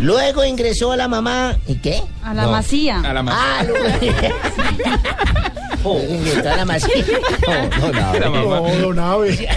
[0.00, 1.58] Luego ingresó a la mamá.
[1.66, 2.02] ¿Y qué?
[2.22, 3.00] A la masía.
[3.00, 3.34] A la más.
[3.38, 3.86] Ah, luego.
[6.08, 7.04] Ingresó a la masía.
[8.24, 9.32] No, don Abe.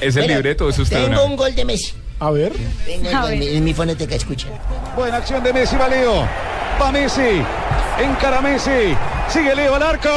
[0.00, 1.92] ¿Es el Pero libreto es usted, Tengo un gol de Messi.
[2.20, 2.52] A ver.
[2.86, 3.42] Tengo el A ver.
[3.42, 4.50] en mi fonoteca, escuchen.
[4.96, 6.26] Buena acción de Messi, va Leo.
[6.80, 7.42] Va Messi.
[7.98, 8.96] Encara Messi.
[9.28, 10.10] Sigue Leo al arco.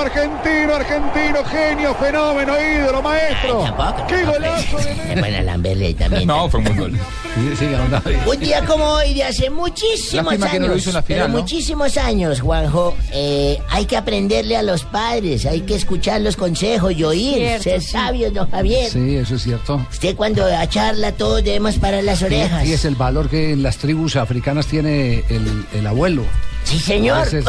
[0.00, 3.58] Argentino, argentino, argentino, genio, fenómeno, ídolo, maestro.
[3.62, 4.32] Tampoco, ¡Qué tampoco.
[4.38, 5.14] golazo de Messi!
[5.14, 6.26] Me van a lamberle también.
[6.26, 6.92] No, fue muy gol.
[7.34, 8.18] Sí, siga, Don Abe.
[8.26, 11.02] Un día como hoy, de hace muchísimos Lástima años, que no lo hizo en la
[11.02, 11.40] final, pero ¿no?
[11.40, 16.92] muchísimos años, Juanjo, eh, hay que aprenderle a los padres, hay que escuchar los consejos
[16.92, 17.88] y oír, Cierto, ser sí.
[17.90, 18.90] sabios, don Javier.
[18.90, 19.84] Sí, eso es cierto.
[19.90, 22.64] Usted cuando a charla todos debemos parar las orejas.
[22.66, 26.22] Y es el valor que en las tribus africanas tiene el, el abuelo.
[26.64, 27.26] Sí, señor.
[27.28, 27.44] Es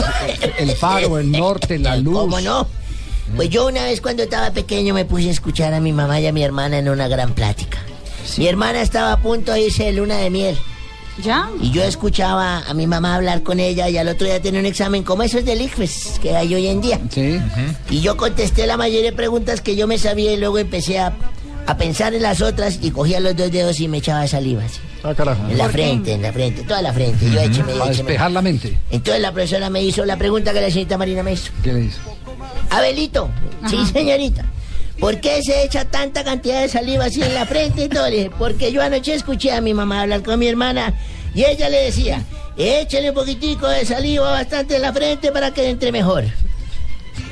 [0.58, 2.18] el faro, el norte, la luz.
[2.20, 2.68] ¿Cómo no?
[3.36, 6.28] Pues yo una vez cuando estaba pequeño me puse a escuchar a mi mamá y
[6.28, 7.80] a mi hermana en una gran plática.
[8.38, 10.58] Mi hermana estaba a punto de irse de luna de miel.
[11.24, 11.50] ¿Ya?
[11.62, 14.66] Y yo escuchaba a mi mamá hablar con ella y al otro día tenía un
[14.66, 17.00] examen como esos del ICFES que hay hoy en día.
[17.10, 17.40] Sí.
[17.90, 21.14] Y yo contesté la mayoría de preguntas que yo me sabía y luego empecé a,
[21.68, 24.80] a pensar en las otras y cogía los dos dedos y me echaba saliva así.
[25.08, 25.48] Ah, carajo.
[25.50, 27.30] En la frente, en la frente, toda la frente.
[27.30, 28.08] Yo écheme, Para écheme.
[28.10, 28.76] despejar la mente.
[28.90, 31.52] Entonces la profesora me hizo la pregunta que la señorita Marina me hizo.
[31.64, 31.98] ¿Qué le dice?
[32.72, 33.30] Abelito,
[33.70, 34.44] sí señorita.
[35.00, 38.10] ¿Por qué se echa tanta cantidad de saliva así en la frente y todo?
[38.10, 40.94] Le dije, porque yo anoche escuché a mi mamá hablar con mi hermana
[41.36, 42.24] y ella le decía,
[42.58, 46.24] échale un poquitico de saliva bastante en la frente para que entre mejor.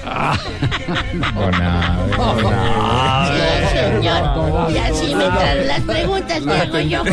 [0.03, 2.17] Don Abe.
[2.17, 3.67] Don Abe.
[3.69, 4.71] Sí, señor.
[4.71, 7.03] Y así me entraron las preguntas que hago yo.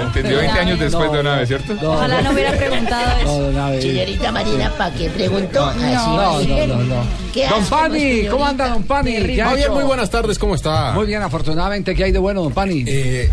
[0.00, 1.74] Entendió 20 años después, Don Abe, ¿cierto?
[1.92, 3.80] Ojalá no hubiera preguntado eso.
[3.80, 5.64] Señorita Marina, ¿para qué preguntó?
[5.66, 7.04] Así No, no, no, no.
[7.32, 8.26] ¿Qué Don Pani.
[8.26, 9.16] ¿cómo anda, Don Pani?
[9.16, 9.74] ¿Qué ha Javier, hecho?
[9.74, 10.92] muy buenas tardes, ¿cómo está?
[10.92, 12.84] Muy bien, afortunadamente, ¿qué hay de bueno, Don Pani?
[12.86, 13.30] Eh,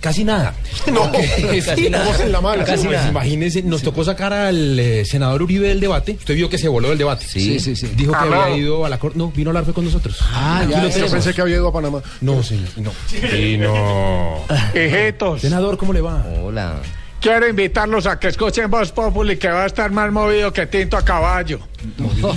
[0.00, 0.54] Casi nada.
[0.92, 1.12] No,
[1.66, 2.24] casi nada.
[2.24, 2.64] en la mala.
[2.64, 3.10] Casi Pues, nada.
[3.10, 6.12] Imagínese, nos tocó sacar al eh, senador Uribe del debate.
[6.12, 7.26] Usted vio que se voló del debate.
[7.26, 7.88] Sí, sí, sí.
[7.96, 8.40] Dijo que Aló.
[8.42, 9.18] había ido a la corte.
[9.18, 10.18] No, vino a hablar fue con nosotros.
[10.32, 12.00] Ah, ya, lo yo pensé que había ido a Panamá.
[12.22, 12.68] No, señor.
[12.76, 12.92] No.
[13.36, 14.38] Y no.
[14.74, 15.42] Hijitos.
[15.42, 16.24] Senador, ¿cómo le va?
[16.42, 16.76] Hola.
[17.20, 20.96] Quiero invitarlos a que escuchen Voz Populi, que va a estar más movido que tinto
[20.96, 21.60] a caballo.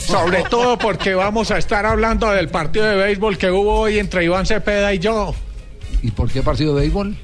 [0.05, 4.25] Sobre todo porque vamos a estar hablando del partido de béisbol que hubo hoy entre
[4.25, 5.33] Iván Cepeda y yo.
[6.01, 7.15] ¿Y por qué partido de béisbol?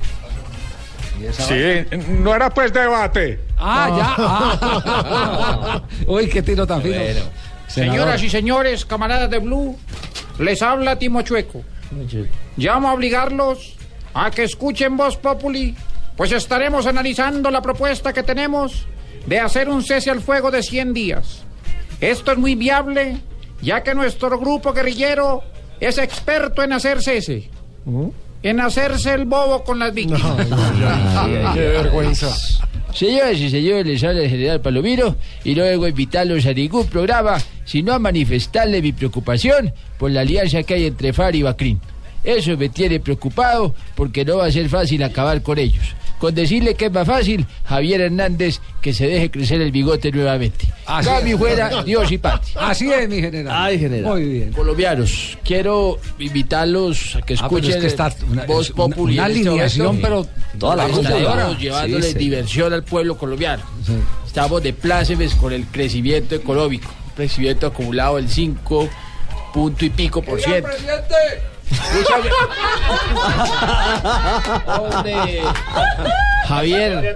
[1.31, 3.39] Sí, no era pues debate.
[3.57, 6.07] Ah, ya.
[6.07, 6.95] Uy, qué tiro tan fino.
[6.95, 7.23] Senador.
[7.67, 9.77] Señoras y señores, camaradas de Blue,
[10.39, 11.63] les habla Timo Chueco.
[12.57, 13.75] Llamo a obligarlos
[14.13, 15.75] a que escuchen Voz Populi,
[16.15, 18.85] pues estaremos analizando la propuesta que tenemos
[19.25, 21.43] de hacer un cese al fuego de 100 días.
[22.01, 23.17] Esto es muy viable,
[23.61, 25.43] ya que nuestro grupo guerrillero
[25.79, 27.49] es experto en hacer cese,
[28.41, 30.21] en hacerse el bobo con las víctimas.
[31.53, 32.35] Qué vergüenza.
[32.93, 37.37] Señoras y señores, les habla el general Palomiro y no a invitarlos a ningún programa,
[37.63, 41.79] sino a manifestarle mi preocupación por la alianza que hay entre FAR y Bacrín.
[42.23, 45.95] Eso me tiene preocupado porque no va a ser fácil acabar con ellos.
[46.19, 50.67] Con decirle que es más fácil, Javier Hernández que se deje crecer el bigote nuevamente.
[50.85, 51.39] Así Cambio es.
[51.39, 52.53] fuera, Dios y patria.
[52.59, 53.55] Así es, mi general.
[53.57, 54.11] Ay, general.
[54.11, 54.51] Muy bien.
[54.51, 59.13] Colombianos, quiero invitarlos a que Ah, escuchen es que está una- Voz es una- Populi.
[59.13, 60.27] una en este alineación, pero
[60.57, 61.57] toda la Estamos computadora.
[61.57, 62.19] llevándole Sí, sí.
[62.19, 63.63] diversión al pueblo colombiano.
[64.27, 66.89] Estamos de plácemes con el crecimiento económico.
[67.07, 68.89] Un crecimiento acumulado del 5
[69.53, 70.67] punto y pico por ciento.
[70.67, 71.39] Gra-
[74.65, 75.41] Hombre.
[76.47, 77.15] Javier,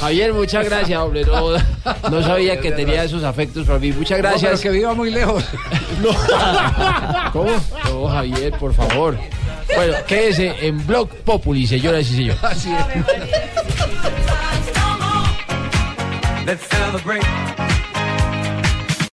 [0.00, 1.24] Javier, muchas gracias, hombre.
[1.24, 1.50] No,
[2.10, 3.92] no sabía que tenía esos afectos para mí.
[3.92, 4.60] Muchas No, pero gracias.
[4.60, 5.44] que viva muy lejos.
[7.32, 7.50] ¿Cómo?
[7.84, 9.18] No, Javier, por favor.
[9.76, 12.42] Bueno, quédese en Blog Populi, señoras y señores.
[12.42, 12.86] Así es.
[16.46, 17.20] Let's celebrate